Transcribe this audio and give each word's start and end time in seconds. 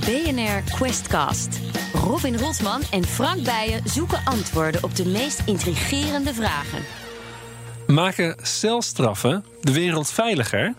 BNR 0.00 0.62
Questcast. 0.74 1.60
Robin 1.92 2.38
Rotman 2.38 2.82
en 2.90 3.04
Frank 3.04 3.44
Bijen 3.44 3.80
zoeken 3.84 4.20
antwoorden 4.24 4.82
op 4.82 4.96
de 4.96 5.06
meest 5.06 5.42
intrigerende 5.46 6.34
vragen. 6.34 6.78
Maken 7.86 8.36
celstraffen 8.42 9.44
de 9.60 9.72
wereld 9.72 10.10
veiliger? 10.10 10.74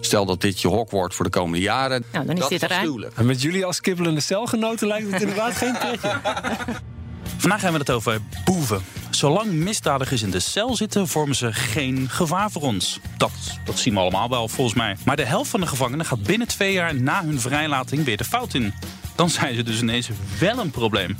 Stel 0.00 0.26
dat 0.26 0.40
dit 0.40 0.60
je 0.60 0.68
hok 0.68 0.90
wordt 0.90 1.14
voor 1.14 1.24
de 1.24 1.30
komende 1.30 1.60
jaren. 1.60 2.04
Nou, 2.12 2.26
dan 2.26 2.34
is 2.34 2.40
dat 2.40 2.50
dit 2.50 2.62
eruit. 2.62 2.80
afschuwelijk. 2.80 3.16
En 3.16 3.26
met 3.26 3.42
jullie 3.42 3.64
als 3.64 3.80
kibbelende 3.80 4.20
celgenoten 4.20 4.86
lijkt 4.86 5.12
het 5.12 5.20
inderdaad 5.20 5.52
geen 5.56 5.78
pretje. 5.78 6.20
Vandaag 7.36 7.60
hebben 7.60 7.80
we 7.80 7.92
het 7.92 7.96
over 7.96 8.20
boeven. 8.44 8.84
Zolang 9.10 9.52
misdadigers 9.52 10.22
in 10.22 10.30
de 10.30 10.40
cel 10.40 10.76
zitten, 10.76 11.08
vormen 11.08 11.36
ze 11.36 11.52
geen 11.52 12.08
gevaar 12.10 12.50
voor 12.50 12.62
ons. 12.62 13.00
Dat, 13.16 13.32
dat 13.64 13.78
zien 13.78 13.94
we 13.94 14.00
allemaal 14.00 14.28
wel, 14.28 14.48
volgens 14.48 14.76
mij. 14.76 14.96
Maar 15.04 15.16
de 15.16 15.24
helft 15.24 15.50
van 15.50 15.60
de 15.60 15.66
gevangenen 15.66 16.06
gaat 16.06 16.22
binnen 16.22 16.48
twee 16.48 16.72
jaar 16.72 16.94
na 16.94 17.24
hun 17.24 17.40
vrijlating 17.40 18.04
weer 18.04 18.16
de 18.16 18.24
fout 18.24 18.54
in. 18.54 18.74
Dan 19.14 19.30
zijn 19.30 19.54
ze 19.54 19.62
dus 19.62 19.80
ineens 19.80 20.08
wel 20.38 20.58
een 20.58 20.70
probleem. 20.70 21.16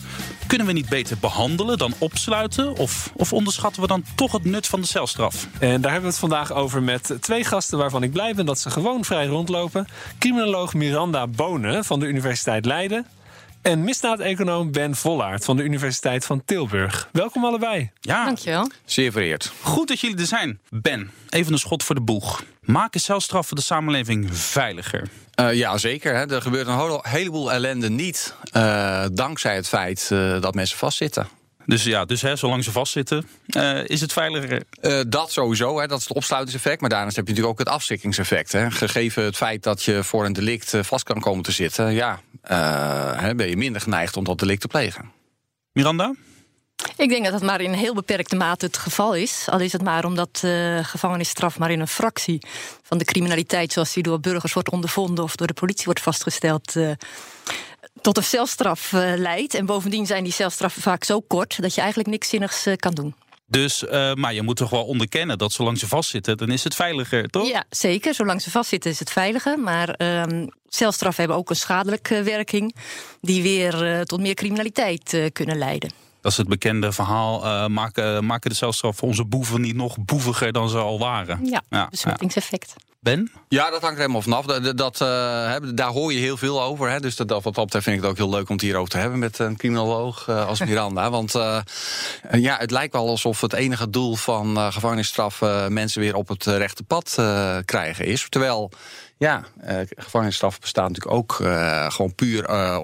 Kunnen 0.46 0.66
we 0.66 0.72
niet 0.72 0.88
beter 0.88 1.18
behandelen 1.18 1.78
dan 1.78 1.94
opsluiten? 1.98 2.76
Of, 2.76 3.12
of 3.14 3.32
onderschatten 3.32 3.82
we 3.82 3.88
dan 3.88 4.04
toch 4.14 4.32
het 4.32 4.44
nut 4.44 4.66
van 4.66 4.80
de 4.80 4.86
celstraf? 4.86 5.46
En 5.58 5.80
daar 5.80 5.92
hebben 5.92 6.10
we 6.10 6.16
het 6.16 6.18
vandaag 6.18 6.52
over 6.52 6.82
met 6.82 7.16
twee 7.20 7.44
gasten 7.44 7.78
waarvan 7.78 8.02
ik 8.02 8.12
blij 8.12 8.34
ben 8.34 8.46
dat 8.46 8.58
ze 8.58 8.70
gewoon 8.70 9.04
vrij 9.04 9.26
rondlopen. 9.26 9.86
Criminoloog 10.18 10.74
Miranda 10.74 11.26
Bonen 11.26 11.84
van 11.84 12.00
de 12.00 12.06
Universiteit 12.06 12.64
Leiden. 12.64 13.06
En 13.66 13.84
misdaad-econoom 13.84 14.72
Ben 14.72 14.94
Vollaert 14.94 15.44
van 15.44 15.56
de 15.56 15.62
Universiteit 15.62 16.24
van 16.24 16.44
Tilburg. 16.44 17.08
Welkom 17.12 17.44
allebei. 17.44 17.90
Ja, 18.00 18.24
Dankjewel. 18.24 18.70
Zeer 18.84 19.12
vereerd. 19.12 19.52
goed 19.62 19.88
dat 19.88 20.00
jullie 20.00 20.16
er 20.16 20.26
zijn. 20.26 20.60
Ben, 20.70 21.10
even 21.28 21.52
een 21.52 21.58
schot 21.58 21.82
voor 21.82 21.94
de 21.94 22.00
boeg. 22.00 22.44
Maken 22.60 23.00
celstraffen 23.00 23.56
de 23.56 23.62
samenleving 23.62 24.36
veiliger? 24.36 25.08
Eh, 25.34 25.54
ja, 25.54 25.78
zeker. 25.78 26.14
Hè. 26.14 26.34
Er 26.34 26.42
gebeurt 26.42 26.66
een 26.66 27.00
heleboel 27.02 27.52
ellende 27.52 27.90
niet 27.90 28.34
eh, 28.52 29.04
dankzij 29.12 29.54
het 29.54 29.68
feit 29.68 30.08
eh, 30.12 30.40
dat 30.40 30.54
mensen 30.54 30.78
vastzitten. 30.78 31.28
Dus 31.64 31.84
ja, 31.84 32.04
dus 32.04 32.22
hè, 32.22 32.36
zolang 32.36 32.64
ze 32.64 32.72
vastzitten, 32.72 33.28
eh, 33.46 33.84
is 33.84 34.00
het 34.00 34.12
veiliger. 34.12 34.62
Eh, 34.80 35.00
dat 35.08 35.32
sowieso, 35.32 35.80
hè, 35.80 35.86
dat 35.86 35.98
is 35.98 36.04
het 36.08 36.16
opsluitingseffect. 36.16 36.80
Maar 36.80 36.90
daarnaast 36.90 37.16
heb 37.16 37.26
je 37.26 37.32
natuurlijk 37.32 37.60
ook 37.60 37.66
het 37.66 37.74
afschrikkingseffect. 37.76 38.52
Hè. 38.52 38.70
Gegeven 38.70 39.24
het 39.24 39.36
feit 39.36 39.62
dat 39.62 39.82
je 39.82 40.04
voor 40.04 40.24
een 40.24 40.32
delict 40.32 40.74
vast 40.80 41.04
kan 41.04 41.20
komen 41.20 41.44
te 41.44 41.52
zitten, 41.52 41.92
ja, 41.92 42.20
eh, 42.46 43.20
hè, 43.20 43.34
ben 43.34 43.48
je 43.48 43.56
minder 43.56 43.80
geneigd 43.80 44.16
om 44.16 44.24
dat 44.24 44.38
delict 44.38 44.60
te 44.60 44.68
plegen. 44.68 45.12
Miranda? 45.72 46.14
Ik 46.96 47.08
denk 47.08 47.24
dat 47.24 47.32
dat 47.32 47.42
maar 47.42 47.60
in 47.60 47.72
heel 47.72 47.94
beperkte 47.94 48.36
mate 48.36 48.66
het 48.66 48.76
geval 48.76 49.14
is. 49.14 49.46
Al 49.50 49.60
is 49.60 49.72
het 49.72 49.82
maar 49.82 50.04
omdat 50.04 50.42
uh, 50.44 50.84
gevangenisstraf 50.84 51.58
maar 51.58 51.70
in 51.70 51.80
een 51.80 51.88
fractie 51.88 52.42
van 52.82 52.98
de 52.98 53.04
criminaliteit, 53.04 53.72
zoals 53.72 53.92
die 53.92 54.02
door 54.02 54.20
burgers 54.20 54.52
wordt 54.52 54.70
ondervonden 54.70 55.24
of 55.24 55.36
door 55.36 55.46
de 55.46 55.52
politie 55.52 55.84
wordt 55.84 56.00
vastgesteld, 56.00 56.74
uh, 56.74 56.90
tot 58.00 58.16
een 58.16 58.24
celstraf 58.24 58.92
uh, 58.92 59.12
leidt. 59.16 59.54
En 59.54 59.66
bovendien 59.66 60.06
zijn 60.06 60.24
die 60.24 60.32
celstraffen 60.32 60.82
vaak 60.82 61.04
zo 61.04 61.20
kort 61.20 61.62
dat 61.62 61.74
je 61.74 61.80
eigenlijk 61.80 62.10
niks 62.10 62.28
zinnigs 62.28 62.66
kan 62.76 62.94
doen. 62.94 63.14
Dus, 63.46 63.82
uh, 63.82 64.14
maar 64.14 64.34
je 64.34 64.42
moet 64.42 64.56
toch 64.56 64.70
wel 64.70 64.84
onderkennen 64.84 65.38
dat 65.38 65.52
zolang 65.52 65.78
ze 65.78 65.88
vastzitten, 65.88 66.36
dan 66.36 66.50
is 66.50 66.64
het 66.64 66.74
veiliger, 66.74 67.28
toch? 67.28 67.48
Ja, 67.48 67.64
zeker. 67.70 68.14
Zolang 68.14 68.42
ze 68.42 68.50
vastzitten 68.50 68.90
is 68.90 68.98
het 68.98 69.10
veiliger. 69.10 69.58
Maar 69.58 69.94
uh, 70.02 70.22
hebben 71.16 71.36
ook 71.36 71.50
een 71.50 71.56
schadelijke 71.56 72.22
werking, 72.22 72.74
die 73.20 73.42
weer 73.42 73.96
uh, 73.96 74.00
tot 74.00 74.20
meer 74.20 74.34
criminaliteit 74.34 75.30
kunnen 75.32 75.58
leiden. 75.58 76.05
Dat 76.26 76.34
is 76.34 76.40
het 76.40 76.50
bekende 76.50 76.92
verhaal. 76.92 77.44
Uh, 77.44 77.66
maken, 77.66 78.24
maken 78.24 78.50
de 78.50 78.56
celstraffen 78.56 79.06
onze 79.06 79.24
boeven 79.24 79.60
niet 79.60 79.76
nog 79.76 79.96
boeviger 79.98 80.52
dan 80.52 80.68
ze 80.68 80.78
al 80.78 80.98
waren? 80.98 81.44
Ja, 81.44 81.62
ja 81.68 81.86
besmettingseffect. 81.90 82.74
Ja. 82.76 82.84
Ben? 83.00 83.30
Ja, 83.48 83.70
dat 83.70 83.80
hangt 83.80 83.94
er 83.94 84.00
helemaal 84.00 84.22
vanaf. 84.22 84.46
Dat, 84.46 84.76
dat, 84.78 85.00
uh, 85.00 85.08
daar 85.74 85.90
hoor 85.90 86.12
je 86.12 86.18
heel 86.18 86.36
veel 86.36 86.62
over. 86.62 86.90
Hè. 86.90 87.00
Dus 87.00 87.16
dat, 87.16 87.28
wat 87.28 87.54
dat 87.54 87.64
betreft 87.64 87.84
vind 87.84 87.96
ik 87.96 88.02
het 88.02 88.10
ook 88.10 88.16
heel 88.16 88.30
leuk 88.30 88.48
om 88.48 88.54
het 88.54 88.64
hierover 88.64 88.90
te 88.90 88.98
hebben 88.98 89.18
met 89.18 89.38
een 89.38 89.56
criminoloog 89.56 90.26
uh, 90.28 90.46
als 90.46 90.60
Miranda. 90.60 91.10
Want 91.18 91.34
uh, 91.34 91.60
ja, 92.32 92.56
het 92.58 92.70
lijkt 92.70 92.92
wel 92.92 93.08
alsof 93.08 93.40
het 93.40 93.52
enige 93.52 93.90
doel 93.90 94.16
van 94.16 94.72
gevangenisstraf 94.72 95.40
mensen 95.68 96.00
weer 96.00 96.14
op 96.14 96.28
het 96.28 96.44
rechte 96.44 96.82
pad 96.82 97.14
krijgen 97.64 98.06
is. 98.06 98.26
Terwijl 98.28 98.70
ja, 99.18 99.44
uh, 99.68 99.78
gevangenisstraf 99.96 100.60
bestaat 100.60 100.88
natuurlijk 100.88 101.16
ook 101.16 101.38
uh, 101.38 101.90
gewoon 101.90 102.14
puur 102.14 102.50
uh, 102.50 102.78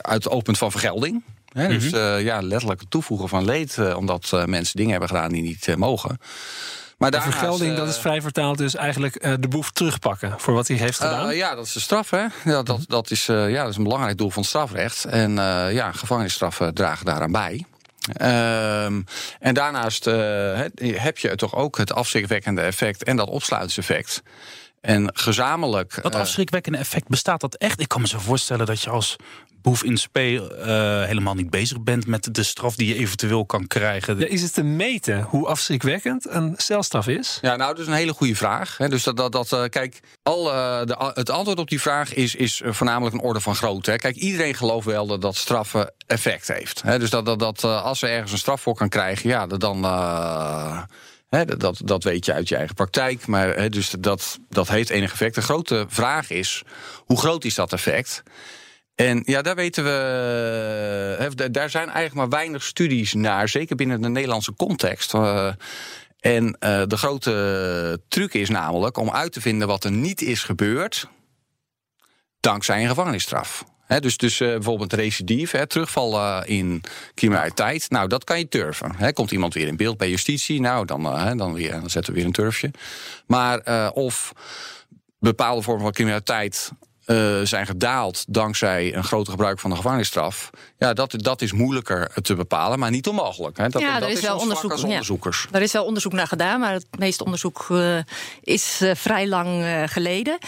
uit 0.00 0.24
het 0.24 0.28
oogpunt 0.28 0.58
van 0.58 0.70
vergelding. 0.70 1.22
He, 1.56 1.62
mm 1.62 1.70
-hmm. 1.70 1.78
Dus 1.78 2.22
ja, 2.22 2.40
letterlijk 2.42 2.80
het 2.80 2.90
toevoegen 2.90 3.28
van 3.28 3.44
leed, 3.44 3.94
omdat 3.94 4.42
mensen 4.46 4.76
dingen 4.76 4.90
hebben 4.90 5.08
gedaan 5.08 5.30
die 5.30 5.42
niet 5.42 5.76
mogen. 5.76 6.18
Maar 6.98 7.10
de 7.10 7.20
vergelding, 7.20 7.76
dat 7.76 7.88
is 7.88 7.98
vrij 7.98 8.20
vertaald 8.20 8.58
dus 8.58 8.74
eigenlijk 8.74 9.24
uh, 9.24 9.34
de 9.40 9.48
boef 9.48 9.70
terugpakken 9.70 10.34
voor 10.36 10.54
wat 10.54 10.68
hij 10.68 10.76
heeft 10.76 11.00
gedaan? 11.00 11.30
Uh, 11.30 11.36
ja, 11.36 11.54
dat 11.54 11.66
is 11.66 11.72
de 11.72 11.80
straf. 11.80 12.10
Hè? 12.10 12.26
Ja, 12.44 12.62
dat, 12.62 12.80
dat, 12.86 13.10
is, 13.10 13.26
ja, 13.26 13.62
dat 13.62 13.70
is 13.70 13.76
een 13.76 13.82
belangrijk 13.82 14.18
doel 14.18 14.30
van 14.30 14.42
het 14.42 14.50
strafrecht. 14.50 15.04
En 15.04 15.32
ja, 15.72 15.92
gevangenisstraffen 15.92 16.74
dragen 16.74 17.04
daaraan 17.04 17.32
bij. 17.32 17.64
Um, 18.20 19.04
en 19.40 19.54
daarnaast 19.54 20.04
heb 20.80 21.18
je 21.18 21.34
toch 21.34 21.54
ook 21.54 21.76
het 21.78 21.92
afschrikwekkende 21.92 22.60
effect 22.60 23.04
en 23.04 23.16
dat 23.16 23.28
opsluitingseffect. 23.28 24.22
En 24.86 25.10
gezamenlijk. 25.14 26.02
Dat 26.02 26.14
afschrikwekkende 26.14 26.78
effect 26.78 27.08
bestaat 27.08 27.40
dat 27.40 27.54
echt? 27.54 27.80
Ik 27.80 27.88
kan 27.88 28.00
me 28.00 28.06
zo 28.08 28.18
voorstellen 28.18 28.66
dat 28.66 28.82
je 28.82 28.90
als 28.90 29.16
boef 29.62 29.84
in 29.84 29.96
spe 29.96 30.32
uh, 30.32 31.08
helemaal 31.08 31.34
niet 31.34 31.50
bezig 31.50 31.82
bent 31.82 32.06
met 32.06 32.34
de 32.34 32.42
straf 32.42 32.76
die 32.76 32.88
je 32.88 32.94
eventueel 32.94 33.46
kan 33.46 33.66
krijgen. 33.66 34.18
Ja, 34.18 34.26
is 34.26 34.42
het 34.42 34.54
te 34.54 34.62
meten 34.62 35.22
hoe 35.22 35.46
afschrikwekkend 35.46 36.28
een 36.28 36.54
celstraf 36.56 37.06
is? 37.06 37.38
Ja, 37.42 37.56
nou, 37.56 37.70
dat 37.70 37.78
is 37.78 37.86
een 37.86 37.92
hele 37.92 38.12
goede 38.12 38.34
vraag. 38.36 38.76
Hè. 38.76 38.88
Dus 38.88 39.02
dat, 39.02 39.16
dat, 39.16 39.32
dat 39.32 39.52
uh, 39.52 39.64
kijk, 39.64 40.00
al, 40.22 40.46
uh, 40.46 40.84
de, 40.84 41.12
het 41.14 41.30
antwoord 41.30 41.58
op 41.58 41.68
die 41.68 41.80
vraag 41.80 42.14
is, 42.14 42.34
is 42.34 42.62
voornamelijk 42.64 43.14
een 43.14 43.22
orde 43.22 43.40
van 43.40 43.54
grootte. 43.54 43.90
Hè. 43.90 43.96
Kijk, 43.96 44.16
iedereen 44.16 44.54
gelooft 44.54 44.86
wel 44.86 45.06
dat, 45.06 45.20
dat 45.20 45.36
straffen 45.36 45.92
effect 46.06 46.48
heeft. 46.48 46.82
Hè. 46.82 46.98
Dus 46.98 47.10
dat, 47.10 47.26
dat, 47.26 47.38
dat 47.38 47.64
als 47.64 48.02
er 48.02 48.10
ergens 48.10 48.32
een 48.32 48.38
straf 48.38 48.60
voor 48.60 48.74
kan 48.74 48.88
krijgen, 48.88 49.28
ja, 49.28 49.46
dan. 49.46 49.84
Dat, 51.44 51.80
dat 51.84 52.04
weet 52.04 52.24
je 52.24 52.32
uit 52.32 52.48
je 52.48 52.56
eigen 52.56 52.74
praktijk. 52.74 53.26
Maar 53.26 53.70
dus 53.70 53.90
dat, 53.90 54.38
dat 54.48 54.68
heeft 54.68 54.90
enig 54.90 55.12
effect. 55.12 55.34
De 55.34 55.42
grote 55.42 55.86
vraag 55.88 56.30
is: 56.30 56.62
hoe 56.96 57.18
groot 57.18 57.44
is 57.44 57.54
dat 57.54 57.72
effect? 57.72 58.22
En 58.94 59.22
ja, 59.24 59.42
daar 59.42 59.54
weten 59.54 59.84
we. 59.84 61.48
Daar 61.50 61.70
zijn 61.70 61.84
eigenlijk 61.84 62.14
maar 62.14 62.38
weinig 62.38 62.62
studies 62.62 63.14
naar, 63.14 63.48
zeker 63.48 63.76
binnen 63.76 64.02
de 64.02 64.08
Nederlandse 64.08 64.54
context. 64.54 65.14
Uh, 65.14 65.52
en 66.20 66.44
uh, 66.44 66.82
de 66.86 66.96
grote 66.96 68.00
truc 68.08 68.34
is 68.34 68.48
namelijk 68.48 68.96
om 68.96 69.10
uit 69.10 69.32
te 69.32 69.40
vinden 69.40 69.68
wat 69.68 69.84
er 69.84 69.90
niet 69.90 70.22
is 70.22 70.42
gebeurd. 70.42 71.08
dankzij 72.40 72.82
een 72.82 72.88
gevangenisstraf. 72.88 73.64
Dus 74.00 74.16
dus 74.16 74.40
uh, 74.40 74.48
bijvoorbeeld 74.48 74.92
recidief, 74.92 75.50
he, 75.50 75.66
terugval 75.66 76.14
uh, 76.14 76.42
in 76.44 76.82
criminaliteit. 77.14 77.90
Nou, 77.90 78.08
dat 78.08 78.24
kan 78.24 78.38
je 78.38 78.48
turven. 78.48 79.12
Komt 79.12 79.30
iemand 79.30 79.54
weer 79.54 79.66
in 79.66 79.76
beeld 79.76 79.96
bij 79.96 80.10
justitie? 80.10 80.60
Nou, 80.60 80.84
dan, 80.84 81.06
uh, 81.06 81.30
dan, 81.36 81.52
weer, 81.54 81.70
dan 81.70 81.90
zetten 81.90 82.12
we 82.12 82.18
weer 82.18 82.26
een 82.26 82.34
turfje. 82.34 82.70
Maar 83.26 83.90
of 83.92 84.32
bepaalde 85.18 85.62
vormen 85.62 85.82
van 85.82 85.92
criminaliteit 85.92 86.70
uh, 87.06 87.40
zijn 87.42 87.66
gedaald 87.66 88.24
dankzij 88.28 88.94
een 88.94 89.04
groter 89.04 89.32
gebruik 89.32 89.58
van 89.58 89.70
de 89.70 89.76
gevangenisstraf. 89.76 90.50
Ja, 90.78 90.92
dat, 90.92 91.14
dat 91.16 91.42
is 91.42 91.52
moeilijker 91.52 92.10
te 92.22 92.34
bepalen, 92.34 92.78
maar 92.78 92.90
niet 92.90 93.06
onmogelijk. 93.06 93.56
Hè. 93.56 93.68
Dat, 93.68 93.82
ja, 93.82 93.98
dat 93.98 94.08
is, 94.08 94.14
is 94.14 94.20
wel 94.20 94.38
onderzoek, 94.38 94.82
onderzoekers. 94.82 95.46
Ja, 95.50 95.56
er 95.56 95.62
is 95.62 95.72
wel 95.72 95.84
onderzoek 95.84 96.12
naar 96.12 96.26
gedaan, 96.26 96.60
maar 96.60 96.72
het 96.72 96.86
meeste 96.98 97.24
onderzoek 97.24 97.66
uh, 97.70 97.98
is 98.40 98.80
uh, 98.82 98.94
vrij 98.94 99.28
lang 99.28 99.64
geleden. 99.86 100.38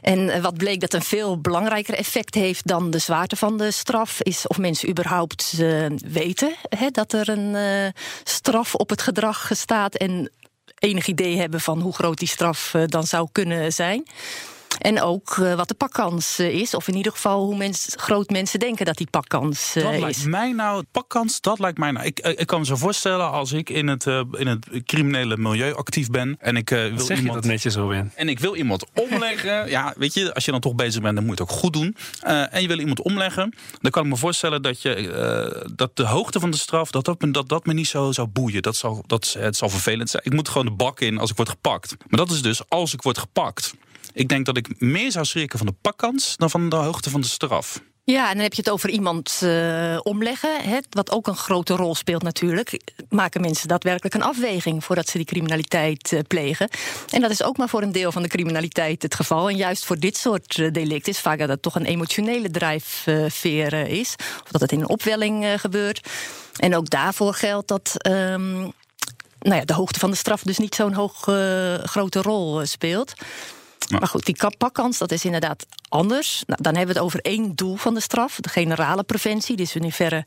En 0.00 0.42
wat 0.42 0.56
bleek 0.56 0.80
dat 0.80 0.92
een 0.92 1.02
veel 1.02 1.40
belangrijker 1.40 1.94
effect 1.94 2.34
heeft 2.34 2.66
dan 2.66 2.90
de 2.90 2.98
zwaarte 2.98 3.36
van 3.36 3.56
de 3.56 3.70
straf, 3.70 4.20
is 4.22 4.46
of 4.46 4.58
mensen 4.58 4.88
überhaupt 4.88 5.62
weten 6.12 6.54
hè, 6.68 6.88
dat 6.90 7.12
er 7.12 7.28
een 7.28 7.56
straf 8.24 8.74
op 8.74 8.90
het 8.90 9.02
gedrag 9.02 9.50
staat 9.52 9.94
en 9.94 10.30
enig 10.78 11.06
idee 11.06 11.36
hebben 11.36 11.60
van 11.60 11.80
hoe 11.80 11.92
groot 11.92 12.18
die 12.18 12.28
straf 12.28 12.74
dan 12.86 13.06
zou 13.06 13.28
kunnen 13.32 13.72
zijn. 13.72 14.06
En 14.78 15.00
ook 15.00 15.36
uh, 15.36 15.54
wat 15.54 15.68
de 15.68 15.74
pakkans 15.74 16.40
uh, 16.40 16.54
is. 16.54 16.74
Of 16.74 16.88
in 16.88 16.96
ieder 16.96 17.12
geval 17.12 17.44
hoe 17.44 17.56
mens, 17.56 17.94
groot 17.96 18.30
mensen 18.30 18.58
denken 18.58 18.86
dat 18.86 18.96
die 18.96 19.06
pakkans 19.10 19.76
uh, 19.76 19.84
dat 19.84 19.92
is. 19.92 20.00
lijkt 20.00 20.26
mij 20.26 20.52
nou, 20.52 20.84
pakkans, 20.90 21.40
dat 21.40 21.58
lijkt 21.58 21.78
mij 21.78 21.90
nou. 21.90 22.06
Ik, 22.06 22.18
ik 22.18 22.46
kan 22.46 22.58
me 22.58 22.66
zo 22.66 22.76
voorstellen 22.76 23.30
als 23.30 23.52
ik 23.52 23.70
in 23.70 23.88
het, 23.88 24.06
in 24.32 24.46
het 24.46 24.66
criminele 24.84 25.36
milieu 25.36 25.74
actief 25.74 26.10
ben. 26.10 26.36
En 26.38 26.56
ik 26.56 26.68
wil 26.68 26.98
zeg 26.98 27.18
iemand. 27.18 27.26
Je 27.26 27.40
dat 27.40 27.44
netjes. 27.44 27.76
En 28.14 28.28
ik 28.28 28.38
wil 28.38 28.56
iemand 28.56 28.84
omleggen. 28.94 29.68
ja, 29.70 29.94
weet 29.96 30.14
je, 30.14 30.34
als 30.34 30.44
je 30.44 30.50
dan 30.50 30.60
toch 30.60 30.74
bezig 30.74 31.02
bent, 31.02 31.14
dan 31.14 31.24
moet 31.24 31.36
je 31.38 31.42
het 31.42 31.52
ook 31.52 31.58
goed 31.58 31.72
doen. 31.72 31.96
en 32.50 32.62
je 32.62 32.68
wil 32.68 32.78
iemand 32.78 33.02
omleggen. 33.02 33.54
Dan 33.80 33.90
kan 33.90 34.02
ik 34.04 34.08
me 34.08 34.16
voorstellen 34.16 34.62
dat, 34.62 34.82
je, 34.82 35.70
dat 35.74 35.96
de 35.96 36.06
hoogte 36.06 36.40
van 36.40 36.50
de 36.50 36.56
straf. 36.56 36.90
dat 36.90 37.04
dat, 37.04 37.26
dat, 37.28 37.48
dat 37.48 37.66
me 37.66 37.72
niet 37.72 37.88
zo 37.88 38.12
zou 38.12 38.28
boeien. 38.28 38.62
Dat 38.62 38.76
zal, 38.76 39.04
dat, 39.06 39.36
het 39.38 39.56
zal 39.56 39.68
vervelend 39.68 40.10
zijn. 40.10 40.22
Ik 40.24 40.32
moet 40.32 40.48
gewoon 40.48 40.66
de 40.66 40.72
bak 40.72 41.00
in 41.00 41.18
als 41.18 41.30
ik 41.30 41.36
word 41.36 41.48
gepakt. 41.48 41.96
Maar 42.08 42.18
dat 42.18 42.30
is 42.30 42.42
dus 42.42 42.68
als 42.68 42.92
ik 42.94 43.02
word 43.02 43.18
gepakt. 43.18 43.74
Ik 44.12 44.28
denk 44.28 44.46
dat 44.46 44.56
ik 44.56 44.80
meer 44.80 45.12
zou 45.12 45.24
schrikken 45.24 45.58
van 45.58 45.66
de 45.66 45.74
pakkans 45.80 46.36
dan 46.36 46.50
van 46.50 46.68
de 46.68 46.76
hoogte 46.76 47.10
van 47.10 47.20
de 47.20 47.26
straf. 47.26 47.80
Ja, 48.04 48.28
en 48.28 48.34
dan 48.34 48.42
heb 48.42 48.54
je 48.54 48.62
het 48.62 48.70
over 48.70 48.90
iemand 48.90 49.40
uh, 49.42 49.98
omleggen. 50.02 50.60
Hè, 50.62 50.78
wat 50.90 51.10
ook 51.10 51.26
een 51.26 51.36
grote 51.36 51.74
rol 51.74 51.94
speelt 51.94 52.22
natuurlijk. 52.22 52.80
Maken 53.08 53.40
mensen 53.40 53.68
daadwerkelijk 53.68 54.14
een 54.14 54.22
afweging 54.22 54.84
voordat 54.84 55.08
ze 55.08 55.16
die 55.16 55.26
criminaliteit 55.26 56.12
uh, 56.12 56.20
plegen. 56.28 56.68
En 57.10 57.20
dat 57.20 57.30
is 57.30 57.42
ook 57.42 57.56
maar 57.56 57.68
voor 57.68 57.82
een 57.82 57.92
deel 57.92 58.12
van 58.12 58.22
de 58.22 58.28
criminaliteit 58.28 59.02
het 59.02 59.14
geval. 59.14 59.48
En 59.48 59.56
juist 59.56 59.84
voor 59.84 59.98
dit 59.98 60.16
soort 60.16 60.56
uh, 60.56 60.72
delicten 60.72 61.12
is 61.12 61.20
vaak 61.20 61.38
dat 61.38 61.48
het 61.48 61.62
toch 61.62 61.74
een 61.74 61.84
emotionele 61.84 62.50
drijfveer 62.50 63.72
is. 63.72 64.14
Of 64.18 64.50
dat 64.50 64.60
het 64.60 64.72
in 64.72 64.80
een 64.80 64.88
opwelling 64.88 65.60
gebeurt. 65.60 66.08
En 66.56 66.76
ook 66.76 66.90
daarvoor 66.90 67.34
geldt 67.34 67.68
dat. 67.68 67.94
Um, 68.08 68.72
nou 69.40 69.56
ja, 69.56 69.64
de 69.64 69.74
hoogte 69.74 69.98
van 69.98 70.10
de 70.10 70.16
straf 70.16 70.42
dus 70.42 70.58
niet 70.58 70.74
zo'n 70.74 70.92
hoog 70.92 71.20
grote 71.84 72.22
rol 72.22 72.66
speelt. 72.66 73.14
Maar 73.98 74.08
goed, 74.08 74.24
die 74.24 74.36
pakkans, 74.58 74.98
dat 74.98 75.12
is 75.12 75.24
inderdaad 75.24 75.66
anders. 75.88 76.42
Nou, 76.46 76.62
dan 76.62 76.74
hebben 76.76 76.94
we 76.94 77.00
het 77.00 77.08
over 77.08 77.20
één 77.20 77.54
doel 77.54 77.76
van 77.76 77.94
de 77.94 78.00
straf, 78.00 78.36
de 78.40 78.48
generale 78.48 79.02
preventie. 79.02 79.56
Dus 79.56 79.74
in 79.74 79.82
hoeverre 79.82 80.24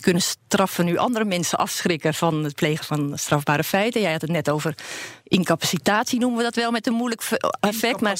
kunnen 0.00 0.22
straffen 0.22 0.84
nu 0.84 0.96
andere 0.96 1.24
mensen 1.24 1.58
afschrikken 1.58 2.14
van 2.14 2.44
het 2.44 2.54
plegen 2.54 2.84
van 2.84 3.12
strafbare 3.18 3.64
feiten. 3.64 4.00
Jij 4.00 4.12
had 4.12 4.20
het 4.20 4.30
net 4.30 4.50
over 4.50 4.74
incapacitatie, 5.28 6.18
noemen 6.18 6.38
we 6.38 6.44
dat 6.44 6.54
wel 6.54 6.70
met 6.70 6.86
een 6.86 6.92
moeilijk 6.92 7.22
effect. 7.60 8.00
Maar 8.00 8.18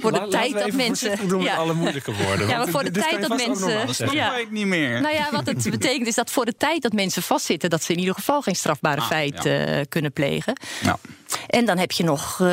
voor 0.00 0.12
de 0.12 0.26
tijd 0.28 0.52
dat 0.52 0.72
mensen. 0.72 1.28
doen 1.28 1.42
ja. 1.42 1.56
alle 1.56 1.74
moeilijke 1.74 2.12
woorden. 2.14 2.48
Ja, 2.48 2.58
maar 2.58 2.68
voor 2.68 2.84
de 2.84 2.90
tijd 2.90 3.20
dat 3.20 3.36
mensen. 3.36 3.86
Dat 3.86 4.12
ja. 4.12 4.36
ik 4.36 4.50
niet 4.50 4.66
meer. 4.66 5.00
Nou 5.00 5.14
ja, 5.14 5.28
wat 5.30 5.46
het 5.46 5.70
betekent 5.78 6.06
is 6.06 6.14
dat 6.14 6.30
voor 6.30 6.44
de 6.44 6.56
tijd 6.56 6.82
dat 6.82 6.92
mensen 6.92 7.22
vastzitten, 7.22 7.70
dat 7.70 7.82
ze 7.82 7.92
in 7.92 7.98
ieder 7.98 8.14
geval 8.14 8.42
geen 8.42 8.56
strafbare 8.56 9.00
ah, 9.00 9.06
feiten 9.06 9.68
uh, 9.68 9.80
kunnen 9.88 10.12
plegen. 10.12 10.58
Ja. 10.82 10.98
En 11.46 11.64
dan 11.64 11.78
heb 11.78 11.92
je 11.92 12.04
nog 12.04 12.38
uh, 12.38 12.48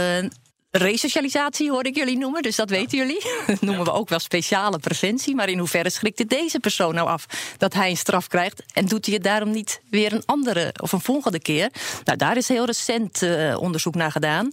Resocialisatie 0.71 1.71
hoor 1.71 1.85
ik 1.85 1.95
jullie 1.95 2.17
noemen, 2.17 2.41
dus 2.41 2.55
dat 2.55 2.69
weten 2.69 2.97
jullie. 2.97 3.21
Dat 3.47 3.61
noemen 3.61 3.85
we 3.85 3.91
ook 3.91 4.09
wel 4.09 4.19
speciale 4.19 4.79
preventie. 4.79 5.35
Maar 5.35 5.49
in 5.49 5.57
hoeverre 5.57 5.89
schrikt 5.89 6.19
het 6.19 6.29
deze 6.29 6.59
persoon 6.59 6.95
nou 6.95 7.07
af 7.07 7.25
dat 7.57 7.73
hij 7.73 7.89
een 7.89 7.97
straf 7.97 8.27
krijgt? 8.27 8.63
En 8.73 8.85
doet 8.85 9.05
hij 9.05 9.15
het 9.15 9.23
daarom 9.23 9.51
niet 9.51 9.81
weer 9.89 10.13
een 10.13 10.23
andere 10.25 10.73
of 10.81 10.91
een 10.91 11.01
volgende 11.01 11.39
keer? 11.39 11.69
Nou, 12.03 12.17
daar 12.17 12.37
is 12.37 12.47
heel 12.47 12.65
recent 12.65 13.21
uh, 13.21 13.57
onderzoek 13.61 13.95
naar 13.95 14.11
gedaan. 14.11 14.51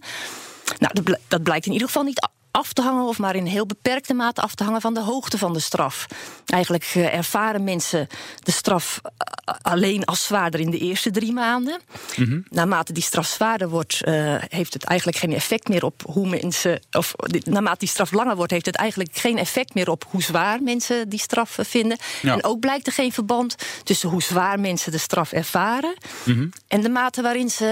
Nou, 0.77 1.17
dat 1.27 1.43
blijkt 1.43 1.65
in 1.65 1.71
ieder 1.71 1.87
geval 1.87 2.03
niet 2.03 2.29
af 2.51 2.73
te 2.73 2.81
hangen, 2.81 3.03
of 3.03 3.19
maar 3.19 3.35
in 3.35 3.45
heel 3.45 3.65
beperkte 3.65 4.13
mate 4.13 4.41
af 4.41 4.55
te 4.55 4.63
hangen 4.63 4.81
van 4.81 4.93
de 4.93 4.99
hoogte 4.99 5.37
van 5.37 5.53
de 5.53 5.59
straf. 5.59 6.05
Eigenlijk 6.45 6.93
uh, 6.95 7.13
ervaren 7.13 7.63
mensen 7.63 8.07
de 8.43 8.51
straf 8.51 8.99
uh, 9.03 9.55
alleen 9.61 10.05
als 10.05 10.23
zwaarder 10.23 10.59
in 10.59 10.69
de 10.69 10.77
eerste 10.77 11.11
drie 11.11 11.33
maanden. 11.33 11.81
Mm 12.15 12.25
-hmm. 12.25 12.43
Naarmate 12.49 12.93
die 12.93 13.03
straf 13.03 13.27
zwaarder 13.27 13.69
wordt, 13.69 14.01
uh, 14.05 14.35
heeft 14.47 14.73
het 14.73 14.83
eigenlijk 14.83 15.19
geen 15.19 15.33
effect 15.33 15.67
meer 15.67 15.83
op 15.83 16.03
hoe 16.05 16.29
mensen. 16.29 16.81
Of 16.91 17.13
naarmate 17.43 17.79
die 17.79 17.87
straf 17.87 18.11
langer 18.11 18.35
wordt, 18.35 18.51
heeft 18.51 18.65
het 18.65 18.75
eigenlijk 18.75 19.17
geen 19.17 19.37
effect 19.37 19.73
meer 19.73 19.89
op 19.89 20.05
hoe 20.09 20.23
zwaar 20.23 20.63
mensen 20.63 21.09
die 21.09 21.19
straf 21.19 21.57
vinden. 21.61 21.97
Ja. 22.21 22.33
En 22.33 22.43
ook 22.43 22.59
blijkt 22.59 22.87
er 22.87 22.93
geen 22.93 23.11
verband 23.11 23.55
tussen 23.83 24.09
hoe 24.09 24.23
zwaar 24.23 24.59
mensen 24.59 24.91
de 24.91 24.97
straf 24.97 25.31
ervaren 25.31 25.95
mm 26.23 26.33
-hmm. 26.33 26.49
en 26.67 26.81
de 26.81 26.89
mate 26.89 27.21
waarin 27.21 27.49
ze 27.49 27.67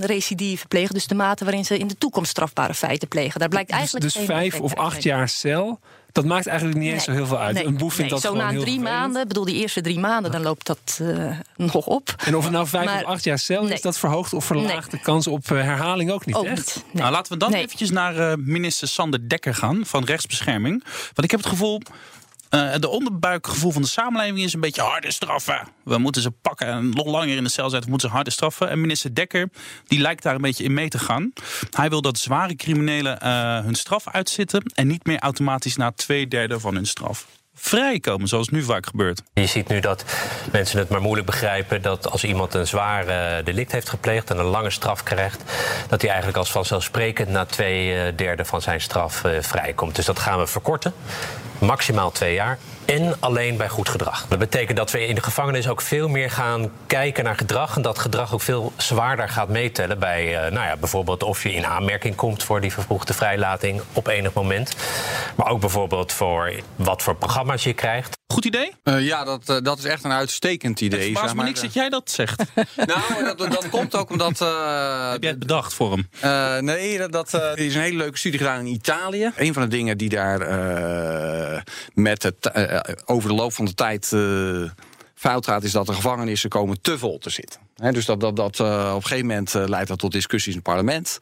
recidive 0.00 0.66
plegen. 0.66 0.94
Dus 0.94 1.06
de 1.06 1.14
mate 1.14 1.44
waarin 1.44 1.64
ze 1.64 1.78
in 1.78 1.88
de 1.88 1.98
toekomst 1.98 2.30
strafbare 2.30 2.74
feiten 2.74 3.08
plegen. 3.08 3.40
Daar 3.40 3.48
blijkt 3.48 3.63
dus, 3.66 3.90
dus 3.90 4.16
vijf 4.16 4.60
of 4.60 4.74
acht 4.74 5.02
jaar 5.02 5.28
cel. 5.28 5.80
Dat 6.14 6.24
maakt 6.24 6.46
eigenlijk 6.46 6.78
niet 6.78 6.92
eens 6.92 7.04
zo 7.04 7.12
heel 7.12 7.26
veel 7.26 7.38
uit. 7.38 7.54
Nee, 7.54 7.64
een 7.64 7.76
boef 7.76 7.94
vindt 7.94 8.10
nee, 8.12 8.20
dat 8.20 8.20
zo 8.20 8.38
gewoon 8.38 8.54
na 8.54 8.60
drie 8.60 8.74
heel 8.74 8.82
maanden, 8.82 9.28
bedoel 9.28 9.44
die 9.44 9.54
eerste 9.54 9.80
drie 9.80 9.98
maanden, 9.98 10.32
dan 10.32 10.42
loopt 10.42 10.66
dat 10.66 10.98
uh, 11.02 11.38
nog 11.56 11.86
op. 11.86 12.14
En 12.24 12.36
of 12.36 12.42
het 12.42 12.52
nou 12.52 12.66
vijf 12.66 12.84
maar, 12.84 13.02
of 13.02 13.08
acht 13.08 13.24
jaar 13.24 13.38
cel 13.38 13.66
is, 13.66 13.80
dat 13.80 13.98
verhoogt 13.98 14.32
of 14.32 14.44
verlaagt 14.44 14.90
de 14.90 15.00
kans 15.00 15.26
op 15.26 15.50
uh, 15.50 15.62
herhaling 15.62 16.10
ook 16.10 16.26
niet, 16.26 16.34
ook 16.34 16.44
echt? 16.44 16.74
Niet, 16.74 16.94
nou, 16.94 17.12
laten 17.12 17.32
we 17.32 17.38
dan 17.38 17.52
eventjes 17.52 17.90
naar 17.90 18.16
uh, 18.16 18.32
minister 18.36 18.88
Sander 18.88 19.28
Dekker 19.28 19.54
gaan 19.54 19.86
van 19.86 20.04
Rechtsbescherming. 20.04 20.84
Want 20.84 21.22
ik 21.22 21.30
heb 21.30 21.40
het 21.40 21.48
gevoel, 21.48 21.80
uh, 22.50 22.74
de 22.78 22.88
onderbuikgevoel 22.88 23.70
van 23.70 23.82
de 23.82 23.88
samenleving 23.88 24.38
is 24.38 24.52
een 24.52 24.60
beetje 24.60 24.82
harde 24.82 25.12
straffen. 25.12 25.60
We 25.84 25.98
moeten 25.98 26.22
ze 26.22 26.30
pakken 26.30 26.66
en 26.66 26.90
nog 26.90 27.06
langer 27.06 27.36
in 27.36 27.44
de 27.44 27.50
cel 27.50 27.70
zetten. 27.70 27.84
We 27.84 27.90
moeten 27.90 28.08
ze 28.08 28.14
harde 28.14 28.30
straffen. 28.30 28.68
En 28.68 28.80
minister 28.80 29.14
Dekker 29.14 29.48
die 29.86 29.98
lijkt 29.98 30.22
daar 30.22 30.34
een 30.34 30.40
beetje 30.40 30.64
in 30.64 30.74
mee 30.74 30.88
te 30.88 30.98
gaan. 30.98 31.32
Hij 31.70 31.88
wil 31.88 32.02
dat 32.02 32.18
zware 32.18 32.56
criminelen 32.56 33.18
uh, 33.22 33.60
hun 33.60 33.74
straf 33.74 34.08
uitzitten 34.08 34.62
en 34.74 34.86
niet 34.86 35.06
meer 35.06 35.18
automatisch 35.18 35.76
na 35.76 35.92
twee 35.92 36.28
derde 36.28 36.60
van 36.60 36.74
hun 36.74 36.86
straf 36.86 37.26
vrijkomen, 37.54 38.28
zoals 38.28 38.48
nu 38.48 38.62
vaak 38.62 38.86
gebeurt. 38.86 39.22
Je 39.34 39.46
ziet 39.46 39.68
nu 39.68 39.80
dat 39.80 40.04
mensen 40.52 40.78
het 40.78 40.88
maar 40.88 41.00
moeilijk 41.00 41.26
begrijpen 41.26 41.82
dat 41.82 42.10
als 42.10 42.24
iemand 42.24 42.54
een 42.54 42.66
zware 42.66 43.42
delict 43.42 43.72
heeft 43.72 43.88
gepleegd 43.88 44.30
en 44.30 44.38
een 44.38 44.44
lange 44.44 44.70
straf 44.70 45.02
krijgt, 45.02 45.42
dat 45.88 46.00
hij 46.00 46.10
eigenlijk 46.10 46.38
als 46.38 46.50
vanzelfsprekend 46.50 47.28
na 47.28 47.44
twee 47.44 48.14
derde 48.14 48.44
van 48.44 48.62
zijn 48.62 48.80
straf 48.80 49.22
vrijkomt. 49.40 49.96
Dus 49.96 50.04
dat 50.04 50.18
gaan 50.18 50.38
we 50.38 50.46
verkorten. 50.46 50.94
Maximaal 51.58 52.10
twee 52.10 52.34
jaar 52.34 52.58
en 52.84 53.14
alleen 53.20 53.56
bij 53.56 53.68
goed 53.68 53.88
gedrag. 53.88 54.26
Dat 54.28 54.38
betekent 54.38 54.76
dat 54.76 54.90
we 54.90 55.06
in 55.06 55.14
de 55.14 55.22
gevangenis 55.22 55.68
ook 55.68 55.80
veel 55.80 56.08
meer 56.08 56.30
gaan 56.30 56.70
kijken 56.86 57.24
naar 57.24 57.36
gedrag. 57.36 57.76
En 57.76 57.82
dat 57.82 57.98
gedrag 57.98 58.34
ook 58.34 58.40
veel 58.40 58.72
zwaarder 58.76 59.28
gaat 59.28 59.48
meetellen 59.48 59.98
bij 59.98 60.26
uh, 60.32 60.52
nou 60.52 60.66
ja, 60.66 60.76
bijvoorbeeld 60.76 61.22
of 61.22 61.42
je 61.42 61.52
in 61.52 61.66
aanmerking 61.66 62.14
komt 62.14 62.42
voor 62.42 62.60
die 62.60 62.72
vervroegde 62.72 63.14
vrijlating 63.14 63.82
op 63.92 64.06
enig 64.06 64.32
moment. 64.32 64.76
Maar 65.36 65.48
ook 65.48 65.60
bijvoorbeeld 65.60 66.12
voor 66.12 66.52
wat 66.76 67.02
voor 67.02 67.16
programma's 67.16 67.64
je 67.64 67.72
krijgt. 67.72 68.16
Goed 68.26 68.44
idee? 68.44 68.72
Uh, 68.84 69.06
ja, 69.06 69.24
dat, 69.24 69.48
uh, 69.48 69.56
dat 69.62 69.78
is 69.78 69.84
echt 69.84 70.04
een 70.04 70.12
uitstekend 70.12 70.80
idee. 70.80 71.10
Het 71.10 71.18
zeg 71.18 71.34
maar 71.34 71.44
niks 71.44 71.60
dat 71.60 71.72
jij 71.72 71.88
dat 71.88 72.10
zegt. 72.10 72.42
nou, 72.76 73.24
dat, 73.24 73.38
dat 73.38 73.68
komt 73.68 73.96
ook 73.96 74.10
omdat... 74.10 74.40
Uh, 74.40 75.10
Heb 75.10 75.22
jij 75.22 75.30
het 75.30 75.38
bedacht 75.38 75.74
voor 75.74 75.98
hem? 76.20 76.64
nee, 76.64 76.98
dat, 76.98 77.12
dat 77.12 77.34
is 77.54 77.74
een 77.74 77.80
hele 77.80 77.96
leuke 77.96 78.18
studie 78.18 78.38
gedaan 78.38 78.58
in 78.58 78.66
Italië. 78.66 79.32
Een 79.36 79.52
van 79.52 79.62
de 79.62 79.68
dingen 79.68 79.98
die 79.98 80.08
daar 80.08 80.38
met 81.94 82.22
het, 82.22 82.50
over 83.04 83.28
de 83.28 83.34
loop 83.34 83.52
van 83.52 83.64
de 83.64 83.74
tijd 83.74 84.06
fout 85.14 85.46
gaat... 85.46 85.62
is 85.62 85.72
dat 85.72 85.86
de 85.86 85.92
gevangenissen 85.92 86.50
komen 86.50 86.80
te 86.80 86.98
vol 86.98 87.18
te 87.18 87.30
zitten. 87.30 87.60
He, 87.76 87.92
dus 87.92 88.04
dat, 88.04 88.20
dat, 88.20 88.36
dat, 88.36 88.60
op 88.60 88.66
een 88.66 89.02
gegeven 89.02 89.26
moment 89.26 89.54
leidt 89.54 89.88
dat 89.88 89.98
tot 89.98 90.12
discussies 90.12 90.54
in 90.54 90.58
het 90.58 90.68
parlement. 90.68 91.18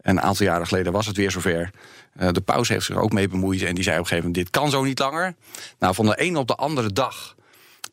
En 0.00 0.16
een 0.16 0.22
aantal 0.22 0.46
jaren 0.46 0.66
geleden 0.66 0.92
was 0.92 1.06
het 1.06 1.16
weer 1.16 1.30
zover... 1.30 1.70
Uh, 2.20 2.28
de 2.32 2.40
paus 2.40 2.68
heeft 2.68 2.84
zich 2.84 2.96
ook 2.96 3.12
mee 3.12 3.28
bemoeid 3.28 3.62
en 3.62 3.74
die 3.74 3.84
zei 3.84 3.96
op 3.96 4.02
een 4.02 4.08
gegeven 4.08 4.28
moment: 4.28 4.44
dit 4.44 4.60
kan 4.60 4.70
zo 4.70 4.84
niet 4.84 4.98
langer. 4.98 5.34
Nou, 5.78 5.94
van 5.94 6.06
de 6.06 6.14
een 6.16 6.36
op 6.36 6.48
de 6.48 6.54
andere 6.54 6.92
dag 6.92 7.34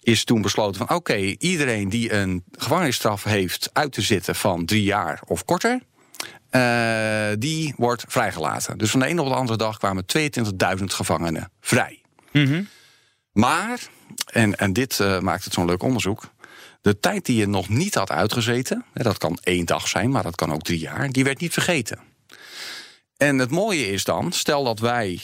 is 0.02 0.24
toen 0.24 0.42
besloten 0.42 0.88
van 0.88 0.96
oké, 0.98 1.16
iedereen 1.38 1.90
die 1.90 2.14
een 2.14 2.44
gevangenisstraf 2.58 3.24
heeft 3.24 3.70
uit 3.74 3.92
te 3.92 4.02
zitten 4.02 4.36
van 4.36 4.66
drie 4.66 4.84
jaar 4.84 5.22
of 5.26 5.46
korter, 5.46 5.82
die 7.40 7.74
wordt 7.78 8.06
vrijgelaten. 8.08 8.78
Dus 8.78 8.92
van 8.92 9.00
de 9.00 9.10
een 9.10 9.20
op 9.20 9.28
de 9.28 9.34
andere 9.34 9.58
dag 9.58 9.78
kwamen 9.78 10.06
22.000 10.78 10.84
gevangenen 10.84 11.52
vrij. 11.62 12.02
Mm. 12.32 12.68
Maar, 13.34 13.80
en, 14.26 14.56
en 14.56 14.74
dit 14.74 15.00
uh, 15.00 15.20
maakt 15.20 15.44
het 15.44 15.54
zo'n 15.54 15.66
leuk 15.66 15.84
onderzoek. 15.84 16.24
De 16.82 17.00
tijd 17.00 17.26
die 17.26 17.36
je 17.36 17.48
nog 17.48 17.70
niet 17.70 17.96
had 17.96 18.12
uitgezeten, 18.12 18.86
dat 18.94 19.18
kan 19.18 19.38
één 19.44 19.66
dag 19.66 19.88
zijn, 19.88 20.10
maar 20.10 20.24
dat 20.24 20.36
kan 20.36 20.54
ook 20.54 20.62
drie 20.62 20.80
jaar, 20.80 21.10
die 21.10 21.24
werd 21.24 21.40
niet 21.40 21.54
vergeten. 21.54 22.00
En 23.18 23.38
het 23.38 23.52
mooie 23.52 23.88
is 23.88 24.04
dan, 24.04 24.32
stel 24.32 24.64
dat 24.64 24.80
wij 24.80 25.22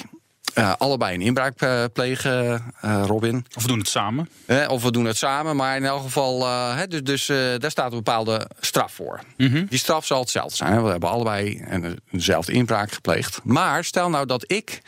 uh, 0.55 0.74
allebei 0.77 1.15
een 1.15 1.22
inbraak 1.22 1.62
uh, 1.62 1.84
plegen, 1.93 2.63
uh, 2.86 3.03
Robin. 3.05 3.45
Of 3.55 3.62
we 3.62 3.67
doen 3.67 3.77
het 3.77 3.88
samen. 3.88 4.29
of 4.67 4.84
we 4.84 4.91
doen 4.91 5.05
het 5.05 5.17
samen, 5.17 5.55
maar 5.55 5.75
in 5.75 5.86
elk 5.86 6.01
geval, 6.01 6.39
dus, 6.88 7.03
dus 7.03 7.25
daar 7.60 7.72
staat 7.72 7.91
een 7.91 7.98
bepaalde 7.98 8.50
straf 8.60 8.93
voor. 8.93 9.19
Mm 9.38 9.51
-hmm. 9.51 9.65
Die 9.65 9.79
straf 9.79 10.05
zal 10.05 10.19
hetzelfde 10.19 10.55
zijn. 10.55 10.74
Hè? 10.74 10.81
We 10.81 10.89
hebben 10.89 11.10
allebei 11.10 11.63
een, 11.67 12.00
dezelfde 12.12 12.51
inbraak 12.51 12.91
gepleegd. 12.91 13.39
Maar 13.43 13.84
stel 13.84 14.10
nou 14.10 14.25
dat 14.25 14.43
ik, 14.51 14.81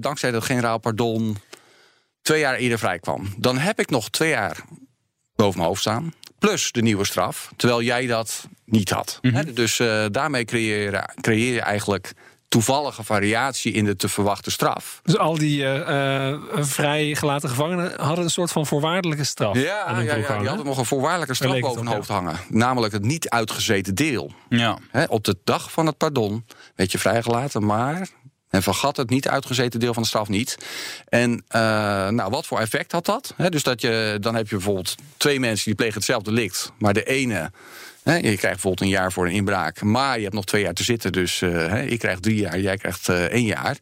dankzij 0.00 0.30
dat 0.30 0.44
generaal 0.44 0.78
pardon, 0.78 1.36
twee 2.26 2.40
jaar 2.40 2.54
eerder 2.54 2.78
vrij 2.78 2.98
kwam. 2.98 3.34
Dan 3.36 3.58
heb 3.58 3.80
ik 3.80 3.90
nog 3.90 4.10
twee 4.10 4.30
jaar 4.30 4.56
boven 5.34 5.56
mijn 5.56 5.68
hoofd 5.68 5.80
staan. 5.80 6.14
Plus 6.38 6.72
de 6.72 6.82
nieuwe 6.82 7.04
straf. 7.04 7.52
Terwijl 7.56 7.82
jij 7.82 8.06
dat 8.06 8.48
niet 8.64 8.90
had. 8.90 9.18
Mm 9.22 9.34
-hmm. 9.34 9.54
Dus 9.54 9.78
uh, 9.78 10.04
daarmee 10.10 10.44
creëer, 10.44 11.14
creëer 11.20 11.54
je 11.54 11.60
eigenlijk 11.60 12.12
toevallige 12.48 13.04
variatie 13.04 13.72
in 13.72 13.84
de 13.84 13.96
te 13.96 14.08
verwachten 14.08 14.52
straf. 14.52 15.00
Dus 15.02 15.18
al 15.18 15.38
die 15.38 15.62
uh, 15.62 15.74
uh, 15.74 16.38
vrijgelaten 16.52 17.48
gevangenen 17.48 18.00
hadden 18.00 18.24
een 18.24 18.30
soort 18.30 18.52
van 18.52 18.66
voorwaardelijke 18.66 19.24
straf. 19.24 19.56
Ja, 19.56 19.62
ja, 19.62 20.00
ja 20.00 20.38
die 20.38 20.48
hadden 20.48 20.66
nog 20.66 20.78
een 20.78 20.84
voorwaardelijke 20.84 21.34
straf 21.34 21.58
boven 21.58 21.86
hun 21.86 21.94
hoofd 21.94 22.08
hangen. 22.08 22.36
Namelijk 22.48 22.92
het 22.92 23.04
niet 23.04 23.28
uitgezeten 23.28 23.94
deel. 23.94 24.32
Ja. 24.48 24.78
He, 24.90 25.04
op 25.04 25.24
de 25.24 25.38
dag 25.44 25.72
van 25.72 25.86
het 25.86 25.96
pardon 25.96 26.46
werd 26.74 26.92
je 26.92 26.98
vrijgelaten, 26.98 27.66
maar 27.66 28.08
en 28.56 28.62
vergat 28.62 28.96
het 28.96 29.10
niet 29.10 29.28
uitgezeten 29.28 29.80
deel 29.80 29.94
van 29.94 30.02
de 30.02 30.08
straf 30.08 30.28
niet. 30.28 30.56
En 31.08 31.30
uh, 31.30 31.38
nou, 32.08 32.30
wat 32.30 32.46
voor 32.46 32.60
effect 32.60 32.92
had 32.92 33.04
dat? 33.04 33.34
He, 33.36 33.48
dus 33.48 33.62
dat 33.62 33.80
je, 33.80 34.18
dan 34.20 34.34
heb 34.34 34.48
je 34.48 34.54
bijvoorbeeld 34.54 34.94
twee 35.16 35.40
mensen 35.40 35.64
die 35.64 35.74
plegen 35.74 35.94
hetzelfde 35.94 36.30
delict, 36.30 36.72
maar 36.78 36.94
de 36.94 37.04
ene 37.04 37.50
je 38.04 38.20
krijgt 38.20 38.40
bijvoorbeeld 38.40 38.80
een 38.80 38.88
jaar 38.88 39.12
voor 39.12 39.26
een 39.26 39.32
inbraak, 39.32 39.82
maar 39.82 40.16
je 40.16 40.22
hebt 40.22 40.34
nog 40.34 40.44
twee 40.44 40.62
jaar 40.62 40.72
te 40.72 40.84
zitten. 40.84 41.12
Dus 41.12 41.40
uh, 41.40 41.90
ik 41.90 41.98
krijg 41.98 42.20
drie 42.20 42.36
jaar, 42.36 42.60
jij 42.60 42.76
krijgt 42.76 43.08
uh, 43.08 43.24
één 43.24 43.44
jaar. 43.44 43.76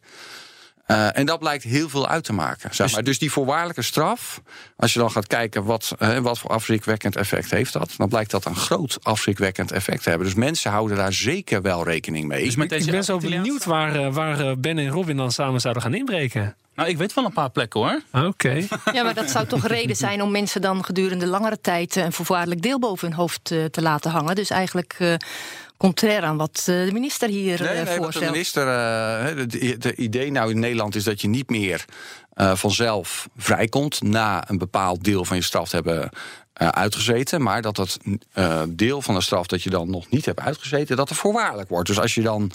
Uh, 0.87 1.17
en 1.17 1.25
dat 1.25 1.39
blijkt 1.39 1.63
heel 1.63 1.89
veel 1.89 2.07
uit 2.07 2.23
te 2.23 2.33
maken. 2.33 2.75
Zeg 2.75 2.91
maar. 2.91 3.03
Dus 3.03 3.19
die 3.19 3.31
voorwaardelijke 3.31 3.81
straf, 3.81 4.41
als 4.77 4.93
je 4.93 4.99
dan 4.99 5.11
gaat 5.11 5.27
kijken 5.27 5.63
wat, 5.63 5.95
uh, 5.99 6.17
wat 6.17 6.39
voor 6.39 6.49
afschrikwekkend 6.49 7.15
effect 7.15 7.51
heeft 7.51 7.73
dat, 7.73 7.93
dan 7.97 8.09
blijkt 8.09 8.31
dat 8.31 8.45
een 8.45 8.55
groot 8.55 8.97
afschrikwekkend 9.01 9.71
effect 9.71 10.03
te 10.03 10.09
hebben. 10.09 10.27
Dus 10.27 10.35
mensen 10.35 10.71
houden 10.71 10.97
daar 10.97 11.13
zeker 11.13 11.61
wel 11.61 11.83
rekening 11.83 12.27
mee. 12.27 12.43
Dus 12.43 12.55
met 12.55 12.69
deze 12.69 12.85
ik 12.85 12.91
ben 12.91 13.03
zo 13.03 13.17
benieuwd 13.17 13.65
waar, 13.65 13.95
uh, 13.95 14.13
waar 14.13 14.59
Ben 14.59 14.77
en 14.77 14.89
Robin 14.89 15.17
dan 15.17 15.31
samen 15.31 15.61
zouden 15.61 15.83
gaan 15.83 15.93
inbreken. 15.93 16.55
Nou, 16.75 16.89
ik 16.89 16.97
weet 16.97 17.13
wel 17.13 17.25
een 17.25 17.33
paar 17.33 17.49
plekken 17.49 17.79
hoor. 17.79 18.23
Oké. 18.25 18.67
Ja, 18.93 19.03
maar 19.03 19.13
dat 19.13 19.29
zou 19.29 19.47
toch 19.47 19.67
reden 19.77 19.95
zijn 19.95 20.21
om 20.21 20.31
mensen 20.31 20.61
dan 20.61 20.85
gedurende 20.85 21.27
langere 21.27 21.61
tijd 21.61 21.95
een 21.95 22.13
voorwaardelijk 22.13 22.61
deel 22.61 22.79
boven 22.79 23.07
hun 23.07 23.17
hoofd 23.17 23.43
te 23.43 23.81
laten 23.81 24.11
hangen. 24.11 24.35
Dus 24.35 24.49
eigenlijk 24.49 25.17
contrair 25.77 26.23
aan 26.23 26.37
wat 26.37 26.57
eh, 26.59 26.65
de 26.65 26.89
minister 26.91 27.29
hier 27.29 27.61
nee, 27.61 27.83
nee, 27.83 27.95
voorstelt. 27.95 28.25
de 28.25 28.31
minister, 28.31 28.67
uh, 28.67 29.45
de, 29.79 29.95
idee 29.95 30.31
nou 30.31 30.51
in 30.51 30.59
Nederland 30.59 30.95
is 30.95 31.03
dat 31.03 31.21
je 31.21 31.27
niet 31.27 31.49
meer 31.49 31.85
vanzelf 32.37 33.29
vrijkomt 33.37 34.01
na 34.01 34.49
een 34.49 34.57
bepaald 34.57 35.03
deel 35.03 35.25
van 35.25 35.37
je 35.37 35.43
straf 35.43 35.69
te 35.69 35.75
hebben 35.75 36.09
uitgezeten, 36.53 37.41
maar 37.41 37.61
dat 37.61 37.77
het 37.77 37.99
deel 38.69 39.01
van 39.01 39.15
de 39.15 39.21
straf 39.21 39.47
dat 39.47 39.63
je 39.63 39.69
dan 39.69 39.89
nog 39.89 40.09
niet 40.09 40.25
hebt 40.25 40.39
uitgezeten, 40.39 40.97
dat 40.97 41.09
er 41.09 41.15
voorwaardelijk 41.15 41.69
wordt. 41.69 41.87
Dus 41.87 41.99
als 41.99 42.15
je 42.15 42.21
dan 42.21 42.51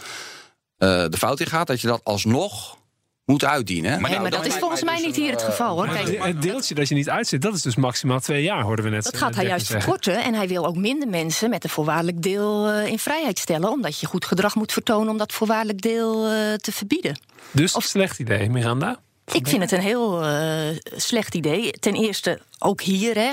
de 0.77 1.17
fout 1.17 1.39
in 1.39 1.47
gaat, 1.47 1.67
dat 1.67 1.81
je 1.81 1.87
dat 1.87 2.01
alsnog 2.03 2.77
moet 3.25 3.45
uitdienen. 3.45 3.91
Maar, 3.91 4.01
nee, 4.01 4.09
nou, 4.09 4.21
maar 4.21 4.31
dat 4.31 4.45
is 4.45 4.55
volgens 4.55 4.83
mij 4.83 4.95
dus 4.95 5.05
niet 5.05 5.15
hier 5.15 5.31
het 5.31 5.41
geval 5.41 5.75
hoor. 5.75 5.87
Kijk, 5.87 6.23
het 6.23 6.41
deeltje 6.41 6.75
dat 6.75 6.87
je 6.87 6.95
niet 6.95 7.09
uitzet, 7.09 7.41
dat 7.41 7.53
is 7.53 7.61
dus 7.61 7.75
maximaal 7.75 8.19
twee 8.19 8.43
jaar, 8.43 8.63
hoorden 8.63 8.85
we 8.85 8.91
net. 8.91 9.03
Dat 9.03 9.17
gaat 9.17 9.35
hij 9.35 9.45
juist 9.45 9.67
verkorten. 9.67 10.23
En 10.23 10.33
hij 10.33 10.47
wil 10.47 10.65
ook 10.65 10.75
minder 10.75 11.07
mensen 11.07 11.49
met 11.49 11.63
een 11.63 11.69
voorwaardelijk 11.69 12.21
deel 12.21 12.67
eh, 12.67 12.87
in 12.87 12.99
vrijheid 12.99 13.39
stellen. 13.39 13.69
Omdat 13.69 13.99
je 13.99 14.05
goed 14.05 14.25
gedrag 14.25 14.55
moet 14.55 14.71
vertonen 14.71 15.09
om 15.09 15.17
dat 15.17 15.33
voorwaardelijk 15.33 15.81
deel 15.81 16.23
te 16.57 16.71
verbieden. 16.71 17.19
Dus 17.51 17.75
of 17.75 17.83
slecht 17.83 18.19
idee, 18.19 18.49
Miranda? 18.49 18.99
Ik 19.33 19.47
vind 19.47 19.61
het 19.61 19.71
een 19.71 19.81
heel 19.81 20.23
uh, 20.23 20.77
slecht 20.95 21.35
idee. 21.35 21.71
Ten 21.71 21.93
eerste, 21.93 22.39
ook 22.61 22.81
hier, 22.81 23.15
hè, 23.15 23.31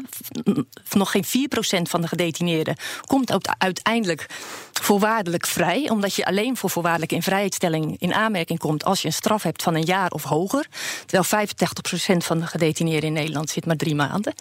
nog 0.90 1.10
geen 1.10 1.24
4% 1.24 1.88
van 1.88 2.00
de 2.00 2.08
gedetineerden 2.08 2.76
komt 3.06 3.32
ook 3.32 3.44
uiteindelijk 3.58 4.26
voorwaardelijk 4.72 5.46
vrij. 5.46 5.90
Omdat 5.90 6.14
je 6.14 6.24
alleen 6.24 6.56
voor 6.56 6.70
voorwaardelijke 6.70 7.14
invrijheidstelling 7.14 7.96
in 7.98 8.14
aanmerking 8.14 8.58
komt 8.58 8.84
als 8.84 9.00
je 9.00 9.06
een 9.06 9.12
straf 9.14 9.42
hebt 9.42 9.62
van 9.62 9.74
een 9.74 9.84
jaar 9.84 10.10
of 10.10 10.22
hoger. 10.22 10.66
Terwijl 11.06 11.46
85% 11.46 12.16
van 12.16 12.38
de 12.38 12.46
gedetineerden 12.46 13.08
in 13.08 13.12
Nederland 13.12 13.50
zit 13.50 13.66
maar 13.66 13.76
drie 13.76 13.94
maanden. 13.94 14.34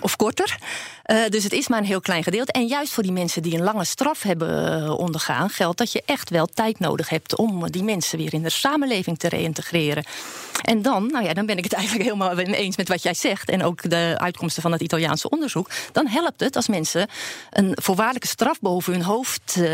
Of 0.00 0.16
korter. 0.16 0.56
Uh, 1.06 1.26
dus 1.28 1.44
het 1.44 1.52
is 1.52 1.68
maar 1.68 1.78
een 1.78 1.84
heel 1.84 2.00
klein 2.00 2.22
gedeelte. 2.22 2.52
En 2.52 2.66
juist 2.66 2.92
voor 2.92 3.02
die 3.02 3.12
mensen 3.12 3.42
die 3.42 3.54
een 3.54 3.64
lange 3.64 3.84
straf 3.84 4.22
hebben 4.22 4.82
uh, 4.82 4.98
ondergaan, 4.98 5.50
geldt 5.50 5.78
dat 5.78 5.92
je 5.92 6.02
echt 6.06 6.30
wel 6.30 6.46
tijd 6.46 6.78
nodig 6.78 7.08
hebt 7.08 7.36
om 7.36 7.70
die 7.70 7.82
mensen 7.82 8.18
weer 8.18 8.34
in 8.34 8.42
de 8.42 8.50
samenleving 8.50 9.18
te 9.18 9.28
reïntegreren. 9.28 10.04
En 10.62 10.82
dan, 10.82 11.06
nou 11.06 11.24
ja, 11.24 11.34
dan 11.34 11.46
ben 11.46 11.56
ik 11.56 11.64
het 11.64 11.72
eigenlijk 11.80 12.04
helemaal 12.04 12.38
eens 12.38 12.76
met 12.76 12.88
wat 12.88 13.02
jij 13.02 13.14
zegt. 13.14 13.50
En 13.50 13.64
ook 13.64 13.90
de 13.90 14.14
uitkomsten 14.28 14.62
van 14.62 14.72
het 14.72 14.80
Italiaanse 14.80 15.28
onderzoek. 15.28 15.70
Dan 15.92 16.06
helpt 16.06 16.40
het 16.40 16.56
als 16.56 16.68
mensen 16.68 17.08
een 17.50 17.76
voorwaardelijke 17.82 18.28
straf 18.28 18.60
boven 18.60 18.92
hun 18.92 19.02
hoofd 19.02 19.56
uh, 19.58 19.64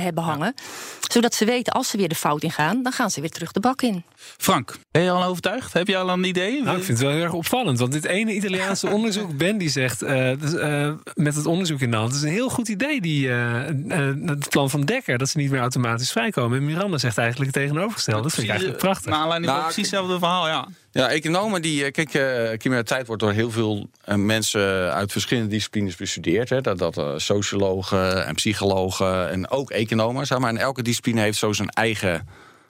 hebben 0.00 0.24
hangen. 0.24 0.54
Zodat 1.00 1.34
ze 1.34 1.44
weten, 1.44 1.72
als 1.72 1.88
ze 1.88 1.96
weer 1.96 2.08
de 2.08 2.14
fout 2.14 2.42
ingaan, 2.42 2.82
dan 2.82 2.92
gaan 2.92 3.10
ze 3.10 3.20
weer 3.20 3.30
terug 3.30 3.52
de 3.52 3.60
bak 3.60 3.82
in. 3.82 4.04
Frank, 4.36 4.78
ben 4.90 5.02
je 5.02 5.10
al 5.10 5.24
overtuigd? 5.24 5.72
Heb 5.72 5.86
je 5.86 5.96
al 5.96 6.08
een 6.08 6.24
idee? 6.24 6.62
Nou, 6.62 6.76
ik 6.76 6.84
vind 6.84 6.98
het 6.98 7.06
wel 7.06 7.16
heel 7.16 7.24
erg 7.24 7.32
opvallend. 7.32 7.78
Want 7.78 7.92
dit 7.92 8.04
ene 8.04 8.34
Italiaanse 8.34 8.88
onderzoek, 8.96 9.36
Ben 9.36 9.58
die 9.58 9.70
zegt 9.70 10.02
uh, 10.02 10.30
uh, 10.30 10.92
met 11.14 11.34
het 11.34 11.46
onderzoek 11.46 11.80
in 11.80 11.90
de 11.90 11.96
hand, 11.96 12.08
het 12.08 12.18
is 12.18 12.26
een 12.26 12.34
heel 12.34 12.48
goed 12.48 12.68
idee, 12.68 13.00
die, 13.00 13.28
het 13.28 14.48
plan 14.48 14.70
van 14.70 14.80
Dekker, 14.84 15.18
dat 15.18 15.28
ze 15.28 15.38
niet 15.38 15.50
meer 15.50 15.60
automatisch 15.60 16.10
vrijkomen. 16.10 16.58
En 16.58 16.64
Miranda 16.64 16.98
zegt 16.98 17.18
eigenlijk 17.18 17.54
het 17.54 17.62
tegenovergestelde. 17.62 18.22
Dat 18.22 18.32
vind 18.32 18.44
ik 18.44 18.50
eigenlijk 18.50 18.80
prachtig. 18.80 19.12
Aanleiding 19.12 19.44
van 19.44 19.54
nou, 19.54 19.72
precies 19.72 19.90
hetzelfde 19.90 20.18
verhaal, 20.18 20.48
ja. 20.48 20.68
Ja, 20.90 21.10
economen 21.10 21.62
die. 21.62 21.90
Kijk, 21.90 22.14
uh, 22.14 22.56
criminaliteit 22.56 23.06
wordt 23.06 23.22
door 23.22 23.32
heel 23.32 23.50
veel 23.50 23.90
uh, 24.08 24.14
mensen 24.14 24.92
uit 24.92 25.12
verschillende 25.12 25.50
disciplines 25.50 25.96
bestudeerd. 25.96 26.48
Hè. 26.48 26.60
Dat, 26.60 26.78
dat 26.78 26.98
uh, 26.98 27.12
sociologen 27.16 28.26
en 28.26 28.34
psychologen 28.34 29.30
en 29.30 29.50
ook 29.50 29.70
economen. 29.70 30.26
Zeg 30.26 30.38
maar. 30.38 30.50
En 30.50 30.56
elke 30.56 30.82
discipline 30.82 31.20
heeft 31.20 31.38
zo 31.38 31.52
zijn 31.52 31.68
eigen 31.68 32.28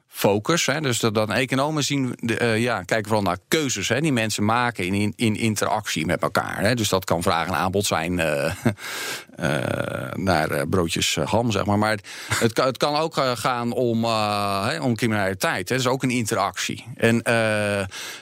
focus. 0.08 0.66
Hè. 0.66 0.80
Dus 0.80 0.98
dat, 0.98 1.14
dat 1.14 1.30
economen 1.30 1.84
zien, 1.84 2.12
de, 2.16 2.54
ja, 2.58 2.82
kijken 2.82 3.06
vooral 3.06 3.25
naar 3.25 3.38
keuzes 3.48 3.88
hè, 3.88 4.00
die 4.00 4.12
mensen 4.12 4.44
maken 4.44 4.84
in, 4.84 4.94
in, 4.94 5.12
in 5.16 5.37
interactie 5.37 6.06
met 6.06 6.22
elkaar. 6.22 6.60
Hè. 6.60 6.75
Dus 6.75 6.88
dat 6.88 7.04
kan 7.04 7.22
vraag 7.22 7.46
en 7.46 7.54
aanbod 7.54 7.87
zijn 7.87 8.20
naar 10.14 10.66
broodjes 10.68 11.18
ham, 11.25 11.50
zeg 11.50 11.64
maar. 11.64 11.78
Maar 11.78 11.99
het, 12.35 12.52
kan, 12.52 12.66
het 12.66 12.76
kan 12.76 12.97
ook 12.97 13.14
gaan 13.16 13.73
om, 13.73 14.04
hè, 14.04 14.80
om 14.80 14.97
criminaliteit. 14.97 15.68
Hè. 15.68 15.75
Dat 15.76 15.85
is 15.85 15.90
ook 15.90 16.02
een 16.02 16.11
interactie. 16.11 16.85
En 16.97 17.23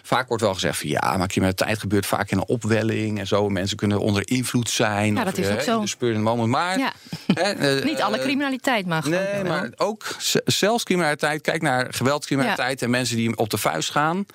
vaak 0.03 0.29
wordt 0.29 0.43
wel 0.43 0.55
gezegd 0.55 0.79
van 0.79 0.89
ja, 0.89 1.17
maar 1.17 1.29
criminaliteit 1.29 1.79
gebeurt 1.79 2.07
vaak 2.07 2.31
in 2.31 2.37
een 2.39 2.47
opwelling 2.47 3.19
en 3.19 3.27
zo. 3.27 3.49
Mensen 3.49 3.77
kunnen 3.77 4.01
onder 4.01 4.29
invloed 4.29 4.71
zijn. 4.71 5.15
Ja, 5.15 5.25
dat 5.25 5.39
is 5.39 5.49
ook 5.49 5.61
zo. 5.61 5.85
De 5.99 6.19
moment. 6.19 6.49
Maar 6.49 6.79
ja. 6.79 6.93
niet 7.85 8.01
alle 8.01 8.19
criminaliteit 8.19 8.87
mag. 8.87 9.05
Nee, 9.05 9.45
maar 9.45 9.71
ook 9.77 10.05
zelfs 10.45 10.85
criminaliteit. 10.85 11.41
Kijk 11.41 11.63
naar 11.63 11.87
geweldscriminaliteit 11.91 12.83
en 12.83 12.91
mensen 12.91 13.17
die 13.17 13.37
op 13.37 13.51
de 13.51 13.59
vuist 13.59 13.91
gaan. 13.91 14.27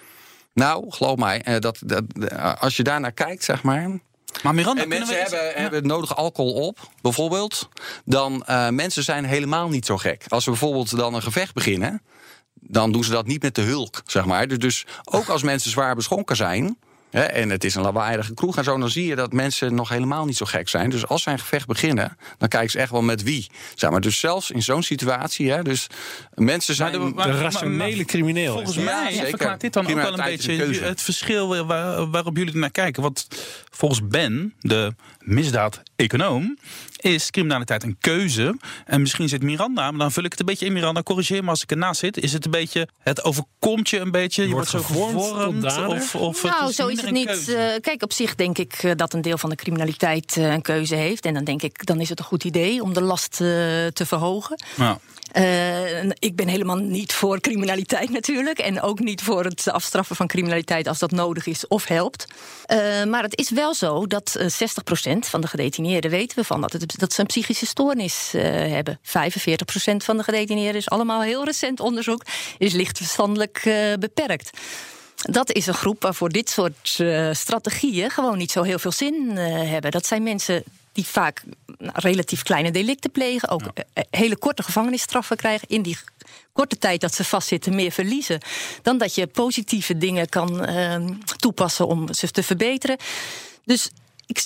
Nou, 0.54 0.86
geloof 0.92 1.18
mij, 1.18 1.42
eh, 1.42 1.60
dat, 1.60 1.80
dat, 1.86 2.04
als 2.60 2.78
je 2.78 2.84
daarnaar 2.84 3.12
kijkt, 3.12 3.44
zeg 3.44 3.64
maar. 3.64 4.00
Maar 4.44 4.54
Miranda, 4.54 4.82
en 4.82 4.88
mensen 4.88 5.20
hebben, 5.20 5.54
hebben 5.54 5.88
nodig 5.88 6.16
alcohol 6.16 6.54
op, 6.54 6.80
bijvoorbeeld. 7.02 7.70
Dan 8.06 8.44
uh, 8.50 8.70
mensen 8.70 9.04
zijn 9.04 9.26
helemaal 9.26 9.70
niet 9.70 9.86
zo 9.86 9.98
gek. 9.98 10.26
Als 10.28 10.46
we 10.46 10.52
bijvoorbeeld 10.52 10.98
dan 10.98 11.14
een 11.14 11.22
gevecht 11.22 11.54
beginnen, 11.54 12.02
dan 12.54 12.92
doen 12.92 13.04
ze 13.04 13.12
dat 13.12 13.28
niet 13.28 13.42
met 13.42 13.56
de 13.56 13.62
hulk, 13.62 14.02
zeg 14.06 14.26
maar. 14.26 14.48
Dus, 14.48 14.58
dus 14.58 14.86
ook 15.04 15.28
als 15.28 15.44
mensen 15.44 15.72
zwaar 15.72 15.96
beschonken 15.96 16.36
zijn 16.36 16.78
en 17.12 17.50
het 17.50 17.64
is 17.64 17.76
een 17.76 17.82
lawaaiige 17.82 18.34
kroeg 18.34 18.58
en 18.58 18.64
zo. 18.64 18.78
Dan 18.78 18.90
zie 18.90 19.06
je 19.06 19.16
dat 19.16 19.34
mensen 19.34 19.76
nog 19.76 19.90
helemaal 19.90 20.26
niet 20.26 20.38
zo 20.38 20.46
gek 20.46 20.70
zijn. 20.70 20.90
Dus 20.90 21.08
als 21.08 21.24
zij 21.24 21.34
een 21.34 21.40
gevecht 21.40 21.68
beginnen, 21.68 22.18
dan 22.38 22.48
kijken 22.48 22.70
ze 22.70 22.80
echt 22.80 22.92
wel 22.92 23.02
met 23.02 23.24
wie. 23.24 23.48
Zeg 23.76 23.90
maar. 23.90 24.02
Dus 24.02 24.20
zelfs 24.20 24.52
in 24.52 24.62
zo'n 24.62 24.84
situatie. 24.84 25.52
Hè, 25.52 25.64
dus 25.64 25.88
mensen 26.34 26.76
zijn. 26.76 26.92
de, 26.92 27.14
de 27.16 27.40
rationele 27.40 28.06
crimineel. 28.06 28.54
Volgens 28.54 28.78
mij 28.78 29.14
ja, 29.14 29.26
verklaart 29.26 29.62
dit 29.62 29.74
dan 29.74 29.88
ook 29.88 29.94
wel 29.94 30.20
een 30.20 30.26
beetje 30.26 30.84
het 30.84 31.02
verschil 31.02 31.66
waar, 31.66 32.10
waarop 32.10 32.38
jullie 32.38 32.58
naar 32.58 32.72
kijken. 32.72 33.02
Want 33.02 33.28
volgens 33.70 34.08
Ben, 34.08 34.54
de 34.60 34.94
misdaad-econoom, 35.20 36.58
is 37.02 37.30
criminaliteit 37.30 37.84
een 37.84 37.98
keuze. 38.00 38.58
En 38.86 39.02
misschien 39.02 39.30
zit 39.30 39.42
Miranda, 39.42 39.92
maar 39.92 40.00
dan 40.00 40.12
vul 40.12 40.24
ik 40.24 40.32
het 40.32 40.40
een 40.40 40.46
beetje 40.46 40.66
in 40.66 40.74
Miranda. 40.74 41.04
Corrigeer 41.04 41.42
maar 41.42 41.50
als 41.50 41.64
ik 41.64 41.72
ernaast 41.72 42.00
zit. 42.00 42.18
Is 42.18 42.34
het 42.34 42.46
een 42.46 42.52
beetje, 42.52 42.88
het 43.00 43.24
overkomt 43.24 43.90
je 43.90 44.00
een 44.00 44.12
beetje? 44.12 44.42
Je, 44.42 44.48
je 44.48 44.54
wordt, 44.54 44.70
zo 44.70 44.80
gevormd? 44.80 45.78
Of, 45.88 46.16
of 46.16 46.44
nou, 46.44 46.72
zo 46.72 46.88
is 46.88 47.02
het 47.02 47.12
niet. 47.12 47.46
Uh, 47.50 47.56
kijk, 47.82 48.04
op 48.04 48.14
zich 48.14 48.36
denk 48.36 48.58
ik 48.58 48.84
uh, 48.84 48.92
dat 48.96 49.14
een 49.14 49.22
deel 49.22 49.38
van 49.38 49.50
de 49.50 49.56
criminaliteit 49.56 50.36
uh, 50.38 50.52
een 50.52 50.62
keuze 50.62 50.96
heeft. 50.96 51.26
En 51.26 51.34
dan 51.34 51.44
denk 51.44 51.62
ik, 51.62 51.86
dan 51.86 52.00
is 52.00 52.10
het 52.10 52.20
een 52.20 52.26
goed 52.26 52.44
idee 52.44 52.82
om 52.82 52.94
de 52.94 53.02
last 53.02 53.38
te 53.38 54.04
verhogen. 54.06 54.64
Ja. 54.76 55.00
Uh, 55.38 56.04
ik 56.04 56.36
ben 56.36 56.48
helemaal 56.48 56.76
niet 56.76 57.14
voor 57.14 57.40
criminaliteit 57.40 58.10
natuurlijk. 58.10 58.60
En 58.60 58.82
ook 58.82 59.00
niet 59.00 59.22
voor 59.22 59.44
het 59.44 59.68
afstraffen 59.68 60.16
van 60.16 60.28
criminaliteit 60.28 60.88
als 60.88 61.00
dat 61.00 61.12
nodig 61.12 61.46
is 61.46 61.68
of 61.68 61.86
helpt. 61.86 62.26
Uh, 62.68 63.04
maar 63.04 63.24
het 63.24 63.38
is 63.38 63.50
wel 63.50 63.74
zo 63.74 64.08
dat 64.08 64.36
uh, 64.40 64.46
60% 64.46 65.18
van 65.20 65.42
de 65.42 65.48
gedetineerden 65.48 66.12
weten 66.12 66.38
we 66.38 66.44
van 66.44 66.62
dat 66.62 67.14
ze 67.14 67.20
een 67.20 67.26
psychische 67.26 67.66
stoornis 67.66 68.32
hebben. 68.32 69.00
45% 69.00 69.02
van 69.98 70.18
de 70.18 70.24
gedetineerden 70.24 70.82
is 70.82 70.90
allemaal 70.90 71.22
heel 71.22 71.46
recent 71.46 71.80
onderzoek, 71.80 72.26
is 72.58 72.74
licht 72.74 72.98
verstandelijk 72.98 73.62
beperkt. 74.00 74.50
Dat 75.16 75.52
is 75.52 75.68
een 75.68 75.74
groep 75.74 76.02
waarvoor 76.02 76.30
dit 76.30 76.50
soort 76.50 77.02
strategieën 77.32 78.10
gewoon 78.10 78.38
niet 78.38 78.52
zo 78.52 78.62
heel 78.62 78.80
veel 78.80 78.92
zin 78.92 79.38
hebben. 79.38 79.92
Dat 79.92 80.06
zijn 80.06 80.24
mensen 80.24 80.64
die 80.94 81.06
vaak 81.06 81.44
nou, 81.82 81.94
relatief 81.94 82.44
kleine 82.44 82.72
delicten 82.72 83.12
plegen, 83.12 83.50
ook 83.50 83.62
ja. 83.74 83.84
Eh, 83.94 84.04
hele 84.10 84.38
korte 84.38 84.64
gevangenisstraffen 84.64 85.38
krijgen, 85.38 85.68
in 85.68 85.82
die 85.82 85.98
korte 86.54 86.78
tijd 86.78 87.02
dat 87.02 87.14
ze 87.14 87.24
vastzitten 87.24 87.76
meer 87.76 87.92
verliezen, 87.92 88.42
dan 88.82 88.98
dat 88.98 89.16
je 89.16 89.28
positieve 89.28 89.98
dingen 89.98 90.30
kan 90.30 90.70
uh, 90.70 90.96
toepassen 91.38 91.88
om 91.88 92.14
ze 92.14 92.32
te 92.32 92.44
verbeteren. 92.44 92.98
Dus 93.66 93.90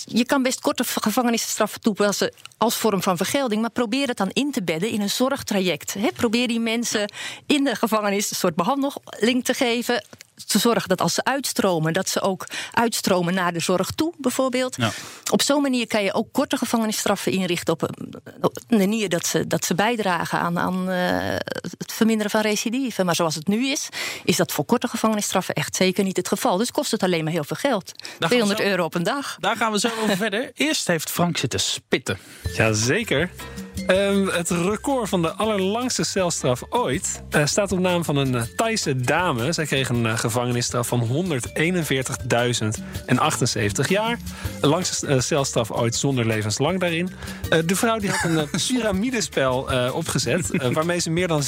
je 0.05 0.25
kan 0.25 0.43
best 0.43 0.61
korte 0.61 0.83
gevangenisstraffen 0.83 1.81
toepassen 1.81 2.33
als 2.57 2.75
vorm 2.75 3.01
van 3.01 3.17
vergelding, 3.17 3.61
maar 3.61 3.69
probeer 3.69 4.07
het 4.07 4.17
dan 4.17 4.29
in 4.33 4.51
te 4.51 4.63
bedden 4.63 4.89
in 4.89 5.01
een 5.01 5.09
zorgtraject. 5.09 5.93
He, 5.93 6.11
probeer 6.11 6.47
die 6.47 6.59
mensen 6.59 7.11
in 7.45 7.63
de 7.63 7.75
gevangenis 7.75 8.29
een 8.29 8.35
soort 8.35 8.55
behandeling 8.55 9.43
te 9.43 9.53
geven 9.53 10.05
te 10.45 10.59
zorgen 10.59 10.89
dat 10.89 11.01
als 11.01 11.13
ze 11.13 11.23
uitstromen, 11.23 11.93
dat 11.93 12.09
ze 12.09 12.21
ook 12.21 12.47
uitstromen 12.71 13.33
naar 13.33 13.53
de 13.53 13.59
zorg 13.59 13.91
toe, 13.91 14.13
bijvoorbeeld. 14.17 14.75
Ja. 14.75 14.91
Op 15.31 15.41
zo'n 15.41 15.61
manier 15.61 15.87
kan 15.87 16.03
je 16.03 16.13
ook 16.13 16.27
korte 16.31 16.57
gevangenisstraffen 16.57 17.31
inrichten 17.31 17.73
op 17.73 17.81
een 17.81 18.77
manier 18.77 19.09
dat 19.09 19.25
ze, 19.25 19.47
dat 19.47 19.65
ze 19.65 19.75
bijdragen 19.75 20.39
aan, 20.39 20.59
aan 20.59 20.89
uh, 20.89 20.95
het 21.77 21.93
verminderen 21.93 22.31
van 22.31 22.41
recidive. 22.41 23.03
Maar 23.03 23.15
zoals 23.15 23.35
het 23.35 23.47
nu 23.47 23.67
is, 23.67 23.89
is 24.23 24.37
dat 24.37 24.51
voor 24.51 24.65
korte 24.65 24.87
gevangenisstraffen 24.87 25.55
echt 25.55 25.75
zeker 25.75 26.03
niet 26.03 26.17
het 26.17 26.27
geval. 26.27 26.57
Dus 26.57 26.71
kost 26.71 26.91
het 26.91 27.03
alleen 27.03 27.23
maar 27.23 27.33
heel 27.33 27.43
veel 27.43 27.55
geld. 27.55 27.91
200 28.19 28.59
euro 28.61 28.83
op 28.83 28.95
een 28.95 29.03
dag. 29.03 29.37
Daar 29.39 29.55
gaan 29.55 29.71
we 29.71 29.79
zo 29.79 29.89
over 30.03 30.17
verder. 30.17 30.51
Eerst 30.53 30.87
heeft 30.87 31.09
Frank 31.09 31.37
zitten 31.37 31.59
spitten. 31.59 32.17
Jazeker. 32.55 33.29
Ehm, 33.87 34.27
het 34.27 34.49
record 34.49 35.09
van 35.09 35.21
de 35.21 35.33
allerlangste 35.33 36.03
celstraf 36.03 36.63
ooit 36.69 37.23
eh, 37.29 37.45
staat 37.45 37.71
op 37.71 37.79
naam 37.79 38.03
van 38.03 38.17
een 38.17 38.33
uh, 38.33 38.41
Thaise 38.55 38.95
dame. 38.95 39.51
Zij 39.51 39.65
kreeg 39.65 39.89
een 39.89 40.05
uh, 40.05 40.17
gevangenisstraf 40.17 40.87
van 40.87 41.07
141.078 41.07 41.11
jaar. 43.87 44.17
De 44.61 44.67
langste 44.67 45.21
celstraf 45.21 45.71
ooit 45.71 45.95
zonder 45.95 46.25
levenslang 46.25 46.79
daarin. 46.79 47.09
de 47.65 47.75
vrouw 47.75 47.97
die 47.97 48.09
had 48.09 48.23
een 48.23 48.49
piramidespel 48.67 49.69
opgezet... 49.93 50.71
waarmee 50.73 50.99
ze 50.99 51.09
meer 51.09 51.27
dan 51.27 51.43
16.000 51.43 51.47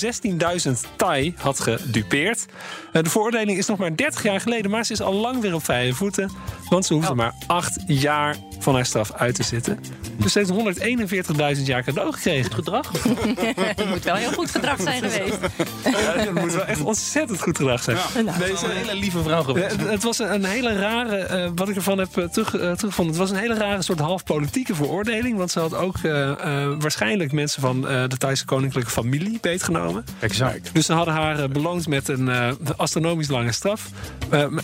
Thai 0.96 1.34
had 1.38 1.60
gedupeerd. 1.60 2.46
de 2.92 3.10
veroordeling 3.10 3.58
is 3.58 3.68
nog 3.68 3.78
maar 3.78 3.96
30 3.96 4.24
jaar 4.24 4.42
geleden... 4.42 4.72
maar 4.72 4.86
ze 4.86 4.94
is 4.94 5.02
al 5.02 5.14
lang 5.14 5.42
weer 5.42 5.54
op 5.54 5.64
vrije 5.64 5.94
voeten. 5.94 6.32
Want 6.70 6.86
ze 6.86 6.94
hoefde 6.94 7.12
oh. 7.12 7.18
maar 7.18 7.34
8 7.48 7.80
jaar 7.88 8.36
van 8.60 8.76
haar 8.76 8.86
straf 8.86 9.12
uit 9.12 9.36
te 9.36 9.44
zitten. 9.44 9.80
Dus 10.18 10.32
ze 10.32 10.40
heeft 10.40 11.58
141.000 11.58 11.64
jaar 11.64 11.84
cadeau 11.84 12.14
gekregen. 12.14 12.54
Goed 12.54 12.54
gedrag. 12.54 12.92
het 13.76 13.90
moet 13.90 14.04
wel 14.04 14.16
heel 14.16 14.32
goed 14.32 14.52
gedrag 14.52 14.82
zijn 14.82 15.02
geweest. 15.04 15.38
Ja, 15.84 15.92
het 15.92 16.34
moet 16.42 16.54
wel 16.54 16.66
echt 16.66 16.82
ontzettend 16.82 17.42
goed 17.42 17.58
gedrag 17.58 17.84
zijn. 17.84 17.98
Ja, 17.98 18.22
nou, 18.22 18.40
Deze 18.40 18.66
een 18.66 18.72
hele 18.72 18.96
lieve 18.96 19.24
vrouw 19.24 19.44
geweest. 19.44 19.76
Het 19.88 20.04
was 20.04 20.20
een, 20.20 20.46
hele 20.46 20.80
rare, 20.80 21.46
uh, 21.46 21.52
wat 21.56 21.70
ik 21.70 21.76
ervan 21.76 21.98
heb 21.98 22.18
uh, 22.18 22.26
terug, 22.26 22.54
uh, 22.54 22.62
teruggevonden... 22.62 23.14
het 23.14 23.18
was 23.18 23.30
een 23.30 23.44
hele 23.44 23.54
rare 23.54 23.82
soort 23.82 24.00
half 24.00 24.24
politieke 24.24 24.76
veroordeling. 24.76 25.38
Want 25.38 25.52
ze 25.52 25.60
had 25.60 25.76
ook 25.76 25.96
waarschijnlijk 26.80 27.32
mensen 27.32 27.62
van 27.62 27.82
de 27.82 28.18
Thaise 28.18 28.46
koninklijke 28.46 28.92
familie 28.92 29.38
beetgenomen. 29.42 30.06
Exact. 30.20 30.70
Dus 30.74 30.86
ze 30.86 30.94
hadden 30.94 31.14
haar 31.14 31.50
beloond 31.50 31.88
met 31.88 32.08
een 32.08 32.30
astronomisch 32.78 33.28
lange 33.28 33.52
straf. 33.52 33.90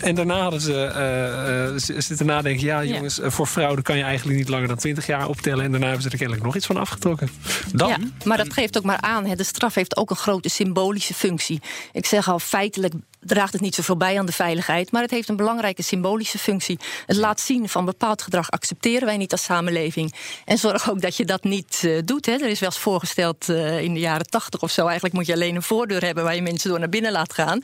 en 0.00 0.14
daarna 0.14 0.40
hadden 0.40 0.60
ze 0.60 1.92
zitten 1.98 2.26
nadenken... 2.26 2.66
ja 2.66 2.84
jongens, 2.84 3.20
voor 3.22 3.46
fraude 3.46 3.82
kan 3.84 3.96
je 3.96 4.02
eigenlijk 4.02 4.38
niet 4.38 4.48
langer 4.48 4.68
dan 4.68 4.76
20 4.76 5.06
jaar 5.06 5.28
optellen. 5.28 5.64
En 5.64 5.70
daarna 5.70 5.86
hebben 5.86 6.04
ze 6.04 6.10
er 6.10 6.18
kennelijk 6.18 6.46
nog 6.46 6.56
iets 6.56 6.66
van 6.66 6.76
afgetrokken. 6.76 7.28
Dan? 7.72 7.88
Ja, 7.88 7.98
maar 8.24 8.36
dat 8.36 8.52
geeft 8.52 8.78
ook 8.78 8.84
maar 8.84 9.00
aan. 9.00 9.26
Hè. 9.26 9.34
De 9.34 9.44
straf 9.44 9.74
heeft 9.74 9.96
ook 9.96 10.10
een 10.10 10.16
grote 10.16 10.48
symbolische 10.48 11.14
functie. 11.14 11.60
Ik 11.92 12.06
zeg 12.06 12.28
al, 12.28 12.38
feitelijk 12.38 12.94
draagt 13.24 13.52
het 13.52 13.62
niet 13.62 13.74
zoveel 13.74 13.96
bij 13.96 14.18
aan 14.18 14.26
de 14.26 14.32
veiligheid, 14.32 14.92
maar 14.92 15.02
het 15.02 15.10
heeft 15.10 15.28
een 15.28 15.36
belangrijke 15.36 15.82
symbolische 15.82 16.38
functie. 16.38 16.78
Het 17.06 17.16
laat 17.16 17.40
zien 17.40 17.68
van 17.68 17.84
bepaald 17.84 18.22
gedrag 18.22 18.50
accepteren 18.50 19.06
wij 19.06 19.16
niet 19.16 19.32
als 19.32 19.42
samenleving. 19.42 20.14
En 20.44 20.58
zorg 20.58 20.90
ook 20.90 21.00
dat 21.00 21.16
je 21.16 21.24
dat 21.24 21.44
niet 21.44 21.82
uh, 21.84 21.98
doet. 22.04 22.26
Hè. 22.26 22.32
Er 22.32 22.48
is 22.48 22.60
wel 22.60 22.68
eens 22.68 22.78
voorgesteld 22.78 23.48
uh, 23.48 23.80
in 23.80 23.94
de 23.94 24.00
jaren 24.00 24.26
tachtig 24.26 24.62
of 24.62 24.70
zo. 24.70 24.84
Eigenlijk 24.84 25.14
moet 25.14 25.26
je 25.26 25.32
alleen 25.32 25.54
een 25.54 25.62
voordeur 25.62 26.04
hebben 26.04 26.24
waar 26.24 26.34
je 26.34 26.42
mensen 26.42 26.70
door 26.70 26.78
naar 26.78 26.88
binnen 26.88 27.12
laat 27.12 27.32
gaan. 27.32 27.62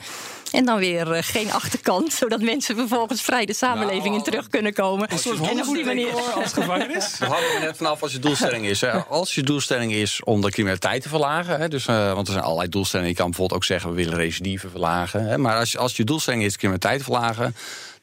En 0.53 0.65
dan 0.65 0.79
weer 0.79 1.17
uh, 1.17 1.19
geen 1.23 1.53
achterkant, 1.53 2.13
zodat 2.23 2.41
mensen 2.41 2.77
vervolgens 2.77 3.23
vrij 3.23 3.47
de 3.47 3.55
samenleving 3.55 4.05
nou, 4.05 4.17
in 4.17 4.23
terug 4.23 4.49
kunnen 4.49 4.73
komen. 4.73 5.13
Een 5.13 5.19
soort 5.19 5.41
en 5.41 5.69
op 5.69 5.75
die 5.75 5.85
manier. 5.85 6.13
als 6.35 6.53
gevangenis. 6.53 7.19
We 7.19 7.25
hadden 7.25 7.55
we 7.55 7.59
net 7.61 7.77
vanaf 7.77 8.03
als 8.03 8.13
je 8.13 8.19
doelstelling 8.19 8.67
is. 8.67 8.81
Hè. 8.81 9.05
Als 9.05 9.35
je 9.35 9.43
doelstelling 9.43 9.93
is 9.93 10.25
om 10.25 10.41
de 10.41 10.51
criminaliteit 10.51 11.03
te 11.03 11.09
verlagen. 11.09 11.61
Hè, 11.61 11.69
dus, 11.69 11.85
want 11.85 12.27
er 12.27 12.33
zijn 12.33 12.45
allerlei 12.45 12.69
doelstellingen. 12.69 13.11
Je 13.11 13.17
kan 13.17 13.27
bijvoorbeeld 13.27 13.59
ook 13.61 13.67
zeggen 13.67 13.91
we 13.91 13.97
willen 13.97 14.15
recidive 14.15 14.69
verlagen. 14.69 15.27
Hè, 15.27 15.39
maar 15.39 15.50
als, 15.59 15.77
als 15.77 15.97
je 15.97 16.05
doelstelling 16.05 16.43
is 16.43 16.57
criminaliteit 16.57 17.03
verlagen 17.03 17.55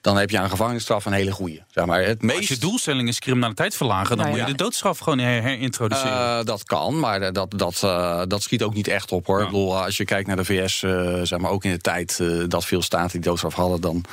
dan 0.08 0.18
heb 0.18 0.30
je 0.30 0.40
aan 0.40 0.50
gevangenisstraf 0.50 1.06
een 1.06 1.14
hele 1.14 1.32
goede. 1.32 1.64
Zeg 1.72 1.86
maar, 1.86 2.04
het 2.04 2.22
meest... 2.22 2.38
Als 2.38 2.48
je 2.48 2.58
doelstelling 2.58 3.08
is 3.08 3.20
criminaliteit 3.20 3.76
verlagen, 3.76 4.18
dan 4.18 4.30
moet 4.30 4.40
je 4.40 4.46
de 4.46 4.56
doodstraf 4.56 4.98
gewoon 5.00 5.20
herintroduceren. 5.20 6.40
Uh, 6.40 6.44
dat 6.44 6.64
kan, 6.64 7.00
maar 7.00 7.22
eh, 7.22 7.32
dat, 7.32 7.54
dat, 7.58 7.82
uh, 7.84 8.22
dat 8.28 8.44
schiet 8.44 8.64
ook 8.64 8.74
niet 8.74 8.88
echt 8.88 9.12
op 9.12 9.26
hoor. 9.26 9.40
Ik 9.40 9.46
bedoel, 9.46 9.84
als 9.84 9.98
je 9.98 10.06
kijkt 10.06 10.28
naar 10.28 10.36
de 10.36 10.46
VS, 10.46 10.82
uh, 10.82 11.20
zeg 11.24 11.40
maar 11.40 11.52
ook 11.52 11.64
in 11.64 11.72
de 11.72 11.78
tijd 11.78 12.24
dat 12.48 12.66
veel 12.66 12.82
staten 12.82 13.12
die 13.12 13.30
doodstraf 13.30 13.54
hadden, 13.54 13.82
dan. 13.82 14.04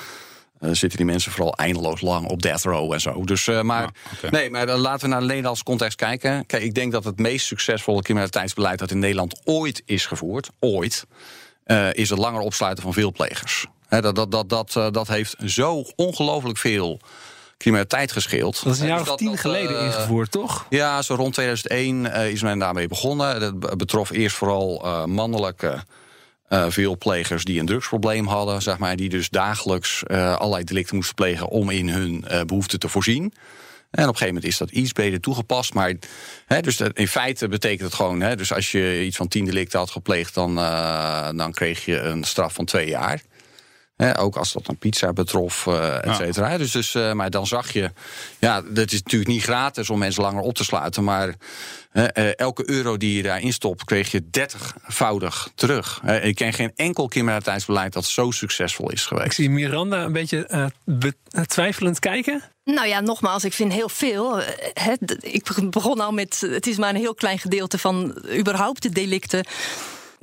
zitten 0.60 0.98
die 0.98 1.06
mensen 1.06 1.32
vooral 1.32 1.54
eindeloos 1.54 2.00
lang 2.00 2.28
op 2.28 2.42
death 2.42 2.62
row 2.62 2.92
en 2.92 3.00
zo. 3.00 3.24
Dus, 3.24 3.46
maar, 3.62 3.88
nee, 4.30 4.50
maar 4.50 4.66
laten 4.66 5.00
we 5.00 5.12
naar 5.12 5.20
de 5.20 5.26
Nederlandse 5.26 5.64
context 5.64 5.96
kijken. 5.96 6.46
Kijk, 6.46 6.62
ik 6.62 6.74
denk 6.74 6.92
dat 6.92 7.04
het 7.04 7.18
meest 7.18 7.46
succesvolle 7.46 8.02
criminaliteitsbeleid 8.02 8.78
dat 8.78 8.90
in 8.90 8.98
Nederland 8.98 9.40
ooit 9.44 9.82
is 9.84 10.06
gevoerd, 10.06 10.48
ooit, 10.60 11.06
is 11.92 12.10
het 12.10 12.18
langer 12.18 12.40
opsluiten 12.40 12.82
van 12.82 12.92
veelplegers. 12.92 13.66
He, 13.88 14.00
dat, 14.00 14.14
dat, 14.14 14.30
dat, 14.30 14.48
dat, 14.48 14.74
uh, 14.76 14.90
dat 14.90 15.08
heeft 15.08 15.36
zo 15.44 15.84
ongelooflijk 15.96 16.58
veel 16.58 17.00
criminaliteit 17.58 18.12
gescheeld. 18.12 18.64
Dat 18.64 18.74
is 18.74 18.80
een 18.80 18.86
jaar 18.86 19.00
of 19.00 19.16
tien 19.16 19.38
geleden 19.38 19.76
uh, 19.76 19.84
ingevoerd, 19.84 20.30
toch? 20.30 20.66
Ja, 20.68 21.02
zo 21.02 21.14
rond 21.14 21.34
2001 21.34 22.06
is 22.30 22.42
men 22.42 22.58
daarmee 22.58 22.88
begonnen. 22.88 23.40
Dat 23.40 23.76
betrof 23.76 24.10
eerst 24.10 24.36
vooral 24.36 25.06
mannelijke 25.06 25.84
veelplegers 26.48 27.44
die 27.44 27.60
een 27.60 27.66
drugsprobleem 27.66 28.26
hadden, 28.26 28.62
zeg 28.62 28.78
maar, 28.78 28.96
die 28.96 29.08
dus 29.08 29.28
dagelijks 29.28 30.06
allerlei 30.08 30.64
delicten 30.64 30.96
moesten 30.96 31.14
plegen 31.14 31.48
om 31.48 31.70
in 31.70 31.88
hun 31.88 32.24
behoeften 32.46 32.78
te 32.78 32.88
voorzien. 32.88 33.32
En 33.94 34.02
op 34.02 34.08
een 34.08 34.16
gegeven 34.16 34.34
moment 34.34 34.44
is 34.44 34.58
dat 34.58 34.70
iets 34.70 34.92
beter 34.92 35.20
toegepast. 35.20 35.74
Maar 35.74 35.94
hè, 36.46 36.60
dus 36.60 36.80
in 36.80 37.08
feite 37.08 37.48
betekent 37.48 37.80
het 37.80 37.94
gewoon... 37.94 38.20
Hè, 38.20 38.36
dus 38.36 38.52
als 38.52 38.72
je 38.72 39.04
iets 39.04 39.16
van 39.16 39.28
tien 39.28 39.44
delicten 39.44 39.78
had 39.78 39.90
gepleegd... 39.90 40.34
dan, 40.34 40.58
uh, 40.58 41.28
dan 41.36 41.52
kreeg 41.52 41.84
je 41.84 41.98
een 41.98 42.24
straf 42.24 42.54
van 42.54 42.64
twee 42.64 42.88
jaar. 42.88 43.22
Hè, 43.96 44.18
ook 44.18 44.36
als 44.36 44.52
dat 44.52 44.68
een 44.68 44.78
pizza 44.78 45.12
betrof, 45.12 45.66
uh, 45.66 46.06
et 46.06 46.16
cetera. 46.16 46.58
Dus, 46.58 46.70
dus, 46.70 46.94
uh, 46.94 47.12
maar 47.12 47.30
dan 47.30 47.46
zag 47.46 47.72
je... 47.72 47.90
Ja, 48.38 48.60
dat 48.60 48.92
is 48.92 49.02
natuurlijk 49.02 49.30
niet 49.30 49.42
gratis 49.42 49.90
om 49.90 49.98
mensen 49.98 50.22
langer 50.22 50.42
op 50.42 50.54
te 50.54 50.64
sluiten... 50.64 51.04
maar 51.04 51.34
elke 52.36 52.70
euro 52.70 52.96
die 52.96 53.16
je 53.16 53.22
daarin 53.22 53.52
stopt... 53.52 53.84
kreeg 53.84 54.10
je 54.10 54.30
dertigvoudig 54.30 55.48
terug. 55.54 56.02
ik 56.22 56.34
ken 56.34 56.52
geen 56.52 56.72
enkel 56.76 57.08
criminaliteitsbeleid 57.08 57.92
dat 57.92 58.04
zo 58.04 58.30
succesvol 58.30 58.90
is 58.90 59.06
geweest. 59.06 59.26
Ik 59.26 59.32
zie 59.32 59.50
Miranda 59.50 60.04
een 60.04 60.12
beetje 60.12 60.70
twijfelend 61.46 61.98
kijken. 61.98 62.42
Nou 62.64 62.86
ja, 62.88 63.00
nogmaals, 63.00 63.44
ik 63.44 63.52
vind 63.52 63.72
heel 63.72 63.88
veel. 63.88 64.40
Eh, 64.40 64.92
ik 65.20 65.70
begon 65.70 66.00
al 66.00 66.12
met. 66.12 66.40
Het 66.40 66.66
is 66.66 66.76
maar 66.76 66.88
een 66.88 67.00
heel 67.00 67.14
klein 67.14 67.38
gedeelte 67.38 67.78
van 67.78 68.18
überhaupt 68.38 68.82
de 68.82 68.90
delicten 68.90 69.46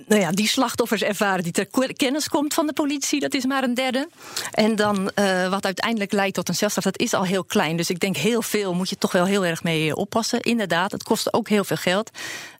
nou 0.07 0.21
ja, 0.21 0.31
die 0.31 0.47
slachtoffers 0.47 1.01
ervaren 1.01 1.43
die 1.43 1.51
ter 1.51 1.93
kennis 1.93 2.29
komt 2.29 2.53
van 2.53 2.67
de 2.67 2.73
politie, 2.73 3.19
dat 3.19 3.33
is 3.33 3.45
maar 3.45 3.63
een 3.63 3.73
derde. 3.73 4.07
En 4.51 4.75
dan 4.75 5.11
uh, 5.15 5.49
wat 5.49 5.65
uiteindelijk 5.65 6.11
leidt 6.11 6.35
tot 6.35 6.49
een 6.49 6.55
celstraf, 6.55 6.83
dat 6.83 6.99
is 6.99 7.13
al 7.13 7.23
heel 7.23 7.43
klein. 7.43 7.77
Dus 7.77 7.89
ik 7.89 7.99
denk 7.99 8.17
heel 8.17 8.41
veel 8.41 8.73
moet 8.73 8.89
je 8.89 8.97
toch 8.97 9.11
wel 9.11 9.25
heel 9.25 9.45
erg 9.45 9.63
mee 9.63 9.95
oppassen. 9.95 10.39
Inderdaad, 10.39 10.91
het 10.91 11.03
kost 11.03 11.33
ook 11.33 11.49
heel 11.49 11.63
veel 11.63 11.77
geld. 11.77 12.11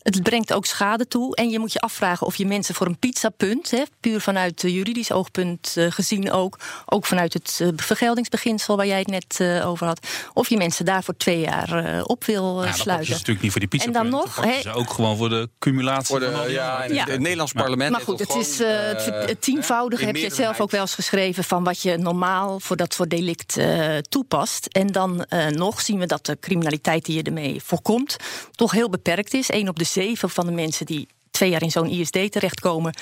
Het 0.02 0.24
brengt 0.24 0.54
ook 0.54 0.66
schade 0.66 1.08
toe. 1.08 1.36
En 1.36 1.50
je 1.50 1.60
moet 1.60 1.74
je 1.74 1.80
afvragen 1.80 2.28
of 2.28 2.36
je 2.36 2.46
mensen 2.46 2.76
voor 2.76 2.88
een 2.88 3.00
pizzapunt, 3.00 3.72
hè, 3.72 3.84
puur 4.00 4.22
vanuit 4.22 4.62
juridisch 4.62 5.12
oogpunt 5.12 5.74
uh, 5.78 5.92
gezien 5.92 6.32
ook, 6.32 6.60
ook 6.86 7.06
vanuit 7.06 7.34
het 7.34 7.60
uh, 7.62 7.68
vergeldingsbeginsel 7.76 8.76
waar 8.76 8.88
jij 8.88 9.00
het 9.00 9.08
net 9.08 9.64
over 9.64 9.88
had, 9.88 10.08
of 10.34 10.50
je 10.50 10.58
mensen 10.58 10.86
daar 10.86 11.04
voor 11.04 11.18
twee 11.18 11.40
jaar 11.40 12.04
op 12.04 12.24
wil 12.24 12.64
ja, 12.64 12.72
sluiten. 12.72 12.86
Dat 12.86 13.02
is 13.02 13.10
natuurlijk 13.10 13.42
niet 13.42 13.52
voor 13.52 13.60
die 13.60 13.70
pizza. 13.70 13.86
En 13.86 13.94
dan 13.94 14.10
nog, 14.10 14.36
hè, 14.36 14.76
ook 14.76 14.90
gewoon 14.94 15.18
voor 15.18 15.30
de 15.30 15.50
cumulatie. 15.60 16.06
Voor 16.06 16.20
de, 16.20 16.46
ja, 16.48 16.84
ja. 16.84 17.06
Het 17.06 17.20
Nederlands 17.20 17.52
parlement. 17.52 17.92
Maar 17.92 18.02
goed, 18.02 18.20
het 18.20 18.36
is 18.36 18.58
het 18.58 19.42
tienvoudige 19.42 20.06
heb 20.06 20.16
je 20.16 20.26
het 20.26 20.36
zelf 20.36 20.60
ook 20.60 20.72
wel 20.72 20.82
eens 20.82 20.96
geschreven 20.96 21.44
van 21.44 21.64
wat 21.64 21.82
je 21.82 21.98
normaal 21.98 22.60
voor 22.60 22.76
dat 22.76 22.94
soort 22.94 23.10
delict 23.10 23.58
toepast. 24.10 24.66
En 24.66 24.88
dan 24.88 25.26
nog 25.50 25.82
zien 25.82 26.00
we 26.00 26.06
dat 26.06 26.26
de 26.26 26.38
criminaliteit 26.40 27.06
die 27.06 27.16
je 27.16 27.24
ermee 27.24 27.62
voorkomt 27.64 28.16
toch 28.52 28.72
heel 28.72 28.90
beperkt 28.90 29.34
is. 29.34 29.52
Eén 29.52 29.70
op 29.70 29.80
de 29.80 29.90
zeven 29.91 30.30
van 30.30 30.45
de 30.45 30.51
mensen 30.51 30.86
die 30.86 31.08
twee 31.32 31.49
jaar 31.49 31.62
in 31.62 31.71
zo'n 31.71 31.89
ISD 31.89 32.32
terechtkomen, 32.32 32.95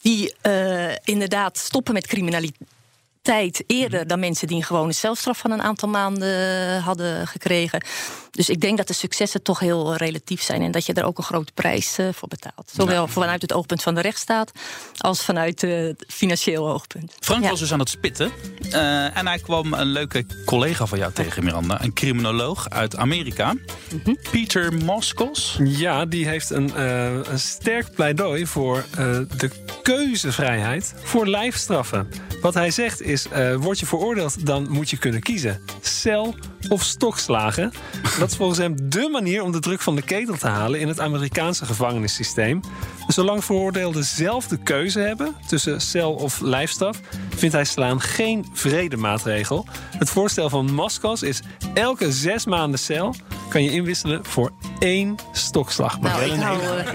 die 0.00 0.34
uh, 0.42 0.94
inderdaad 1.04 1.58
stoppen 1.58 1.94
met 1.94 2.06
criminaliteit 2.06 3.64
eerder 3.66 4.06
dan 4.06 4.20
mensen 4.20 4.46
die 4.46 4.56
een 4.56 4.62
gewone 4.62 4.92
celstraf 4.92 5.38
van 5.38 5.50
een 5.50 5.62
aantal 5.62 5.88
maanden 5.88 6.80
hadden 6.82 7.26
gekregen. 7.26 7.82
Dus 8.38 8.48
ik 8.48 8.60
denk 8.60 8.76
dat 8.76 8.86
de 8.86 8.94
successen 8.94 9.42
toch 9.42 9.58
heel 9.58 9.96
relatief 9.96 10.42
zijn 10.42 10.62
en 10.62 10.70
dat 10.70 10.86
je 10.86 10.92
er 10.92 11.04
ook 11.04 11.18
een 11.18 11.24
grote 11.24 11.52
prijs 11.52 11.98
eh, 11.98 12.08
voor 12.12 12.28
betaalt. 12.28 12.70
Zowel 12.74 13.06
vanuit 13.06 13.42
het 13.42 13.52
oogpunt 13.52 13.82
van 13.82 13.94
de 13.94 14.00
rechtsstaat 14.00 14.52
als 14.98 15.24
vanuit 15.24 15.60
het 15.60 16.04
financieel 16.08 16.68
oogpunt. 16.68 17.14
Frank 17.20 17.48
was 17.48 17.58
dus 17.58 17.72
aan 17.72 17.78
het 17.78 17.88
spitten 17.88 18.30
uh, 18.62 19.16
en 19.16 19.26
hij 19.26 19.38
kwam 19.38 19.72
een 19.72 19.86
leuke 19.86 20.26
collega 20.44 20.86
van 20.86 20.98
jou 20.98 21.12
tegen, 21.12 21.44
Miranda, 21.44 21.82
een 21.82 21.92
criminoloog 21.92 22.68
uit 22.68 22.96
Amerika, 22.96 23.52
mm 23.52 24.16
Peter 24.30 24.72
Moskos. 24.72 25.58
Ja, 25.64 26.04
die 26.04 26.28
heeft 26.28 26.50
een, 26.50 26.70
uh, 26.76 27.12
een 27.12 27.38
sterk 27.38 27.94
pleidooi 27.94 28.46
voor 28.46 28.84
de 29.36 29.50
keuzevrijheid 29.82 30.94
voor 31.02 31.26
lijfstraffen. 31.26 32.08
Wat 32.40 32.54
hij 32.54 32.70
zegt 32.70 33.02
is: 33.02 33.26
uh, 33.32 33.54
word 33.54 33.78
je 33.78 33.86
veroordeeld, 33.86 34.46
dan 34.46 34.70
moet 34.70 34.90
je 34.90 34.96
kunnen 34.96 35.20
kiezen. 35.20 35.60
Cel 35.80 36.34
of 36.68 36.82
stokslagen. 36.82 37.72
Dat 38.18 38.27
volgens 38.36 38.58
hem 38.58 38.90
dé 38.90 39.08
manier 39.08 39.42
om 39.42 39.52
de 39.52 39.58
druk 39.58 39.80
van 39.80 39.96
de 39.96 40.02
ketel 40.02 40.36
te 40.36 40.46
halen 40.46 40.80
in 40.80 40.88
het 40.88 41.00
Amerikaanse 41.00 41.64
gevangenissysteem. 41.64 42.60
Zolang 43.06 43.44
veroordeelden 43.44 44.04
zelf 44.04 44.48
de 44.48 44.56
keuze 44.56 45.00
hebben 45.00 45.34
tussen 45.46 45.80
cel 45.80 46.12
of 46.12 46.40
lijfstraf, 46.40 47.00
vindt 47.36 47.54
hij 47.54 47.64
slaan 47.64 48.00
geen 48.00 48.46
vredemaatregel. 48.52 49.66
Het 49.98 50.10
voorstel 50.10 50.48
van 50.48 50.72
Moskos 50.72 51.22
is 51.22 51.42
elke 51.74 52.12
zes 52.12 52.46
maanden 52.46 52.78
cel 52.78 53.14
kan 53.48 53.62
je 53.62 53.70
inwisselen 53.70 54.24
voor 54.24 54.52
één 54.78 55.16
stokslag. 55.32 56.00
Maar 56.00 56.10
Nou, 56.18 56.32
ik 56.32 56.40
hou, 56.40 56.60
eh, 56.78 56.92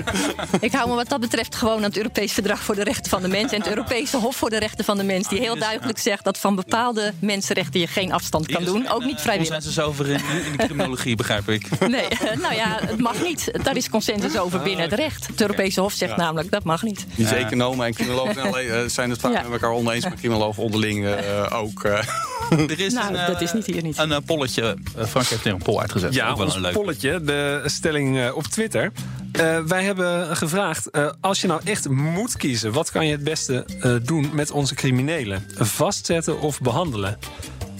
ik 0.60 0.72
hou 0.72 0.90
me 0.90 0.96
wat 0.96 1.10
dat 1.10 1.20
betreft 1.20 1.56
gewoon 1.56 1.76
aan 1.78 1.84
het 1.84 1.98
Europees 1.98 2.32
Verdrag 2.32 2.60
voor 2.64 2.76
de 2.76 2.84
Rechten 2.84 3.10
van 3.10 3.22
de 3.22 3.28
Mens. 3.28 3.52
En 3.52 3.60
het 3.60 3.68
Europese 3.70 4.18
Hof 4.18 4.36
voor 4.36 4.50
de 4.50 4.60
Rechten 4.60 4.86
van 4.86 4.98
de 4.98 5.04
Mens. 5.04 5.28
Die 5.28 5.40
heel 5.40 5.58
duidelijk 5.60 5.98
zegt 6.00 6.24
dat 6.24 6.38
van 6.38 6.56
bepaalde 6.56 7.14
mensenrechten 7.20 7.80
je 7.80 7.88
geen 7.88 8.12
afstand 8.14 8.48
kan 8.48 8.64
doen. 8.64 8.90
Ook 8.90 9.04
niet 9.06 9.22
vrijwillig. 9.22 9.52
Consensus 9.54 9.84
over 9.84 10.08
in, 10.10 10.20
in 10.46 10.58
de 10.58 10.64
criminologie, 10.66 11.16
begrijp 11.16 11.50
ik. 11.50 11.80
Nee, 11.88 12.08
eh, 12.08 12.38
nou 12.38 12.56
ja, 12.56 12.78
het 12.82 13.00
mag 13.00 13.22
niet. 13.24 13.52
Daar 13.64 13.76
is 13.78 13.90
consensus 13.90 14.38
over 14.38 14.62
binnen 14.62 14.86
het 14.90 14.94
recht. 15.00 15.28
Het 15.28 15.42
Europese 15.42 15.82
Hof 15.82 15.94
zegt 15.94 16.16
namelijk 16.18 16.52
dat 16.52 16.64
mag 16.64 16.84
niet. 16.84 17.06
Niet 17.16 17.32
economen 17.32 17.86
en 17.86 17.94
criminologen 17.94 18.42
alleen, 18.42 18.70
eh, 18.70 18.80
zijn 18.88 19.10
het 19.10 19.20
vaak 19.20 19.34
Ja. 19.34 19.42
met 19.42 19.52
elkaar 19.52 19.72
oneens, 19.72 20.04
maar 20.04 20.16
criminologen 20.16 20.64
onderling 20.64 21.06
eh, 21.06 21.60
ook. 21.62 21.84
eh. 21.84 22.08
Er 22.50 22.80
is 22.80 22.94
Nou, 22.94 23.16
een, 23.16 23.26
dat 23.32 23.42
is 23.42 23.54
niet 23.54 23.66
hier 23.66 23.84
niet. 23.84 23.98
Een 23.98 24.24
polletje. 24.24 24.78
Frank 25.08 25.28
heeft 25.28 25.46
er 25.46 25.52
een 25.52 25.58
poll 25.64 25.80
uitgezet. 25.80 26.14
Ja, 26.14 26.30
Ook 26.30 26.38
wel 26.38 26.46
ons 26.46 26.56
een 26.56 26.62
leuk. 26.62 26.74
polletje, 26.74 27.22
de 27.24 27.62
stelling 27.74 28.20
eh, 28.20 28.36
op 28.36 28.44
Twitter. 28.44 28.92
Eh, 29.32 29.60
wij 29.60 29.84
hebben 29.84 30.38
gevraagd, 30.38 30.90
eh, 30.90 31.10
als 31.22 31.42
je 31.42 31.48
nou 31.48 31.62
echt 31.64 31.90
moet 31.90 32.38
kiezen... 32.38 32.72
wat 32.72 32.92
kan 32.92 33.06
je 33.06 33.12
het 33.12 33.24
beste 33.24 33.66
doen 34.04 34.30
met 34.34 34.52
onze 34.52 34.76
criminelen? 34.76 35.46
Vastzetten 35.58 36.40
of 36.40 36.62
behandelen? 36.62 37.18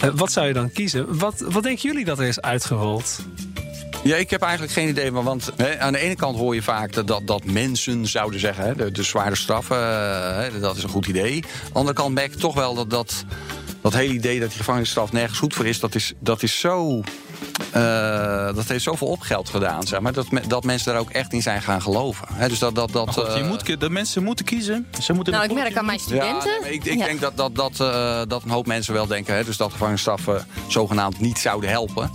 Eh, 0.04 0.10
wat 0.16 0.32
zou 0.32 0.48
je 0.48 0.54
dan 0.54 0.72
kiezen? 0.72 1.18
Wat, 1.18 1.40
wat 1.40 1.64
denken 1.64 1.90
jullie 1.90 2.06
dat 2.06 2.20
er 2.20 2.28
is 2.28 2.42
uitgerold? 2.42 3.20
Ja, 4.04 4.16
ik 4.16 4.30
heb 4.30 4.42
eigenlijk 4.42 4.74
geen 4.74 4.88
idee. 4.88 5.12
Maar 5.12 5.24
want 5.24 5.52
aan 5.80 5.94
de 5.94 6.00
ene 6.00 6.16
kant 6.16 6.38
hoor 6.38 6.56
je 6.56 6.62
vaak 6.62 6.94
dat, 7.08 7.22
dat, 7.26 7.46
mensen 7.46 8.08
zouden 8.08 8.40
zeggen: 8.40 8.64
hè, 8.64 8.76
de, 8.76 8.92
de 8.92 9.04
zware 9.04 9.36
straffen, 9.36 9.78
hè, 10.36 10.60
dat 10.60 10.78
is 10.78 10.84
een 10.84 10.90
goed 10.90 11.08
idee. 11.08 11.36
Aan 11.36 11.70
de 11.70 11.74
andere 11.74 11.96
kant 11.96 12.14
merk 12.14 12.34
ik 12.34 12.40
toch 12.40 12.54
wel 12.54 12.74
dat 12.74 12.90
dat, 12.90 13.26
dat 13.82 13.94
hele 13.94 14.14
idee 14.14 14.40
dat 14.40 14.50
die 14.50 14.58
gevangenisstraf 14.58 15.12
nergens 15.12 15.40
goed 15.40 15.54
voor 15.54 15.66
is, 15.66 15.80
dat 15.80 15.96
is, 15.96 16.14
dat 16.20 16.44
is 16.44 16.60
zo. 16.60 17.04
Eh, 17.74 18.56
dat 18.56 18.66
heeft 18.68 18.84
zoveel 18.84 19.08
opgeld 19.08 19.50
gedaan, 19.50 19.84
zeg 19.88 20.00
maar. 20.00 20.14
Dat, 20.14 20.32
me- 20.32 20.48
dat 20.48 20.64
mensen 20.64 20.92
daar 20.92 21.02
ook 21.02 21.10
echt 21.10 21.34
in 21.34 21.42
zijn 21.42 21.62
gaan 21.62 21.82
geloven. 21.82 22.28
Hè, 22.34 22.48
dus 22.48 22.60
dat, 22.60 22.76
dat, 22.76 22.92
dat, 22.92 23.14
je 23.16 23.22
eh, 23.22 23.48
moet, 23.48 23.80
de 23.80 23.90
mensen 23.90 24.24
moeten 24.24 24.46
kiezen. 24.46 24.88
Ze 25.02 25.14
moeten 25.14 25.34
Nou, 25.34 25.46
ik 25.46 25.54
merk 25.54 25.78
aan 25.78 25.86
mijn 25.86 25.98
Ja, 25.98 26.04
studenten. 26.04 26.50
nee, 26.50 26.60
maar 26.60 26.70
ik, 26.72 26.86
ik 26.86 26.98
Ja. 26.98 27.06
denk 27.06 27.20
dat, 27.22 27.38
dat, 27.38 27.56
dat, 27.56 27.80
eh, 27.80 28.22
dat 28.28 28.44
een 28.44 28.50
hoop 28.50 28.68
mensen 28.68 28.94
wel 28.94 29.08
denken... 29.08 29.36
Hè, 29.36 29.44
dus 29.44 29.58
dat 29.58 29.72
gevangenisstraffen 29.72 30.48
zogenaamd 30.68 31.20
niet 31.20 31.40
zouden 31.40 31.70
helpen. 31.70 32.12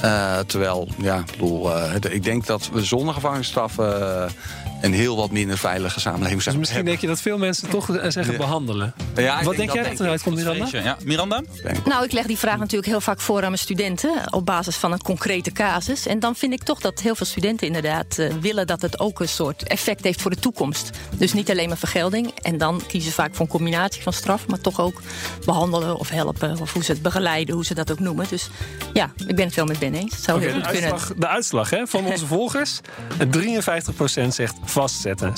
Eh, 0.00 0.38
terwijl, 0.38 0.88
ja, 0.98 1.16
ik 1.18 1.30
bedoel, 1.30 1.76
eh, 1.76 1.94
ik 2.10 2.22
denk 2.24 2.46
dat 2.46 2.68
we 2.72 2.84
zonder 2.84 3.14
gevangenisstraffen... 3.14 4.30
een 4.80 4.92
heel 4.92 5.16
wat 5.16 5.30
minder 5.30 5.58
veilige 5.58 6.00
samenleving 6.00 6.34
Dus 6.34 6.42
zouden 6.44 6.60
misschien 6.64 6.84
denk 6.84 7.00
je 7.00 7.06
dat 7.06 7.20
veel 7.20 7.38
mensen 7.38 7.68
toch 7.68 7.90
eh, 7.96 8.10
zeggen 8.10 8.32
Ja. 8.32 8.38
behandelen. 8.38 8.94
Ja, 9.16 9.42
wat 9.42 9.56
denk 9.56 9.72
jij 9.72 9.82
dat 9.82 10.00
eruit 10.00 10.22
komt, 10.22 10.36
Miranda? 10.36 10.66
Ja, 10.72 10.96
Miranda? 11.04 11.42
Nou, 11.84 12.04
ik 12.04 12.12
leg 12.12 12.26
die 12.26 12.38
vraag 12.38 12.58
natuurlijk 12.58 12.86
heel 12.88 13.00
vaak 13.00 13.20
voor 13.20 13.36
aan 13.36 13.42
mijn 13.42 13.58
studenten. 13.58 14.32
Op 14.32 14.46
basis 14.46 14.76
van 14.76 14.92
een 14.92 15.02
concrete 15.02 15.52
casus. 15.52 16.06
En 16.06 16.18
dan 16.18 16.34
vind 16.36 16.52
ik 16.52 16.62
toch 16.62 16.80
dat 16.80 17.00
heel 17.00 17.14
veel 17.14 17.26
studenten 17.26 17.66
inderdaad 17.66 18.18
eh, 18.18 18.34
willen 18.40 18.66
dat 18.66 18.82
het 18.82 19.00
ook 19.00 19.20
een 19.20 19.28
soort 19.28 19.62
effect 19.62 20.04
heeft 20.04 20.22
voor 20.22 20.30
de 20.30 20.36
toekomst. 20.38 20.90
Dus 21.16 21.32
niet 21.32 21.50
alleen 21.50 21.68
maar 21.68 21.78
vergelding. 21.78 22.30
En 22.42 22.58
dan 22.58 22.82
kiezen 22.86 23.10
ze 23.10 23.14
vaak 23.16 23.34
voor 23.34 23.44
een 23.44 23.50
combinatie 23.52 24.02
van 24.02 24.12
straf. 24.12 24.46
Maar 24.46 24.60
toch 24.60 24.80
ook 24.80 25.00
behandelen 25.44 25.96
of 25.98 26.08
helpen. 26.08 26.58
Of 26.60 26.72
hoe 26.72 26.84
ze 26.84 26.92
het 26.92 27.02
begeleiden, 27.02 27.54
hoe 27.54 27.64
ze 27.64 27.74
dat 27.74 27.90
ook 27.92 28.00
noemen. 28.00 28.26
Dus 28.28 28.48
ja, 28.92 29.12
ik 29.26 29.36
ben 29.36 29.46
het 29.46 29.54
wel 29.54 29.64
met 29.64 29.78
Ben 29.78 29.94
eens. 29.94 30.14
Het 30.14 30.24
zou 30.24 30.38
Oké, 30.38 30.46
heel 30.46 30.56
de, 30.58 30.62
goed 30.64 30.72
kunnen. 30.72 30.90
uitslag, 30.92 31.16
de 31.18 31.26
uitslag 31.28 31.70
hè, 31.70 31.86
van 31.86 32.04
onze 32.06 32.26
volgers. 32.26 32.80
53% 33.18 34.28
zegt 34.28 34.54
vastzetten. 34.70 35.34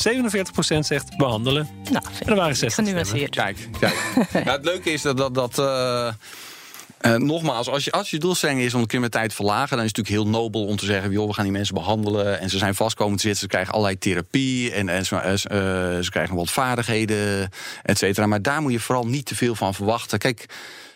47% 0.75 0.79
zegt 0.79 1.17
behandelen. 1.17 1.69
Nou, 1.91 2.05
En 2.21 2.29
er 2.29 2.35
waren 2.35 2.57
60 2.57 2.73
stemmen. 2.73 3.07
genuanceerd. 3.07 3.35
Kijk, 3.35 3.69
kijk. 3.81 3.95
het 4.49 4.65
leuke 4.65 4.93
is 4.93 5.03
dat... 5.03 5.17
dat, 5.17 5.35
dat 5.35 5.59
eh, 5.59 6.09
eh, 7.01 7.15
nogmaals, 7.15 7.69
als 7.69 7.85
je, 7.85 7.91
als 7.91 8.11
je 8.11 8.19
doelstelling 8.19 8.61
is 8.61 8.75
om 8.75 8.81
de 8.81 8.87
criminaliteit 8.87 9.29
te 9.29 9.35
verlagen... 9.35 9.77
dan 9.77 9.85
is 9.85 9.93
het 9.93 9.97
natuurlijk 9.97 10.25
heel 10.25 10.41
nobel 10.41 10.65
om 10.65 10.77
te 10.77 10.85
zeggen... 10.85 11.11
Joh, 11.11 11.27
we 11.27 11.35
gaan 11.35 11.45
die 11.45 11.53
mensen 11.53 11.75
behandelen 11.75 12.41
en 12.41 12.51
ze 12.51 12.59
zijn 12.59 12.75
vastkomen 12.75 13.17
te 13.17 13.23
zitten... 13.23 13.41
ze 13.41 13.47
krijgen 13.47 13.73
allerlei 13.73 13.99
therapie 13.99 14.73
en, 14.73 14.89
en 14.89 15.07
ze, 15.07 15.35
ze, 15.37 15.49
eh, 15.49 16.05
ze 16.05 16.11
krijgen 16.11 16.37
wat 16.37 16.51
vaardigheden, 16.51 17.51
et 17.83 17.99
cetera. 17.99 18.27
Maar 18.27 18.43
daar 18.43 18.63
moet 18.63 18.73
je 18.73 18.81
vooral 18.81 19.07
niet 19.07 19.27
te 19.27 19.35
veel 19.35 19.55
van 19.55 19.75
verwachten. 19.75 20.19
Kijk, 20.19 20.47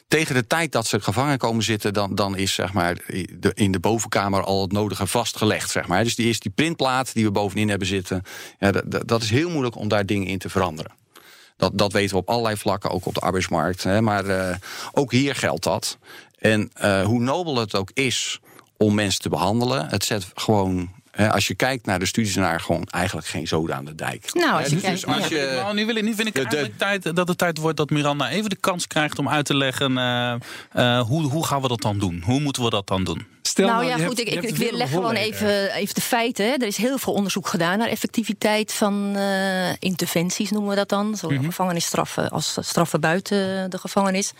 tegen 0.09 0.35
de 0.35 0.47
tijd 0.47 0.73
dat 0.73 0.87
ze 0.87 1.01
gevangen 1.01 1.39
komen 1.39 1.63
zitten... 1.65 1.93
dan, 1.93 2.15
dan 2.15 2.37
is 2.37 2.55
zeg 2.55 2.73
maar, 2.73 2.97
in 3.55 3.73
de 3.73 3.81
bovenkamer 3.81 4.43
al 4.45 4.63
het 4.63 4.73
nodige 4.73 5.07
vastgelegd. 5.07 5.71
Zeg 5.71 5.87
maar. 5.87 6.05
Dus 6.05 6.15
die 6.15 6.29
is 6.29 6.41
die 6.41 6.53
printplaat 6.53 7.15
die 7.15 7.25
we 7.25 7.31
bovenin 7.31 7.69
hebben 7.69 7.89
zitten... 7.89 8.23
Ja, 8.59 8.73
dat, 8.73 8.91
dat- 8.91 9.09
dat 9.09 9.23
is 9.23 9.31
heel 9.31 9.51
moeilijk 9.51 9.77
om 9.77 9.89
daar 9.89 10.07
dingen 10.07 10.27
in 10.27 10.39
te 10.39 10.49
veranderen. 10.51 10.93
Dat, 11.57 11.79
dat 11.79 11.93
weten 11.93 12.11
we 12.15 12.21
op 12.21 12.29
allerlei 12.29 12.57
vlakken, 12.57 12.91
ook 12.91 13.07
op 13.07 13.15
de 13.15 13.21
arbeidsmarkt. 13.21 13.83
Hè. 13.83 14.01
Maar 14.01 14.27
eh, 14.27 14.57
ook 14.93 15.13
hier 15.13 15.35
geldt 15.35 15.63
dat. 15.65 15.99
En 16.39 16.71
eh, 16.75 17.05
hoe 17.05 17.21
nobel 17.21 17.57
het 17.57 17.75
ook 17.75 17.91
is 17.95 18.41
om 18.77 18.95
mensen 18.95 19.21
te 19.21 19.29
behandelen, 19.29 19.89
het 19.89 20.05
zet 20.05 20.27
gewoon. 20.35 21.03
Als 21.17 21.47
je 21.47 21.55
kijkt 21.55 21.87
naar 21.87 21.99
de 21.99 22.07
studies 22.07 22.35
naar 22.35 22.61
gewoon 22.61 22.87
eigenlijk 22.91 23.27
geen 23.27 23.47
zoden 23.47 23.77
aan 23.77 23.85
de 23.85 23.95
dijk. 23.95 24.35
Nou, 24.35 24.53
als 24.59 24.65
je 24.69 24.71
dus, 24.75 24.83
kijkt... 24.83 25.05
dus 25.07 25.15
als 25.15 25.29
ja. 25.29 25.37
je, 25.39 25.61
Nou, 25.63 25.75
nu, 25.75 25.87
wil 25.87 25.97
ik, 25.97 26.03
nu 26.05 26.15
vind 26.15 26.29
ik 26.29 26.35
de- 26.35 26.41
de- 26.41 26.47
eigenlijk 26.57 26.79
tijd, 27.03 27.17
dat 27.17 27.29
het 27.29 27.39
tijd 27.39 27.59
wordt 27.59 27.77
dat 27.77 27.91
Miranda 27.91 28.29
even 28.29 28.51
de 28.51 28.57
kans 28.57 28.87
krijgt 28.87 29.19
om 29.19 29.29
uit 29.29 29.45
te 29.47 29.57
leggen... 29.57 29.99
eh, 29.99 30.35
eh, 30.73 31.01
hoe, 31.07 31.23
hoe 31.23 31.47
gaan 31.47 31.63
we 31.63 31.69
dat 31.69 31.81
dan 31.83 31.99
doen? 31.99 32.23
Hoe 32.25 32.41
moeten 32.41 32.63
we 32.63 32.71
dat 32.71 32.87
dan 32.87 33.05
doen? 33.05 33.27
Stel 33.43 33.67
nou 33.67 33.83
je 33.83 33.89
ja, 33.89 33.97
hebt- 33.97 34.09
goed, 34.09 34.19
ik, 34.21 34.29
ik, 34.29 34.57
weer 34.57 34.73
leg 34.73 34.91
gewoon 34.91 35.15
even, 35.15 35.73
even 35.75 35.95
de 35.95 36.01
feiten. 36.01 36.47
Hè. 36.47 36.53
Er 36.53 36.67
is 36.67 36.77
heel 36.77 36.99
veel 36.99 37.13
onderzoek 37.13 37.49
gedaan 37.49 37.79
naar 37.79 37.89
effectiviteit 37.89 38.73
van 38.73 39.17
eh, 39.17 39.73
interventies, 39.79 40.51
noemen 40.51 40.71
we 40.71 40.77
dat 40.77 40.89
dan. 40.89 41.17
Zo 41.17 41.29
gevangenisstraffen 41.29 42.31
als 42.31 42.57
straffen 42.61 43.01
buiten 43.01 43.71
de 43.71 43.79
gevangenis. 43.79 44.33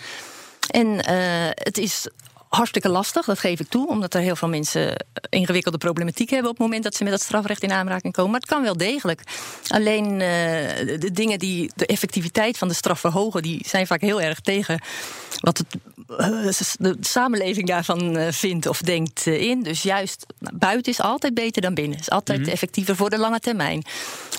En 0.71 1.05
eh, 1.05 1.17
het 1.55 1.79
is 1.79 2.07
hartstikke 2.55 2.89
lastig, 2.89 3.25
dat 3.25 3.39
geef 3.39 3.61
ik 3.61 3.69
toe. 3.69 3.89
Omdat 3.89 4.15
er 4.15 4.21
heel 4.21 4.37
veel 4.37 4.49
mensen 4.49 5.07
ingewikkelde 5.29 5.79
problematiek 5.79 6.31
hebben... 6.31 6.51
op 6.51 6.57
het 6.57 6.67
moment 6.67 6.85
dat 6.85 6.95
ze 6.95 7.03
met 7.03 7.13
dat 7.13 7.23
strafrecht 7.23 7.63
in 7.63 7.73
aanraking 7.73 8.13
komen. 8.13 8.31
Maar 8.31 8.41
het 8.41 8.49
kan 8.49 8.63
wel 8.63 8.77
degelijk. 8.77 9.23
Alleen 9.69 10.13
eh, 10.13 10.19
de 11.01 11.11
dingen 11.13 11.39
die 11.39 11.73
de 11.77 11.87
effectiviteit 11.87 12.59
van 12.59 12.69
de 12.69 12.75
straf 12.75 13.01
verhogen... 13.01 13.43
die 13.43 13.65
zijn 13.67 13.87
vaak 13.87 14.01
heel 14.01 14.21
erg 14.21 14.41
tegen 14.41 14.81
wat 15.41 15.59
het, 15.59 15.67
eh, 16.19 16.77
de 16.79 16.97
samenleving 17.01 17.67
daarvan 17.67 18.17
eh, 18.17 18.33
vindt 18.33 18.67
of 18.67 18.81
denkt 18.81 19.27
eh, 19.27 19.41
in. 19.41 19.63
Dus 19.63 19.83
juist 19.83 20.27
nou, 20.39 20.57
buiten 20.57 20.93
is 20.93 21.01
altijd 21.01 21.35
beter 21.35 21.63
dan 21.63 21.75
binnen. 21.75 21.99
Is 21.99 22.11
altijd 22.11 22.49
effectiever 22.49 22.97
voor 22.97 23.11
de 23.11 23.19
lange 23.19 23.41
termijn. 23.41 23.83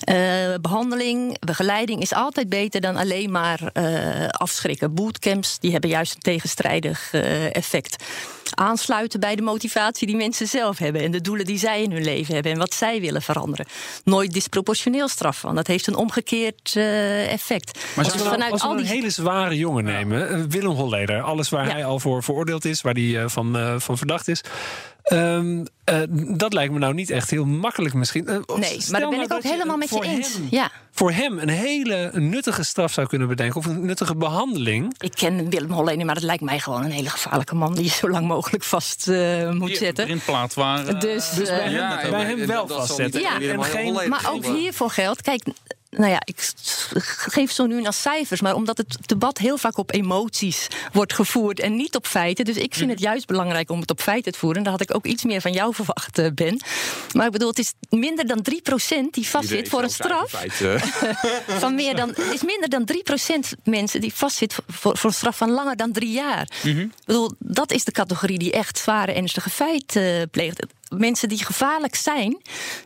Eh, 0.06 0.16
behandeling, 0.62 1.40
begeleiding 1.40 2.02
is 2.02 2.14
altijd 2.14 2.50
beter 2.50 2.82
dan 2.82 2.96
alleen 2.96 3.32
maar 3.32 3.60
eh, 3.74 4.28
afschrikken. 4.28 4.94
Bootcamps 4.94 5.60
die 5.60 5.72
hebben 5.72 5.90
juist 5.90 6.16
een 6.16 6.22
tegenstrijdig 6.22 7.14
eh, 7.14 7.56
effect. 7.56 8.04
Aansluiten 8.54 9.20
bij 9.20 9.36
de 9.36 9.42
motivatie 9.42 10.08
die 10.08 10.16
mensen 10.16 10.48
zelf 10.48 10.78
hebben 10.78 11.02
en 11.02 11.12
de 11.12 11.22
doelen 11.22 11.46
die 11.46 11.58
zij 11.58 11.82
in 11.82 11.92
hun 11.92 12.04
leven 12.04 12.34
hebben 12.34 12.52
en 12.52 12.58
wat 12.58 12.74
zij 12.74 13.02
willen 13.02 13.22
veranderen. 13.22 13.66
Nooit 14.04 14.34
disproportioneel 14.34 15.08
straffen, 15.08 15.44
want 15.46 15.56
dat 15.58 15.68
heeft 15.68 15.88
een 15.88 15.96
omgekeerd 15.96 16.74
eh, 16.76 17.32
effect. 17.34 17.80
Maar 17.96 18.06
Als 18.06 18.14
we 18.14 18.30
als 18.52 18.62
we 18.62 18.68
al 18.68 18.72
een 18.72 18.78
die 18.78 18.86
hele 18.88 19.10
zware 19.10 19.58
jongen 19.58 19.84
nemen, 19.84 20.30
eh, 20.30 20.42
Willem 20.50 20.72
Holleder, 20.72 21.22
alles 21.22 21.50
waar 21.50 21.68
Ja. 21.68 21.72
hij 21.74 21.86
al 21.86 22.00
voor 22.00 22.24
veroordeeld 22.24 22.66
is, 22.66 22.82
waar 22.82 22.94
hij 22.94 23.22
eh, 23.24 23.30
van, 23.30 23.76
van 23.82 23.98
verdacht 23.98 24.28
is. 24.28 24.42
Ehm, 25.06 25.66
eh, 25.84 26.02
dat 26.38 26.54
lijkt 26.54 26.74
me 26.74 26.80
nou 26.80 26.94
niet 26.94 27.10
echt 27.10 27.30
heel 27.30 27.46
makkelijk 27.46 27.94
misschien. 27.94 28.28
Eh, 28.28 28.36
Nee, 28.56 28.82
stel 28.82 28.92
maar 28.92 29.00
daar 29.00 29.10
ben 29.10 29.20
nou 29.20 29.24
ik 29.30 29.34
ook 29.34 29.42
dat 29.42 29.52
helemaal 29.52 29.78
met 29.78 29.90
je 29.90 30.02
eens. 30.04 30.34
Hem, 30.34 30.48
Ja. 30.50 30.72
Voor 30.92 31.12
hem 31.12 31.40
een 31.40 31.50
hele 31.50 32.12
nuttige 32.14 32.64
straf 32.64 32.92
zou 32.94 33.08
kunnen 33.08 33.28
bedenken, 33.28 33.56
of 33.58 33.66
een 33.66 33.86
nuttige 33.86 34.16
behandeling. 34.16 34.96
Ik 35.00 35.12
ken 35.16 35.50
Willem 35.50 35.72
Holleder, 35.72 36.06
maar 36.06 36.16
het 36.16 36.24
lijkt 36.24 36.44
mij 36.44 36.60
gewoon 36.60 36.84
een 36.84 36.92
hele 36.92 37.10
gevaarlijke 37.10 37.56
man 37.56 37.74
die 37.76 37.84
je 37.84 37.90
zo 37.90 38.10
lang 38.10 38.28
mogelijk 38.28 38.64
vast 38.64 39.08
eh, 39.08 39.52
moet 39.52 39.78
zetten. 39.78 40.06
printplaat 40.06 40.54
waar... 40.54 40.88
eh, 40.88 41.00
Dus, 41.00 41.30
Dus 41.30 41.50
bij 41.50 41.60
hem, 41.60 41.72
Ja, 41.74 42.10
bij 42.10 42.24
hem 42.26 42.38
dat- 42.38 42.48
wel 42.48 42.68
dat 42.68 42.78
vastzetten. 42.78 43.22
Ja, 43.22 43.40
en 43.42 43.64
geen, 43.64 43.94
Maar 44.10 44.30
ook 44.32 44.46
hiervoor 44.46 44.90
geldt, 44.90 45.22
kijk, 45.22 45.44
nou 45.98 46.12
ja, 46.12 46.22
ik 46.24 46.52
geef 47.06 47.52
zo 47.52 47.66
nu 47.66 47.82
naar 47.82 47.94
cijfers, 47.94 48.42
maar 48.42 48.56
omdat 48.56 48.78
het 48.78 48.98
debat 49.06 49.38
heel 49.38 49.58
vaak 49.58 49.78
op 49.78 49.94
emoties 49.94 50.68
wordt 50.92 51.14
gevoerd 51.14 51.60
en 51.60 51.76
niet 51.76 51.96
op 51.96 52.08
feiten. 52.08 52.46
Dus 52.46 52.58
ik 52.58 52.76
vind 52.76 52.90
het 52.90 53.00
juist 53.00 53.28
belangrijk 53.28 53.70
om 53.70 53.80
het 53.80 53.92
op 53.92 54.02
feiten 54.02 54.32
te 54.32 54.40
voeren. 54.40 54.58
En 54.58 54.64
daar 54.64 54.72
had 54.72 54.82
ik 54.82 54.96
ook 54.96 55.06
iets 55.06 55.24
meer 55.24 55.42
van 55.42 55.52
jou 55.52 55.74
verwacht, 55.74 56.18
eh, 56.18 56.32
Ben. 56.34 56.62
Maar 57.12 57.26
ik 57.26 57.32
bedoel, 57.32 57.50
het 57.50 57.60
is 57.60 57.74
minder 57.90 58.28
dan 58.28 58.42
3% 58.42 59.14
die 59.14 59.28
vastzit 59.28 59.70
voor 59.70 59.84
een 59.84 59.90
straf. 59.90 60.34
eh, 60.62 60.82
Van 61.62 61.76
meer 61.76 61.96
dan, 61.96 62.10
het 62.10 62.34
is 62.34 62.44
minder 62.44 62.70
dan 62.70 62.86
3% 62.86 63.54
mensen 63.64 64.02
die 64.02 64.14
vastzit 64.14 64.56
voor, 64.68 64.98
voor 64.98 65.10
een 65.10 65.16
straf 65.16 65.38
van 65.38 65.52
langer 65.52 65.76
dan 65.76 65.92
drie 65.92 66.12
jaar. 66.12 66.48
Ik 66.64 67.06
bedoel, 67.06 67.32
dat 67.40 67.72
is 67.72 67.84
de 67.84 67.92
categorie 67.92 68.40
die 68.40 68.52
echt 68.52 68.78
zware 68.78 69.14
ernstige 69.14 69.50
feiten 69.50 70.30
pleegt. 70.30 70.66
Mensen 70.90 71.30
die 71.30 71.46
gevaarlijk 71.46 71.96
zijn, 71.96 72.42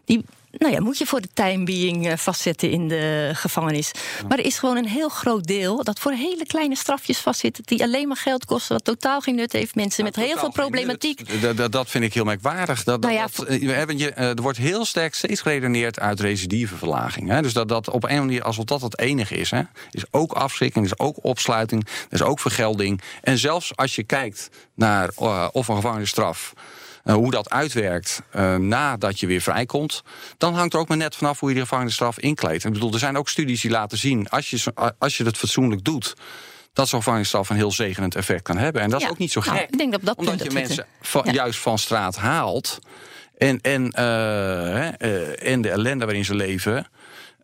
die. 0.06 0.24
Nou 0.52 0.74
ja, 0.74 0.82
moet 0.82 0.98
je 0.98 1.06
voor 1.06 1.22
de 1.22 1.30
time 1.34 1.64
being 1.64 2.08
eh, 2.08 2.18
vastzetten 2.18 2.72
in 2.72 2.88
de 2.88 3.32
gevangenis. 3.34 3.92
Maar 4.28 4.38
er 4.38 4.46
is 4.46 4.60
gewoon 4.60 4.78
een 4.78 4.88
heel 4.88 5.10
groot 5.10 5.44
deel 5.44 5.84
dat 5.84 6.00
voor 6.00 6.12
hele 6.12 6.46
kleine 6.46 6.76
strafjes 6.76 7.18
vastzit. 7.18 7.60
Die 7.64 7.84
alleen 7.84 8.08
maar 8.08 8.18
geld 8.18 8.46
kosten, 8.46 8.76
wat 8.76 8.84
totaal 8.84 9.22
geen 9.22 9.36
nut 9.36 9.52
heeft. 9.52 9.76
Mensen 9.76 10.04
met 10.04 10.16
heel 10.16 10.38
veel 10.38 10.52
problematiek. 10.52 11.42
Dat, 11.42 11.58
dat, 11.58 11.72
dat 11.72 11.90
vind 11.90 12.04
ik 12.04 12.14
heel 12.14 12.24
merkwaardig. 12.24 12.84
Dat, 12.84 13.02
Nou 13.02 13.14
ja, 13.14 13.28
dat, 13.36 13.46
eh, 13.46 14.08
eh, 14.08 14.18
er 14.18 14.42
wordt 14.42 14.58
heel 14.58 14.86
sterk 14.86 15.16
steeds 15.16 15.42
geredeneerd 15.42 16.00
uit 16.00 16.20
recidiveverlaging. 16.20 17.30
Hè? 17.30 17.42
Dus 17.42 17.54
dat, 17.54 17.68
dat 17.68 17.90
op 17.90 18.04
een 18.04 18.18
manier, 18.18 18.44
alsof 18.44 18.66
dat 18.66 18.82
het 18.82 19.00
enige 19.00 19.36
is. 19.36 19.52
Hè? 19.52 19.62
is 19.92 20.04
ook 20.12 20.32
afschrikking, 20.32 20.86
is 20.86 21.00
ook 21.00 21.24
opsluiting, 21.24 21.88
is 22.10 22.22
ook 22.22 22.40
vergelding. 22.40 23.02
En 23.22 23.38
zelfs 23.38 23.76
als 23.76 23.96
je 23.96 24.04
kijkt 24.04 24.50
naar 24.74 25.10
of 25.52 25.68
een 25.68 25.76
gevangenisstraf 25.76 26.54
hoe 27.04 27.32
dat 27.32 27.50
uitwerkt 27.50 28.22
uh, 28.36 28.56
nadat 28.56 29.20
je 29.20 29.28
weer 29.28 29.42
vrijkomt, 29.42 30.04
dan 30.38 30.54
hangt 30.54 30.74
er 30.74 30.80
ook 30.80 30.88
maar 30.88 30.98
net 30.98 31.16
vanaf 31.16 31.40
hoe 31.40 31.50
je 31.50 31.56
de 31.56 31.62
gevangenisstraf 31.62 32.20
inkleedt. 32.20 32.66
Ik 32.66 32.74
bedoel, 32.74 32.94
er 32.94 33.00
zijn 33.00 33.18
ook 33.18 33.30
studies 33.30 33.62
die 33.62 33.72
laten 33.72 33.98
zien, 33.98 34.30
als 34.30 34.50
je, 34.50 34.74
als 34.98 35.18
je 35.18 35.24
het 35.24 35.38
fatsoenlijk 35.38 35.84
doet 35.84 36.16
dat 36.74 36.88
zo'n 36.88 37.00
gevangenisstraf 37.00 37.50
een 37.50 37.56
heel 37.56 37.72
zegenend 37.72 38.16
effect 38.16 38.42
kan 38.42 38.58
hebben. 38.58 38.82
En 38.82 38.90
dat 38.90 39.02
is 39.02 39.10
ook 39.10 39.18
niet 39.18 39.32
zo 39.32 39.40
nou, 39.40 39.52
gek. 39.52 39.60
Nou, 39.60 39.72
ik 39.72 39.78
denk 39.78 39.92
dat 39.92 40.02
dat 40.04 40.18
omdat 40.18 40.44
je 40.44 40.52
mensen 40.52 40.86
juist 41.32 41.60
van 41.60 41.78
straat 41.78 42.16
haalt. 42.16 42.80
En, 43.38 43.62
en, 43.62 43.94
uh, 44.00 45.52
en 45.52 45.62
de 45.62 45.70
ellende 45.70 46.06
waarin 46.06 46.26
ze 46.26 46.36
leven 46.36 46.88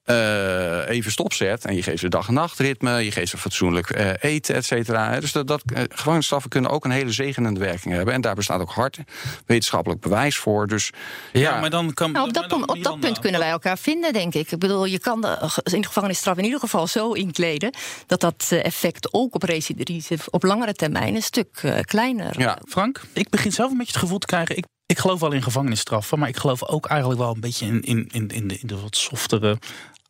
uh, 0.06 0.90
even 0.90 1.12
stopzet. 1.12 1.66
En 1.66 1.76
je 1.76 1.84
geeft 1.84 2.00
ze 2.00 2.10
dag- 2.10 2.28
en 2.28 2.34
nachtritme, 2.34 3.04
je 3.04 3.12
geeft 3.12 3.30
ze 3.30 3.38
fatsoenlijk 3.38 3.98
uh, 3.98 4.10
eten, 4.20 4.56
et 4.56 4.66
cetera. 4.66 5.20
Dus 5.20 5.32
dat, 5.32 5.48
dat 5.48 5.62
uh, 5.74 5.80
gevangenisstraffen 5.90 6.50
kunnen 6.50 6.72
ook 6.72 6.86
een 6.86 6.92
hele 6.92 7.12
zegenende 7.12 7.60
werking 7.60 7.94
hebben. 7.94 8.14
En 8.14 8.22
daar 8.22 8.36
bestaat 8.36 8.62
ook 8.62 8.72
hard 8.72 8.98
wetenschappelijk 9.46 10.02
bewijs 10.02 10.38
voor. 10.38 10.68
Dus, 10.68 10.92
ja, 11.32 11.40
ja. 11.40 11.60
maar 11.60 11.70
dan 11.70 11.94
kan. 11.94 12.12
Nou, 12.12 12.28
op 12.28 12.34
dat, 12.34 12.54
op 12.54 12.84
dat 12.84 13.00
punt 13.00 13.20
kunnen 13.20 13.40
wij 13.40 13.50
elkaar 13.50 13.78
vinden, 13.78 14.14
denk 14.14 14.34
ik. 14.34 14.52
Ik 14.52 14.60
bedoel, 14.60 14.86
je 14.86 15.00
kan 15.00 15.22
de, 15.22 15.50
in 15.64 15.82
de 15.82 15.88
gevangenisstraf 15.88 16.38
in 16.38 16.44
ieder 16.44 16.60
geval 16.60 16.88
zo 16.88 17.12
inkleden 17.12 17.74
dat 18.08 18.20
dat 18.20 18.48
effect 18.52 19.14
ook 19.14 19.36
op 19.36 19.44
recidive 19.44 20.18
op 20.30 20.44
langere 20.44 20.74
termijn 20.74 21.16
een 21.16 21.24
stuk 21.24 21.82
kleiner. 21.82 22.40
Ja, 22.40 22.58
Frank, 22.68 23.02
ik 23.14 23.30
begin 23.30 23.52
zelf 23.52 23.72
een 23.72 23.78
beetje 23.78 23.92
het 23.92 24.02
gevoel 24.02 24.20
te 24.20 24.28
krijgen. 24.28 24.58
Ik 24.58 24.66
ik 24.88 25.00
geloof 25.00 25.20
wel 25.20 25.32
in 25.32 25.44
gevangenisstraffen, 25.44 26.20
maar 26.20 26.30
ik 26.30 26.38
geloof 26.38 26.64
ook 26.64 26.86
eigenlijk 26.86 27.20
wel 27.20 27.34
een 27.34 27.40
beetje 27.40 27.66
in, 27.66 27.82
in, 27.82 28.10
in, 28.12 28.28
in, 28.28 28.48
de, 28.48 28.58
in 28.60 28.68
de 28.68 28.80
wat 28.80 28.98
softere 28.98 29.58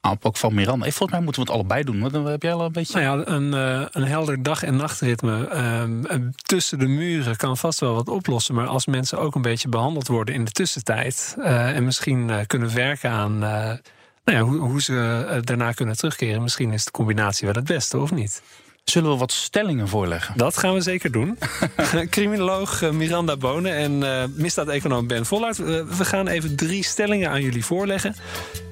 aanpak 0.05 0.37
van 0.37 0.53
Miranda. 0.53 0.85
Volgens 0.85 1.11
mij 1.11 1.19
moeten 1.21 1.41
we 1.41 1.47
het 1.47 1.57
allebei 1.57 1.83
doen. 1.83 1.99
Want 1.99 2.13
dan 2.13 2.25
heb 2.25 2.41
jij 2.41 2.53
al 2.53 2.65
een 2.65 2.71
beetje. 2.71 3.01
Nou 3.01 3.19
ja, 3.19 3.27
een, 3.27 3.53
uh, 3.53 3.85
een 3.91 4.07
helder 4.07 4.43
dag- 4.43 4.63
en 4.63 4.75
nachtritme 4.75 5.49
uh, 5.53 6.15
tussen 6.35 6.79
de 6.79 6.87
muren 6.87 7.35
kan 7.35 7.57
vast 7.57 7.79
wel 7.79 7.93
wat 7.93 8.09
oplossen. 8.09 8.55
Maar 8.55 8.67
als 8.67 8.85
mensen 8.85 9.19
ook 9.19 9.35
een 9.35 9.41
beetje 9.41 9.69
behandeld 9.69 10.07
worden 10.07 10.35
in 10.35 10.45
de 10.45 10.51
tussentijd. 10.51 11.35
Uh, 11.37 11.75
en 11.75 11.85
misschien 11.85 12.31
kunnen 12.47 12.73
werken 12.73 13.09
aan. 13.09 13.39
nou 13.39 13.79
ja, 14.23 14.39
hoe, 14.39 14.57
hoe 14.57 14.81
ze 14.81 15.39
daarna 15.43 15.71
kunnen 15.71 15.97
terugkeren. 15.97 16.41
Misschien 16.41 16.71
is 16.73 16.85
de 16.85 16.91
combinatie 16.91 17.45
wel 17.45 17.55
het 17.55 17.65
beste, 17.65 17.99
of 17.99 18.11
niet? 18.11 18.41
Zullen 18.83 19.11
we 19.11 19.17
wat 19.17 19.31
stellingen 19.31 19.87
voorleggen? 19.87 20.37
Dat 20.37 20.57
gaan 20.57 20.73
we 20.73 20.81
zeker 20.81 21.11
doen. 21.11 21.37
Criminoloog 22.09 22.91
Miranda 22.91 23.37
Bonen 23.37 23.75
en 23.75 23.91
uh, 23.91 24.23
misdaad-econoom 24.35 25.07
Ben 25.07 25.25
Vollaert. 25.25 25.57
we 25.57 26.05
gaan 26.05 26.27
even 26.27 26.55
drie 26.55 26.83
stellingen 26.83 27.29
aan 27.29 27.41
jullie 27.41 27.65
voorleggen. 27.65 28.15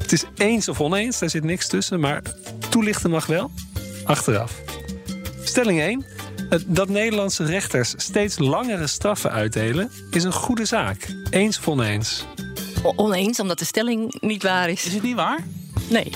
Het 0.04 0.12
is 0.12 0.24
eens 0.36 0.70
of 0.70 0.82
oneens, 0.82 1.20
daar 1.20 1.30
zit 1.30 1.44
niks 1.44 1.68
tussen. 1.68 2.00
Maar 2.00 2.22
toelichten 2.70 3.10
mag 3.10 3.26
wel. 3.26 3.52
Achteraf. 4.06 4.62
Stelling 5.44 5.80
1. 5.80 6.06
Dat 6.68 6.90
Nederlandse 6.90 7.46
rechters 7.46 7.94
steeds 7.98 8.40
langere 8.40 8.88
straffen 8.88 9.32
uitdelen... 9.32 9.92
is 10.12 10.24
een 10.24 10.34
goede 10.34 10.66
zaak. 10.66 11.16
Eens 11.30 11.58
of 11.58 11.68
oneens? 11.68 12.26
Oneens, 12.96 13.40
omdat 13.40 13.60
de 13.60 13.66
stelling 13.66 14.22
niet 14.22 14.44
waar 14.44 14.70
is. 14.70 14.86
Is 14.86 14.94
het 14.94 15.04
niet 15.04 15.16
waar? 15.16 15.40
Nee. 15.90 16.12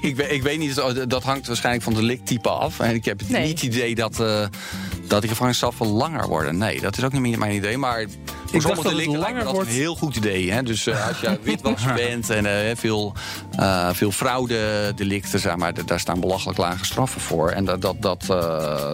ik, 0.00 0.18
ik, 0.18 0.42
weet 0.42 0.58
niet, 0.58 0.74
dat 1.08 1.22
hangt 1.22 1.46
waarschijnlijk 1.46 1.84
van 1.84 1.94
de 1.94 2.02
liktype 2.02 2.48
af. 2.48 2.80
En 2.80 2.94
ik 2.94 3.04
heb 3.04 3.20
nee. 3.28 3.46
niet 3.46 3.62
het 3.62 3.74
idee 3.74 3.94
dat, 3.94 4.20
uh, 4.20 4.46
dat 5.06 5.20
die 5.20 5.30
gevangenisstraffen 5.30 5.86
langer 5.86 6.28
worden. 6.28 6.58
Nee, 6.58 6.80
dat 6.80 6.98
is 6.98 7.04
ook 7.04 7.12
niet 7.12 7.38
mijn 7.38 7.54
idee. 7.54 7.76
Maar 7.76 8.06
voor 8.50 8.60
sommige 8.60 8.88
delicten 8.88 9.18
lijkt 9.18 9.36
me 9.36 9.44
dat 9.44 9.52
wordt... 9.52 9.68
een 9.68 9.74
heel 9.74 9.94
goed 9.94 10.16
idee. 10.16 10.52
Hè? 10.52 10.62
Dus 10.62 10.86
uh, 10.86 11.08
als 11.08 11.20
je 11.20 11.38
witwasser 11.42 11.94
bent 12.06 12.30
en 12.30 12.44
uh, 12.44 12.76
veel, 12.76 13.14
uh, 13.58 13.88
veel 13.92 14.10
fraude-delicten, 14.10 15.40
zeg 15.40 15.56
maar, 15.56 15.86
daar 15.86 16.00
staan 16.00 16.20
belachelijk 16.20 16.58
lage 16.58 16.84
straffen 16.84 17.20
voor. 17.20 17.50
En 17.50 17.64
dat, 17.64 17.82
dat, 17.82 18.02
dat, 18.02 18.26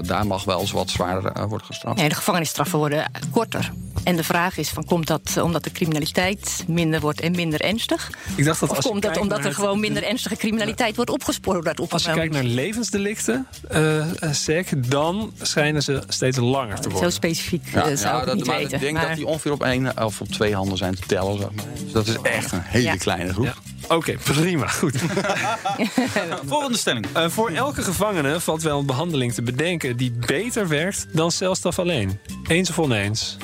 daar 0.07 0.27
mag 0.27 0.45
wel 0.45 0.61
eens 0.61 0.73
wat 0.73 0.91
zwaarder 0.91 1.49
worden 1.49 1.67
gestraft. 1.67 1.97
Nee, 1.97 2.09
de 2.09 2.15
gevangenisstraffen 2.15 2.79
worden 2.79 3.11
korter. 3.31 3.73
En 4.05 4.17
de 4.17 4.25
vraag 4.25 4.57
is: 4.57 4.69
van, 4.69 4.85
komt 4.85 5.07
dat 5.07 5.41
omdat 5.43 5.65
de 5.65 5.73
criminaliteit 5.73 6.65
minder 6.67 7.01
wordt 7.01 7.21
en 7.21 7.33
minder 7.33 7.61
ernstig? 7.61 8.11
Ik 8.37 8.45
dacht 8.45 8.61
dat 8.61 8.71
of 8.71 8.77
als 8.77 8.87
komt 8.87 9.03
dat 9.03 9.17
omdat 9.17 9.45
er 9.45 9.55
gewoon 9.55 9.81
minder 9.81 10.05
ernstige 10.05 10.37
criminaliteit 10.37 10.97
wordt 10.97 11.11
opgespoord? 11.11 11.81
Op 11.81 11.93
als 11.93 12.05
je 12.05 12.13
kijkt 12.13 12.35
naar 12.35 12.43
levensdelicten, 12.43 13.47
uh, 13.73 14.07
sec, 14.31 14.91
dan 14.91 15.33
schijnen 15.43 15.83
ze 15.83 16.03
steeds 16.09 16.39
langer 16.39 16.81
te 16.81 16.89
worden. 16.89 17.11
Zo 17.11 17.17
specifiek 17.17 17.63
ja, 17.73 17.97
zou 17.97 18.15
ja, 18.15 18.21
ik 18.21 18.27
dat, 18.27 18.35
niet 18.35 18.47
maar 18.47 18.57
weten. 18.57 18.75
Ik 18.75 18.81
denk 18.81 18.97
maar... 18.97 19.07
dat 19.07 19.17
die 19.17 19.27
ongeveer 19.45 19.67
op 19.67 19.73
één 19.73 20.05
of 20.05 20.21
op 20.21 20.29
twee 20.29 20.55
handen 20.55 20.79
zijn 20.79 20.95
te 20.95 21.07
tellen. 21.07 21.39
Zeg 21.39 21.51
maar. 21.55 21.65
Dus 21.83 21.93
dat 21.93 22.07
is 22.07 22.17
echt 22.23 22.53
een 22.53 22.61
hele 22.63 22.85
ja. 22.85 22.97
kleine 22.97 23.33
groep. 23.33 23.45
Ja. 23.45 23.55
Oké, 23.85 23.95
okay, 23.95 24.17
prima, 24.17 24.67
goed. 24.67 24.95
Volgende 26.47 26.79
stelling. 26.79 27.07
Uh, 27.17 27.29
voor 27.29 27.51
elke 27.51 27.83
gevangene 27.83 28.41
valt 28.41 28.63
wel 28.63 28.79
een 28.79 28.87
behandeling 28.87 29.33
te 29.35 29.43
bedenken 29.43 29.97
die 29.97 30.11
beter 30.11 30.69
werkt 30.69 31.07
dan 31.13 31.31
celstraf 31.31 31.79
alleen. 31.79 32.19
Eens 32.49 32.71
of 32.71 32.79
oneens? 32.79 33.37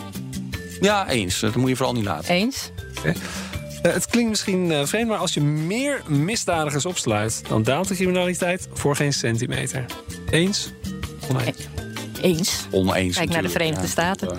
Ja, 0.80 1.08
eens. 1.08 1.40
Dat 1.40 1.54
moet 1.54 1.68
je 1.68 1.76
vooral 1.76 1.94
niet 1.94 2.04
laten. 2.04 2.34
Eens. 2.34 2.70
Okay. 2.98 3.14
Uh, 3.82 3.92
het 3.92 4.06
klinkt 4.06 4.30
misschien 4.30 4.70
uh, 4.70 4.84
vreemd, 4.84 5.08
maar 5.08 5.18
als 5.18 5.34
je 5.34 5.40
meer 5.40 6.02
misdadigers 6.06 6.86
opsluit, 6.86 7.42
dan 7.48 7.62
daalt 7.62 7.88
de 7.88 7.94
criminaliteit 7.94 8.68
voor 8.72 8.96
geen 8.96 9.12
centimeter. 9.12 9.84
Eens? 10.30 10.70
Oneens? 11.30 11.68
Eens. 12.20 12.66
Oneens. 12.70 13.16
Kijk 13.16 13.30
naar 13.30 13.42
de 13.42 13.48
Verenigde 13.48 13.82
ja. 13.82 13.88
Staten. 13.88 14.28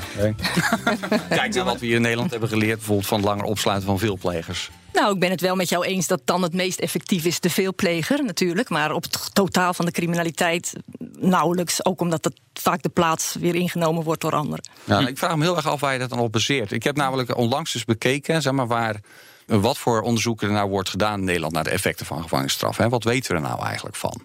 Kijk 1.30 1.54
naar 1.54 1.66
wat 1.66 1.80
we 1.80 1.86
hier 1.86 1.96
in 1.96 2.02
Nederland 2.02 2.32
hebben 2.32 2.50
geleerd, 2.50 2.78
bijvoorbeeld 2.78 3.08
van 3.08 3.22
langer 3.22 3.44
opsluiten 3.44 3.88
van 3.88 4.00
veelplegers. 4.00 4.70
Nou, 4.94 5.14
ik 5.14 5.20
ben 5.20 5.30
het 5.30 5.42
wel 5.42 5.56
met 5.56 5.70
jou 5.70 5.86
eens 5.86 6.08
dat 6.08 6.22
dan 6.26 6.42
het 6.42 6.54
meest 6.54 6.80
effectief 6.80 7.26
is 7.26 7.40
de 7.40 7.50
veelpleger 7.50 8.24
natuurlijk. 8.24 8.70
Maar 8.70 8.92
op 8.92 9.04
het 9.04 9.30
totaal 9.34 9.74
van 9.74 9.86
de 9.86 9.92
criminaliteit 9.92 10.74
nauwelijks. 11.20 11.86
Ook 11.86 12.02
omdat 12.02 12.24
het 12.24 12.40
vaak 12.54 12.82
de 12.82 12.90
plaats 12.90 13.36
weer 13.40 13.56
ingenomen 13.56 14.04
wordt 14.04 14.22
door 14.22 14.36
anderen. 14.36 14.70
Ja, 14.84 15.08
ik 15.08 15.18
vraag 15.18 15.36
me 15.36 15.44
heel 15.44 15.56
erg 15.56 15.68
af 15.68 15.80
waar 15.80 15.94
je 15.94 16.00
dat 16.00 16.10
dan 16.10 16.20
op 16.20 16.32
baseert. 16.32 16.72
Ik 16.72 16.84
heb 16.84 16.96
namelijk 16.96 17.38
onlangs 17.38 17.76
eens 17.76 17.86
bekeken, 17.86 18.42
zeg 18.42 18.54
maar, 18.54 18.68
waar, 18.68 19.00
wat 19.46 19.78
voor 19.78 20.02
onderzoeken 20.02 20.48
er 20.48 20.54
nou 20.54 20.70
wordt 20.70 20.90
gedaan 20.90 21.20
in 21.20 21.26
Nederland 21.26 21.54
naar 21.54 21.64
de 21.64 21.70
effecten 21.70 22.06
van 22.06 22.22
gevangenisstraf. 22.22 22.78
Hè? 22.78 22.90
Wat 22.90 23.04
weten 23.04 23.32
we 23.32 23.38
er 23.42 23.50
nou 23.50 23.66
eigenlijk 23.66 23.96
van? 23.96 24.22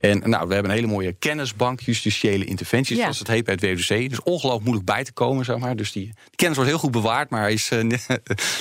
En 0.00 0.30
nou, 0.30 0.48
we 0.48 0.52
hebben 0.54 0.70
een 0.70 0.76
hele 0.76 0.92
mooie 0.92 1.12
kennisbank, 1.12 1.80
justitiële 1.80 2.44
interventies, 2.44 2.96
ja. 2.96 3.02
zoals 3.02 3.18
het 3.18 3.28
heet 3.28 3.44
bij 3.44 3.54
het 3.54 3.62
WWC. 3.62 4.08
Dus 4.08 4.22
ongelooflijk 4.22 4.64
moeilijk 4.64 4.86
bij 4.86 5.04
te 5.04 5.12
komen, 5.12 5.44
zeg 5.44 5.58
maar. 5.58 5.76
Dus 5.76 5.92
die, 5.92 6.04
die 6.04 6.36
kennis 6.36 6.56
wordt 6.56 6.70
heel 6.70 6.80
goed 6.80 6.90
bewaard, 6.90 7.30
maar 7.30 7.50
is, 7.50 7.70
uh, 7.72 7.82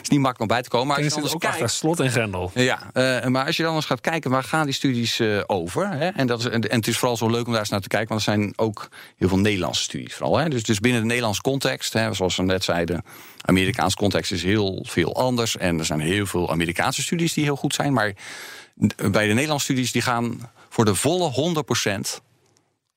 is 0.02 0.10
niet 0.10 0.19
makkelijk 0.19 0.39
om 0.39 0.47
bij 0.47 0.62
te 0.62 0.69
komen. 0.69 0.88
Maar 0.88 0.95
als 0.95 1.06
je 1.06 1.21
dan 1.21 1.34
ook 1.34 1.39
kijkt, 1.39 1.56
achter 1.56 1.69
slot 1.69 1.99
en 1.99 2.12
grendel. 2.12 2.52
Ja, 2.54 2.80
uh, 2.93 3.25
maar 3.25 3.45
als 3.45 3.58
je 3.58 3.63
dan 3.63 3.75
eens 3.75 3.86
gaat 3.86 4.02
kijken, 4.02 4.32
waar 4.32 4.43
gaan 4.43 4.65
die 4.65 4.73
studies 4.73 5.19
uh, 5.19 5.41
over? 5.47 5.89
Hè? 5.89 6.08
En, 6.08 6.28
dat 6.28 6.39
is, 6.39 6.45
en, 6.45 6.69
en, 6.69 6.78
het 6.78 6.88
is 6.88 6.97
vooral 6.97 7.17
zo 7.17 7.30
leuk 7.30 7.45
om 7.45 7.52
daar 7.52 7.62
eens 7.62 7.69
naar 7.69 7.82
te 7.82 7.88
kijken, 7.88 8.10
want 8.10 8.25
er 8.25 8.34
zijn 8.34 8.54
ook 8.56 8.89
heel 9.17 9.28
veel 9.28 9.39
Nederlandse 9.39 9.84
studies 9.84 10.13
vooral. 10.13 10.38
Hè? 10.38 10.49
Dus, 10.49 10.63
dus 10.63 10.80
binnen 10.80 11.02
de 11.02 11.08
Nederlandse 11.08 11.41
context, 11.41 11.93
hè, 11.93 12.13
zoals 12.13 12.36
we 12.36 12.43
net 12.43 12.63
zeiden, 12.63 13.04
Amerikaanse 13.41 13.97
context 13.97 14.32
is 14.32 14.43
heel 14.43 14.86
veel 14.88 15.15
anders. 15.15 15.58
En 15.58 15.80
er 15.80 15.86
zijn 15.86 15.99
heel 15.99 16.25
veel 16.25 16.52
Amerikaanse 16.52 17.02
studies 17.02 17.34
die 17.34 17.43
heel 17.43 17.56
goed 17.56 17.73
zijn, 17.73 17.93
maar 17.93 18.13
bij 19.12 19.28
de 19.28 19.34
Nederlandse 19.34 19.65
studies 19.65 19.91
die 19.91 20.02
gaan 20.02 20.49
voor 20.70 20.86
de 20.86 20.96
volle 20.96 21.54
100%. 21.88 22.24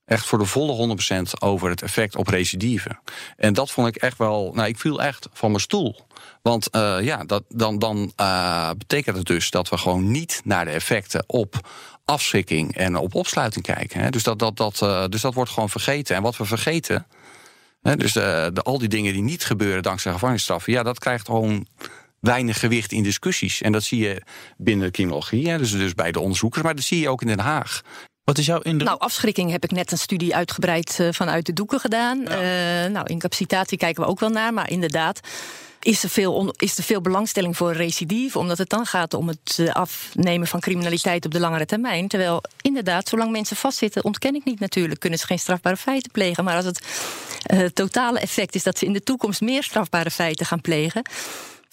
Echt 0.04 0.26
voor 0.26 0.38
de 0.38 0.44
volle 0.44 0.96
100% 1.16 1.22
over 1.38 1.70
het 1.70 1.82
effect 1.82 2.16
op 2.16 2.28
recidive. 2.28 2.98
En 3.36 3.52
dat 3.52 3.70
vond 3.70 3.88
ik 3.88 3.96
echt 3.96 4.18
wel. 4.18 4.52
Nou, 4.54 4.68
ik 4.68 4.78
viel 4.78 5.02
echt 5.02 5.28
van 5.32 5.50
mijn 5.50 5.62
stoel. 5.62 6.06
Want 6.42 6.68
uh, 6.72 6.96
ja, 7.00 7.24
dat, 7.24 7.42
dan, 7.48 7.78
dan 7.78 8.12
uh, 8.20 8.70
betekent 8.78 9.16
het 9.16 9.26
dus 9.26 9.50
dat 9.50 9.68
we 9.68 9.76
gewoon 9.76 10.10
niet 10.10 10.40
naar 10.44 10.64
de 10.64 10.70
effecten 10.70 11.24
op 11.26 11.68
afschrikking 12.04 12.76
en 12.76 12.96
op 12.96 13.14
opsluiting 13.14 13.64
kijken. 13.64 14.00
Hè. 14.00 14.10
Dus, 14.10 14.22
dat, 14.22 14.38
dat, 14.38 14.56
dat, 14.56 14.80
uh, 14.82 15.04
dus 15.08 15.20
dat 15.20 15.34
wordt 15.34 15.50
gewoon 15.50 15.70
vergeten. 15.70 16.16
En 16.16 16.22
wat 16.22 16.36
we 16.36 16.44
vergeten. 16.44 17.06
Hè, 17.82 17.96
dus 17.96 18.12
de, 18.12 18.52
al 18.62 18.78
die 18.78 18.88
dingen 18.88 19.12
die 19.12 19.22
niet 19.22 19.44
gebeuren 19.44 19.82
dankzij 19.82 20.12
gevangenisstraffen. 20.12 20.72
Ja, 20.72 20.82
dat 20.82 20.98
krijgt 20.98 21.26
gewoon 21.26 21.66
weinig 22.22 22.58
gewicht 22.58 22.92
in 22.92 23.02
discussies. 23.02 23.60
En 23.60 23.72
dat 23.72 23.82
zie 23.82 23.98
je 23.98 24.22
binnen 24.56 24.86
de 24.86 24.92
criminologie, 24.92 25.48
hè, 25.48 25.58
dus, 25.58 25.70
dus 25.70 25.94
bij 25.94 26.12
de 26.12 26.20
onderzoekers, 26.20 26.62
maar 26.62 26.74
dat 26.74 26.84
zie 26.84 27.00
je 27.00 27.08
ook 27.08 27.20
in 27.20 27.26
Den 27.26 27.38
Haag. 27.38 27.82
Wat 28.24 28.38
is 28.38 28.46
jouw 28.46 28.60
indruk? 28.60 28.88
Nou, 28.88 29.00
afschrikking 29.00 29.50
heb 29.50 29.64
ik 29.64 29.70
net 29.70 29.92
een 29.92 29.98
studie 29.98 30.34
uitgebreid 30.34 30.98
uh, 31.00 31.08
vanuit 31.10 31.46
de 31.46 31.52
doeken 31.52 31.80
gedaan. 31.80 32.20
Ja. 32.20 32.84
Uh, 32.84 32.90
nou, 32.90 33.06
incapacitatie 33.06 33.78
kijken 33.78 34.02
we 34.02 34.08
ook 34.08 34.20
wel 34.20 34.28
naar, 34.28 34.54
maar 34.54 34.70
inderdaad. 34.70 35.20
Is 35.80 36.02
er, 36.02 36.08
veel 36.08 36.54
is 36.56 36.78
er 36.78 36.84
veel 36.84 37.00
belangstelling 37.00 37.56
voor 37.56 37.72
recidive, 37.72 38.38
omdat 38.38 38.58
het 38.58 38.68
dan 38.68 38.86
gaat 38.86 39.14
om 39.14 39.28
het 39.28 39.58
uh, 39.60 39.70
afnemen 39.70 40.46
van 40.46 40.60
criminaliteit 40.60 41.24
op 41.24 41.32
de 41.32 41.40
langere 41.40 41.66
termijn. 41.66 42.08
Terwijl 42.08 42.42
inderdaad, 42.60 43.08
zolang 43.08 43.30
mensen 43.30 43.56
vastzitten, 43.56 44.04
ontken 44.04 44.34
ik 44.34 44.44
niet 44.44 44.60
natuurlijk, 44.60 45.00
kunnen 45.00 45.18
ze 45.18 45.26
geen 45.26 45.38
strafbare 45.38 45.76
feiten 45.76 46.10
plegen. 46.10 46.44
Maar 46.44 46.56
als 46.56 46.64
het 46.64 47.74
totale 47.74 48.18
effect 48.18 48.54
is 48.54 48.62
dat 48.62 48.78
ze 48.78 48.84
in 48.84 48.92
de 48.92 49.02
toekomst 49.02 49.40
meer 49.40 49.62
strafbare 49.62 50.10
feiten 50.10 50.46
gaan 50.46 50.60
plegen, 50.60 51.02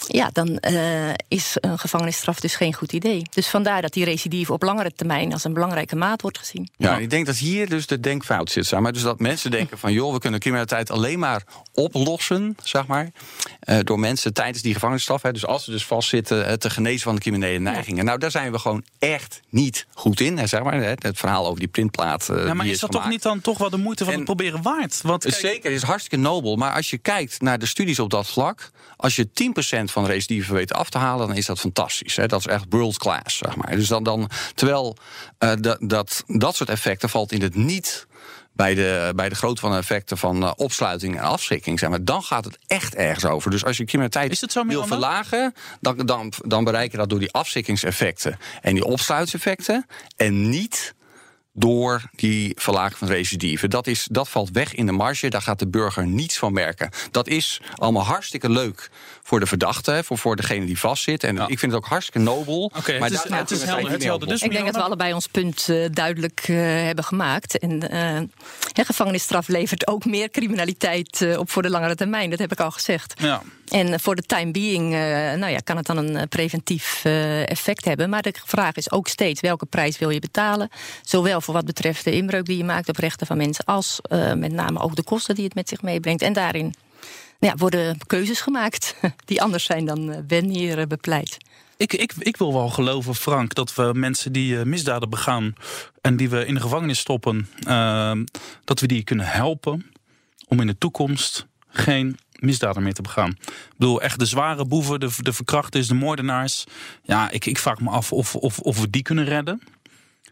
ja, 0.07 0.29
dan 0.33 0.57
uh, 0.69 1.09
is 1.27 1.57
een 1.59 1.79
gevangenisstraf 1.79 2.39
dus 2.39 2.55
geen 2.55 2.73
goed 2.73 2.93
idee. 2.93 3.21
Dus 3.33 3.47
vandaar 3.47 3.81
dat 3.81 3.93
die 3.93 4.05
recidive 4.05 4.53
op 4.53 4.63
langere 4.63 4.91
termijn 4.95 5.33
als 5.33 5.43
een 5.43 5.53
belangrijke 5.53 5.95
maat 5.95 6.21
wordt 6.21 6.37
gezien. 6.37 6.69
Ja, 6.77 6.97
ik 6.97 7.09
denk 7.09 7.25
dat 7.25 7.37
hier 7.37 7.69
dus 7.69 7.87
de 7.87 7.99
denkfout 7.99 8.51
zit. 8.51 8.65
Zeg 8.65 8.79
maar. 8.79 8.93
Dus 8.93 9.01
dat 9.01 9.19
mensen 9.19 9.51
denken 9.51 9.77
van 9.77 9.93
joh, 9.93 10.13
we 10.13 10.19
kunnen 10.19 10.39
criminaliteit 10.39 10.91
alleen 10.91 11.19
maar 11.19 11.43
oplossen, 11.73 12.57
zeg 12.63 12.87
maar. 12.87 13.09
Uh, 13.63 13.79
door 13.83 13.99
mensen 13.99 14.33
tijdens 14.33 14.61
die 14.61 14.73
gevangenisstraf. 14.73 15.21
Hè, 15.21 15.31
dus 15.31 15.45
als 15.45 15.63
ze 15.63 15.71
dus 15.71 15.85
vastzitten, 15.85 16.47
uh, 16.47 16.53
te 16.53 16.69
genezen 16.69 17.01
van 17.01 17.15
de 17.15 17.21
criminele 17.21 17.59
neigingen. 17.59 18.05
Nou, 18.05 18.17
daar 18.17 18.31
zijn 18.31 18.51
we 18.51 18.59
gewoon 18.59 18.83
echt 18.99 19.39
niet 19.49 19.87
goed 19.93 20.19
in. 20.19 20.37
Hè, 20.37 20.47
zeg 20.47 20.63
maar. 20.63 20.83
Het 20.83 21.17
verhaal 21.17 21.45
over 21.47 21.59
die 21.59 21.67
printplaat. 21.67 22.25
ja, 22.27 22.53
maar 22.53 22.65
is, 22.65 22.71
is 22.71 22.79
dat 22.79 22.91
toch 22.91 23.09
niet 23.09 23.21
dan 23.21 23.41
toch 23.41 23.57
wel 23.57 23.69
de 23.69 23.77
moeite 23.77 24.03
van 24.03 24.13
en, 24.13 24.19
het 24.19 24.27
proberen 24.27 24.61
waard? 24.61 25.01
Want, 25.01 25.23
kijk... 25.23 25.35
Zeker, 25.35 25.71
is 25.71 25.81
hartstikke 25.81 26.17
nobel. 26.17 26.55
Maar 26.55 26.73
als 26.73 26.89
je 26.89 26.97
kijkt 26.97 27.41
naar 27.41 27.59
de 27.59 27.65
studies 27.65 27.99
op 27.99 28.09
dat 28.09 28.27
vlak. 28.27 28.71
Als 28.95 29.15
je 29.15 29.27
10% 29.27 29.83
van 29.91 30.03
de 30.03 30.09
recidive 30.09 30.53
weten 30.53 30.75
af 30.75 30.89
te 30.89 30.97
halen, 30.97 31.27
dan 31.27 31.35
is 31.35 31.45
dat 31.45 31.59
fantastisch. 31.59 32.15
Hè? 32.15 32.27
Dat 32.27 32.39
is 32.39 32.47
echt 32.47 32.65
world 32.69 32.97
class, 32.97 33.37
zeg 33.37 33.55
maar. 33.55 33.75
Dus 33.75 33.87
dan, 33.87 34.03
dan 34.03 34.29
terwijl 34.55 34.97
uh, 35.39 35.51
dat, 35.59 35.77
dat, 35.81 36.23
dat 36.27 36.55
soort 36.55 36.69
effecten 36.69 37.09
valt 37.09 37.31
in 37.31 37.41
het 37.41 37.55
niet 37.55 38.07
bij 38.53 38.75
de, 38.75 39.11
bij 39.15 39.29
de 39.29 39.35
grootte 39.35 39.61
van 39.61 39.71
de 39.71 39.77
effecten 39.77 40.17
van 40.17 40.43
uh, 40.43 40.51
opsluiting 40.55 41.17
en 41.17 41.23
afschrikking. 41.23 41.79
Zeg 41.79 41.89
maar, 41.89 42.03
dan 42.03 42.23
gaat 42.23 42.45
het 42.45 42.57
echt 42.67 42.95
ergens 42.95 43.25
over. 43.25 43.51
Dus 43.51 43.65
als 43.65 43.77
je 43.77 43.85
criminaliteit 43.85 44.55
wil 44.67 44.85
verlagen, 44.85 45.53
dan, 45.81 45.97
dan, 45.97 46.33
dan 46.45 46.63
bereik 46.63 46.91
je 46.91 46.97
dat 46.97 47.09
door 47.09 47.19
die 47.19 47.31
afschrikkingseffecten 47.31 48.37
en 48.61 48.73
die 48.73 48.85
opsluitingseffecten. 48.85 49.85
En 50.15 50.49
niet 50.49 50.93
door 51.53 52.09
die 52.15 52.53
verlaging 52.55 52.97
van 52.97 53.07
recidive. 53.07 53.67
Dat, 53.67 53.87
is, 53.87 54.07
dat 54.11 54.29
valt 54.29 54.49
weg 54.51 54.73
in 54.73 54.85
de 54.85 54.91
marge, 54.91 55.29
daar 55.29 55.41
gaat 55.41 55.59
de 55.59 55.67
burger 55.67 56.07
niets 56.07 56.37
van 56.37 56.53
merken. 56.53 56.89
Dat 57.11 57.27
is 57.27 57.61
allemaal 57.75 58.05
hartstikke 58.05 58.49
leuk 58.49 58.89
voor 59.23 59.39
de 59.39 59.45
verdachte, 59.45 60.01
voor, 60.03 60.17
voor 60.17 60.35
degene 60.35 60.65
die 60.65 60.79
vastzit. 60.79 61.23
En 61.23 61.37
ik 61.37 61.59
vind 61.59 61.71
het 61.71 61.73
ook 61.73 61.87
hartstikke 61.87 62.19
nobel. 62.19 62.71
Okay, 62.77 62.99
maar 62.99 63.09
het 63.09 63.25
is, 63.25 63.31
het 63.31 63.51
is 63.51 63.63
helder. 63.63 63.91
Het 63.91 64.03
helder. 64.03 64.27
Dus 64.27 64.41
ik 64.41 64.51
denk 64.51 64.65
dat 64.65 64.75
we 64.75 64.81
allebei 64.81 65.13
ons 65.13 65.27
punt 65.27 65.67
uh, 65.69 65.85
duidelijk 65.91 66.47
uh, 66.47 66.57
hebben 66.61 67.03
gemaakt. 67.03 67.59
En 67.59 67.93
uh, 67.93 68.85
gevangenisstraf 68.85 69.47
levert 69.47 69.87
ook 69.87 70.05
meer 70.05 70.29
criminaliteit 70.29 71.37
op 71.37 71.49
voor 71.49 71.61
de 71.61 71.69
langere 71.69 71.95
termijn. 71.95 72.29
Dat 72.29 72.39
heb 72.39 72.51
ik 72.51 72.59
al 72.59 72.71
gezegd. 72.71 73.13
Ja. 73.17 73.41
En 73.69 73.99
voor 73.99 74.15
de 74.15 74.21
time 74.21 74.51
being 74.51 74.89
nou 75.39 75.47
ja, 75.47 75.57
kan 75.57 75.77
het 75.77 75.85
dan 75.85 75.97
een 75.97 76.27
preventief 76.27 77.05
effect 77.45 77.85
hebben. 77.85 78.09
Maar 78.09 78.21
de 78.21 78.33
vraag 78.45 78.75
is 78.75 78.91
ook 78.91 79.07
steeds 79.07 79.41
welke 79.41 79.65
prijs 79.65 79.97
wil 79.97 80.09
je 80.09 80.19
betalen. 80.19 80.69
Zowel 81.01 81.41
voor 81.41 81.53
wat 81.53 81.65
betreft 81.65 82.03
de 82.03 82.11
inbreuk 82.11 82.45
die 82.45 82.57
je 82.57 82.63
maakt 82.63 82.89
op 82.89 82.97
rechten 82.97 83.27
van 83.27 83.37
mensen... 83.37 83.65
als 83.65 83.99
met 84.35 84.51
name 84.51 84.79
ook 84.79 84.95
de 84.95 85.03
kosten 85.03 85.35
die 85.35 85.43
het 85.43 85.55
met 85.55 85.69
zich 85.69 85.81
meebrengt. 85.81 86.21
En 86.21 86.33
daarin 86.33 86.73
ja, 87.39 87.55
worden 87.55 87.97
keuzes 88.07 88.41
gemaakt 88.41 88.95
die 89.25 89.41
anders 89.41 89.63
zijn 89.63 89.85
dan 89.85 90.11
eh, 90.11 90.19
Ben 90.23 90.49
hier 90.49 90.79
eh, 90.79 90.87
bepleit. 90.87 91.37
Ik, 91.77 91.93
ik, 91.93 92.13
ik 92.19 92.37
wil 92.37 92.53
wel 92.53 92.69
geloven, 92.69 93.15
Frank, 93.15 93.53
dat 93.53 93.75
we 93.75 93.91
mensen 93.93 94.31
die 94.31 94.59
eh, 94.59 94.65
misdaden 94.65 95.09
begaan 95.09 95.53
en 96.01 96.17
die 96.17 96.29
we 96.29 96.45
in 96.45 96.53
de 96.53 96.59
gevangenis 96.59 96.99
stoppen, 96.99 97.49
dat 98.63 98.79
we 98.79 98.87
die 98.87 99.03
kunnen 99.03 99.25
helpen 99.25 99.91
om 100.47 100.59
in 100.59 100.67
de 100.67 100.77
toekomst 100.77 101.47
geen 101.67 102.17
misdaden 102.41 102.83
meer 102.83 102.93
te 102.93 103.01
begaan. 103.01 103.29
Ik 103.29 103.73
bedoel, 103.77 104.01
echt 104.01 104.19
de 104.19 104.25
zware 104.25 104.65
boeven, 104.65 104.99
de, 104.99 105.09
de 105.17 105.33
verkrachters, 105.33 105.87
de 105.87 105.93
moordenaars. 105.93 106.65
Ja, 107.03 107.29
ik, 107.29 107.45
ik 107.45 107.57
vraag 107.57 107.79
me 107.79 107.89
af 107.89 108.11
of, 108.11 108.35
of, 108.35 108.59
of 108.59 108.79
we 108.79 108.89
die 108.89 109.01
kunnen 109.01 109.25
redden. 109.25 109.61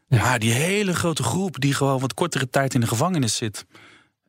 Ja, 0.07 0.37
die 0.37 0.51
hele 0.51 0.95
grote 0.95 1.23
groep 1.23 1.59
die 1.59 1.73
gewoon 1.73 1.99
wat 1.99 2.13
kortere 2.13 2.49
tijd 2.49 2.73
in 2.73 2.79
de 2.79 2.87
gevangenis 2.87 3.35
zit. 3.35 3.65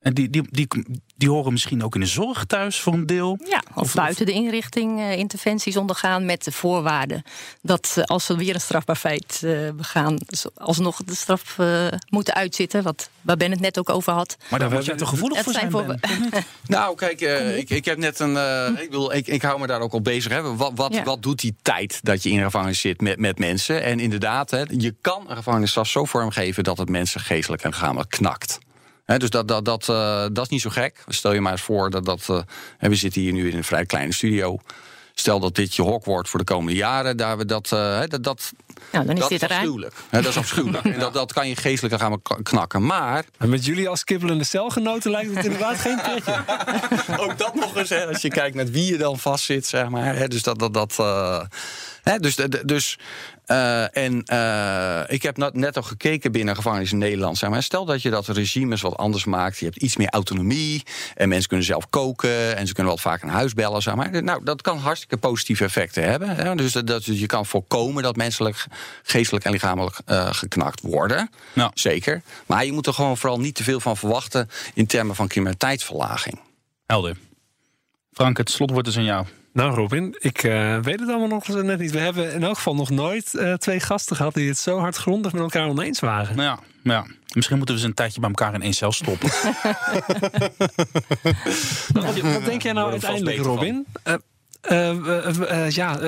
En 0.00 0.14
die, 0.14 0.30
die, 0.30 0.42
die, 0.50 0.68
die 1.16 1.30
horen 1.30 1.52
misschien 1.52 1.84
ook 1.84 1.94
in 1.94 2.00
de 2.00 2.06
zorg 2.06 2.44
thuis 2.44 2.80
voor 2.80 2.92
een 2.92 3.06
deel. 3.06 3.38
Ja, 3.48 3.62
of, 3.74 3.94
buiten 3.94 4.26
de 4.26 4.32
inrichting 4.32 4.98
uh, 4.98 5.16
interventies 5.16 5.76
ondergaan 5.76 6.24
met 6.24 6.44
de 6.44 6.52
voorwaarde 6.52 7.22
dat 7.62 7.94
uh, 7.98 8.04
als 8.04 8.24
ze 8.24 8.36
weer 8.36 8.54
een 8.54 8.60
strafbaar 8.60 8.96
feit 8.96 9.40
uh, 9.44 9.70
begaan, 9.70 10.16
dus 10.26 10.46
alsnog 10.54 11.04
de 11.04 11.14
straf 11.14 11.56
moeten 12.08 12.34
uitzitten. 12.34 12.82
Wat, 12.82 13.10
waar 13.20 13.36
Ben 13.36 13.50
het 13.50 13.60
net 13.60 13.78
ook 13.78 13.88
over 13.88 14.12
had. 14.12 14.36
Maar 14.50 14.58
daar 14.58 14.70
word 14.70 14.84
je 14.84 14.94
toch 14.94 15.08
gevoelig 15.08 15.42
voor 15.42 15.52
zijn, 15.52 15.70
voor... 15.70 15.94
Nou, 16.66 16.96
kijk, 16.96 17.20
ik, 17.56 17.70
ik 17.70 17.84
heb 17.84 17.98
net 17.98 18.20
een. 18.20 18.36
ik, 18.76 18.90
bedoel, 18.90 19.14
ik, 19.14 19.26
ik 19.26 19.42
hou 19.42 19.60
me 19.60 19.66
daar 19.66 19.80
ook 19.80 19.92
al 19.92 20.00
bezig. 20.02 20.32
Hè. 20.32 20.56
Wat, 20.56 20.72
wat, 20.74 20.94
ja. 20.94 21.02
wat 21.02 21.22
doet 21.22 21.40
die 21.40 21.54
tijd 21.62 22.00
dat 22.02 22.22
je 22.22 22.30
in 22.30 22.38
een 22.38 22.44
gevangenis 22.44 22.80
zit 22.80 23.00
met, 23.00 23.18
met 23.18 23.38
mensen? 23.38 23.82
En 23.82 24.00
inderdaad, 24.00 24.50
hè, 24.50 24.62
je 24.68 24.94
kan 25.00 25.24
een 25.28 25.36
gevangenisstraf 25.36 25.88
zo 25.88 26.04
vormgeven 26.04 26.64
dat 26.64 26.78
het 26.78 26.88
mensen 26.88 27.20
geestelijk 27.20 27.62
en 27.62 27.70
lichamelijk 27.70 28.10
knakt 28.10 28.58
dus 29.16 29.30
dat, 29.30 29.48
dat, 29.48 29.64
dat, 29.64 29.88
uh, 29.90 30.26
dat 30.32 30.44
is 30.44 30.48
niet 30.48 30.60
zo 30.60 30.70
gek. 30.70 31.04
Stel 31.06 31.32
je 31.32 31.40
maar 31.40 31.52
eens 31.52 31.62
voor 31.62 31.90
dat 31.90 32.04
dat. 32.04 32.26
Uh, 32.30 32.40
we 32.78 32.94
zitten 32.94 33.20
hier 33.20 33.32
nu 33.32 33.50
in 33.50 33.56
een 33.56 33.64
vrij 33.64 33.86
kleine 33.86 34.12
studio. 34.12 34.58
Stel 35.14 35.40
dat 35.40 35.54
dit 35.54 35.74
je 35.74 35.82
hok 35.82 36.04
wordt 36.04 36.28
voor 36.28 36.38
de 36.38 36.44
komende 36.44 36.78
jaren. 36.78 37.16
Daar 37.16 37.36
we 37.36 37.44
dat, 37.44 37.70
uh, 37.74 38.00
dat, 38.06 38.22
dat, 38.22 38.52
nou, 38.92 39.06
dan 39.06 39.14
is 39.14 39.20
dat 39.20 39.28
dit 39.28 39.42
is 39.42 39.48
afschuwelijk. 39.48 39.94
dat 40.10 40.26
is 40.26 40.36
afschuwelijk. 40.36 40.84
En 40.94 40.98
dat, 40.98 41.12
dat 41.12 41.32
kan 41.32 41.48
je 41.48 41.56
geestelijk 41.56 42.00
gaan 42.00 42.22
knakken. 42.42 42.86
Maar. 42.86 43.24
En 43.38 43.48
met 43.48 43.64
jullie 43.64 43.88
als 43.88 44.04
kibbelende 44.04 44.44
celgenoten 44.44 45.10
lijkt 45.10 45.34
het 45.34 45.44
inderdaad 45.44 45.78
geen 45.78 46.00
pretje. 46.02 46.44
Ook 47.24 47.38
dat 47.38 47.54
nog 47.54 47.76
eens, 47.76 47.88
hè, 47.88 48.06
als 48.06 48.22
je 48.22 48.28
kijkt 48.28 48.56
met 48.56 48.70
wie 48.70 48.92
je 48.92 48.98
dan 48.98 49.18
vastzit, 49.18 49.66
zeg 49.66 49.88
maar. 49.88 50.16
Hè, 50.16 50.28
dus 50.28 50.42
dat. 50.42 50.58
dat, 50.58 50.74
dat 50.74 50.96
dus 52.20 52.36
dus 52.64 52.98
uh, 53.50 53.96
en 53.96 54.22
uh, 54.32 55.00
ik 55.06 55.22
heb 55.22 55.36
net 55.52 55.76
al 55.76 55.82
gekeken 55.82 56.32
binnen 56.32 56.56
gevangenis 56.56 56.92
in 56.92 56.98
Nederland. 56.98 57.38
Zeg 57.38 57.50
maar. 57.50 57.62
Stel 57.62 57.84
dat 57.84 58.02
je 58.02 58.10
dat 58.10 58.26
regimes 58.26 58.80
wat 58.80 58.96
anders 58.96 59.24
maakt. 59.24 59.58
Je 59.58 59.64
hebt 59.64 59.76
iets 59.76 59.96
meer 59.96 60.08
autonomie. 60.08 60.82
En 61.14 61.28
mensen 61.28 61.48
kunnen 61.48 61.66
zelf 61.66 61.90
koken. 61.90 62.56
En 62.56 62.66
ze 62.66 62.72
kunnen 62.72 62.92
wel 62.92 63.02
vaak 63.02 63.22
een 63.22 63.28
huis 63.28 63.54
bellen. 63.54 63.82
Zeg 63.82 63.94
maar. 63.94 64.22
Nou, 64.22 64.44
dat 64.44 64.62
kan 64.62 64.78
hartstikke 64.78 65.16
positieve 65.16 65.64
effecten 65.64 66.02
hebben. 66.02 66.36
Hè. 66.36 66.54
Dus 66.54 66.72
dat, 66.72 67.04
je 67.04 67.26
kan 67.26 67.46
voorkomen 67.46 68.02
dat 68.02 68.16
menselijk, 68.16 68.66
geestelijk 69.02 69.44
en 69.44 69.52
lichamelijk 69.52 69.96
uh, 70.06 70.32
geknakt 70.32 70.80
worden. 70.80 71.30
Nou. 71.52 71.70
Zeker. 71.74 72.22
Maar 72.46 72.64
je 72.64 72.72
moet 72.72 72.86
er 72.86 72.94
gewoon 72.94 73.16
vooral 73.16 73.40
niet 73.40 73.54
te 73.54 73.64
veel 73.64 73.80
van 73.80 73.96
verwachten. 73.96 74.50
in 74.74 74.86
termen 74.86 75.14
van 75.14 75.28
criminaliteitsverlaging. 75.28 76.40
Helder. 76.86 77.16
Frank, 78.12 78.36
het 78.36 78.50
slotwoord 78.50 78.86
is 78.86 78.96
aan 78.96 79.04
jou. 79.04 79.26
Nou, 79.58 79.74
Robin, 79.74 80.16
ik 80.18 80.42
uh, 80.42 80.78
weet 80.78 81.00
het 81.00 81.08
allemaal 81.08 81.28
nog 81.28 81.48
net 81.48 81.78
niet. 81.78 81.90
We 81.90 81.98
hebben 81.98 82.32
in 82.32 82.42
elk 82.42 82.56
geval 82.56 82.74
nog 82.74 82.90
nooit 82.90 83.34
uh, 83.34 83.54
twee 83.54 83.80
gasten 83.80 84.16
gehad 84.16 84.34
die 84.34 84.48
het 84.48 84.58
zo 84.58 84.78
hardgrondig 84.78 85.32
met 85.32 85.42
elkaar 85.42 85.68
oneens 85.68 86.00
waren. 86.00 86.36
Nou 86.36 86.48
ja, 86.48 86.58
ja. 86.82 87.06
Misschien 87.32 87.56
moeten 87.56 87.74
we 87.74 87.80
ze 87.80 87.86
een 87.86 87.94
tijdje 87.94 88.20
bij 88.20 88.28
elkaar 88.28 88.54
in 88.54 88.62
één 88.62 88.72
cel 88.72 88.92
stoppen. 88.92 89.28
wat, 91.92 92.20
wat, 92.20 92.44
denk 92.44 92.62
jij 92.62 92.72
nou 92.72 92.90
uiteindelijk, 92.90 93.38
Robin? 93.38 93.86
Uh, 94.70 95.70
ja, 95.70 95.98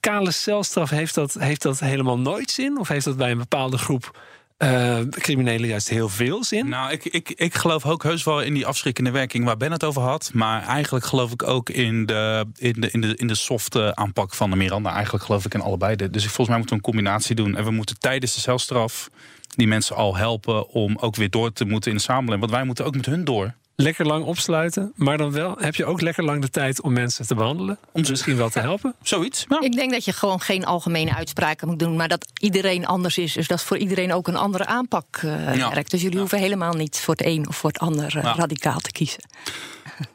kale 0.00 0.30
celstraf, 0.30 0.90
heeft 0.90 1.14
dat, 1.14 1.34
heeft 1.38 1.62
dat 1.62 1.80
helemaal 1.80 2.18
nooit 2.18 2.50
zin? 2.50 2.78
Of 2.78 2.88
heeft 2.88 3.04
dat 3.04 3.16
bij 3.16 3.30
een 3.30 3.38
bepaalde 3.38 3.78
groep 3.78 4.18
uh, 4.58 4.98
criminelen 5.10 5.68
juist 5.68 5.88
heel 5.88 6.08
veel 6.08 6.44
zin. 6.44 6.68
Nou, 6.68 6.92
ik, 6.92 7.04
ik, 7.04 7.30
ik 7.30 7.54
geloof 7.54 7.86
ook 7.86 8.02
heus 8.02 8.24
wel 8.24 8.42
in 8.42 8.54
die 8.54 8.66
afschrikkende 8.66 9.10
werking 9.10 9.44
waar 9.44 9.56
Ben 9.56 9.72
het 9.72 9.84
over 9.84 10.02
had. 10.02 10.30
Maar 10.34 10.62
eigenlijk 10.62 11.04
geloof 11.04 11.32
ik 11.32 11.42
ook 11.42 11.70
in 11.70 12.06
de, 12.06 12.46
in 12.56 12.72
de, 12.80 12.90
in 12.90 13.00
de, 13.00 13.16
in 13.16 13.26
de 13.26 13.34
softe 13.34 13.94
aanpak 13.94 14.34
van 14.34 14.50
de 14.50 14.56
Miranda. 14.56 14.92
Eigenlijk 14.92 15.24
geloof 15.24 15.44
ik 15.44 15.54
in 15.54 15.60
allebei. 15.60 15.96
Dus 15.96 16.24
volgens 16.24 16.48
mij 16.48 16.56
moeten 16.56 16.76
we 16.76 16.82
een 16.82 16.92
combinatie 16.92 17.34
doen. 17.34 17.56
En 17.56 17.64
we 17.64 17.70
moeten 17.70 17.98
tijdens 17.98 18.34
de 18.34 18.40
celstraf 18.40 19.10
die 19.56 19.66
mensen 19.66 19.96
al 19.96 20.16
helpen 20.16 20.68
om 20.68 20.96
ook 21.00 21.16
weer 21.16 21.30
door 21.30 21.52
te 21.52 21.64
moeten 21.64 21.90
in 21.90 21.96
de 21.96 22.02
samenleving. 22.02 22.40
Want 22.40 22.52
wij 22.52 22.64
moeten 22.64 22.84
ook 22.84 22.96
met 22.96 23.06
hun 23.06 23.24
door 23.24 23.54
lekker 23.82 24.06
lang 24.06 24.24
opsluiten. 24.24 24.92
Maar 24.94 25.18
dan 25.18 25.32
wel 25.32 25.56
heb 25.58 25.74
je 25.74 25.84
ook 25.84 26.00
lekker 26.00 26.24
lang 26.24 26.42
de 26.42 26.50
tijd 26.50 26.82
om 26.82 26.92
mensen 26.92 27.26
te 27.26 27.34
behandelen. 27.34 27.78
Om 27.92 28.04
ze 28.04 28.10
misschien 28.10 28.36
wel 28.36 28.50
te 28.50 28.60
helpen. 28.60 28.94
Zoiets. 29.02 29.46
Ik 29.60 29.76
denk 29.76 29.90
dat 29.90 30.04
je 30.04 30.12
gewoon 30.12 30.40
geen 30.40 30.64
algemene 30.64 31.14
uitspraken 31.14 31.68
moet 31.68 31.78
doen. 31.78 31.96
Maar 31.96 32.08
dat 32.08 32.26
iedereen 32.40 32.86
anders 32.86 33.18
is. 33.18 33.32
Dus 33.32 33.46
dat 33.46 33.62
voor 33.62 33.76
iedereen 33.76 34.12
ook 34.12 34.28
een 34.28 34.36
andere 34.36 34.66
aanpak 34.66 35.20
uh, 35.24 35.56
ja. 35.56 35.70
werkt. 35.70 35.90
Dus 35.90 36.02
jullie 36.02 36.18
hoeven 36.18 36.38
helemaal 36.38 36.72
niet 36.72 37.00
voor 37.00 37.14
het 37.14 37.26
een 37.26 37.48
of 37.48 37.56
voor 37.56 37.70
het 37.70 37.78
ander 37.78 38.16
uh, 38.16 38.32
radicaal 38.36 38.78
te 38.78 38.92
kiezen. 38.92 39.20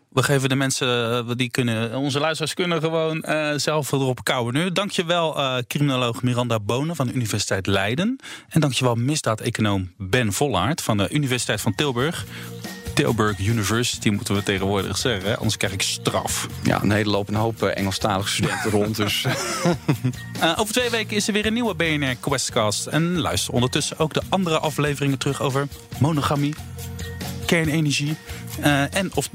We 0.10 0.24
geven 0.24 0.50
de 0.50 0.56
mensen, 0.56 1.28
eh, 1.28 1.36
die 1.36 1.50
kunnen, 1.50 1.96
onze 1.96 2.20
luisteraars 2.20 2.54
kunnen 2.54 2.82
gewoon 2.82 3.26
uh, 3.28 3.52
zelf 3.56 3.92
erop 3.92 4.24
kouwen 4.24 4.54
nu. 4.54 4.72
Dankjewel 4.72 5.38
uh, 5.38 5.58
criminoloog 5.68 6.24
Miranda 6.24 6.60
Bonen 6.60 6.96
van 6.96 7.08
de 7.08 7.14
Universiteit 7.14 7.68
Leiden. 7.68 8.20
En 8.50 8.62
dankjewel 8.62 8.96
misdaad-econoom 8.96 9.92
Ben 9.98 10.34
Vollaert 10.34 10.82
van 10.82 10.98
de 10.98 11.10
Universiteit 11.10 11.62
van 11.62 11.76
Tilburg. 11.76 12.26
Tilburg 12.94 13.40
University 13.40 14.10
moeten 14.10 14.36
we 14.36 14.44
tegenwoordig 14.44 14.98
zeggen. 14.98 15.38
Anders 15.38 15.58
krijg 15.58 15.74
ik 15.74 15.82
straf. 15.82 16.48
Ja, 16.64 16.82
een 16.82 16.92
hele 16.92 17.10
loop 17.10 17.28
een 17.28 17.36
hoop 17.36 17.64
uh, 17.64 17.78
Engelstalige 17.78 18.30
studenten 18.30 18.72
rond. 18.80 18.96
Dus. 18.96 19.26
uh, 20.42 20.54
over 20.56 20.74
twee 20.74 20.90
weken 20.90 21.16
is 21.16 21.28
er 21.28 21.34
weer 21.34 21.46
een 21.46 21.54
nieuwe 21.54 21.76
BNR 21.76 22.16
Questcast. 22.16 22.86
En 22.86 23.20
luister 23.20 23.54
ondertussen 23.54 24.00
ook 24.00 24.14
de 24.14 24.22
andere 24.30 24.60
afleveringen 24.60 25.18
terug 25.18 25.42
over 25.42 25.68
monogamie, 25.98 26.56
kernenergie. 27.46 28.16
Uh, 28.60 28.96
en 28.96 29.12
of, 29.14 29.30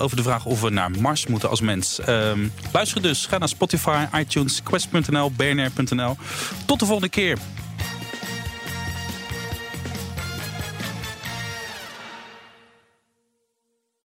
over 0.00 0.16
de 0.16 0.22
vraag 0.22 0.46
of 0.46 0.60
we 0.60 0.70
naar 0.70 0.90
Mars 0.90 1.26
moeten 1.26 1.48
als 1.50 1.60
mens. 1.60 2.00
luister 2.72 3.02
dus. 3.02 3.26
Ga 3.26 3.38
naar 3.38 3.48
Spotify, 3.48 4.04
iTunes, 4.14 4.62
Quest.nl, 4.62 5.30
bnr.nl. 5.30 6.16
Tot 6.66 6.78
de 6.78 6.86
volgende 6.86 7.10
keer. 7.10 7.38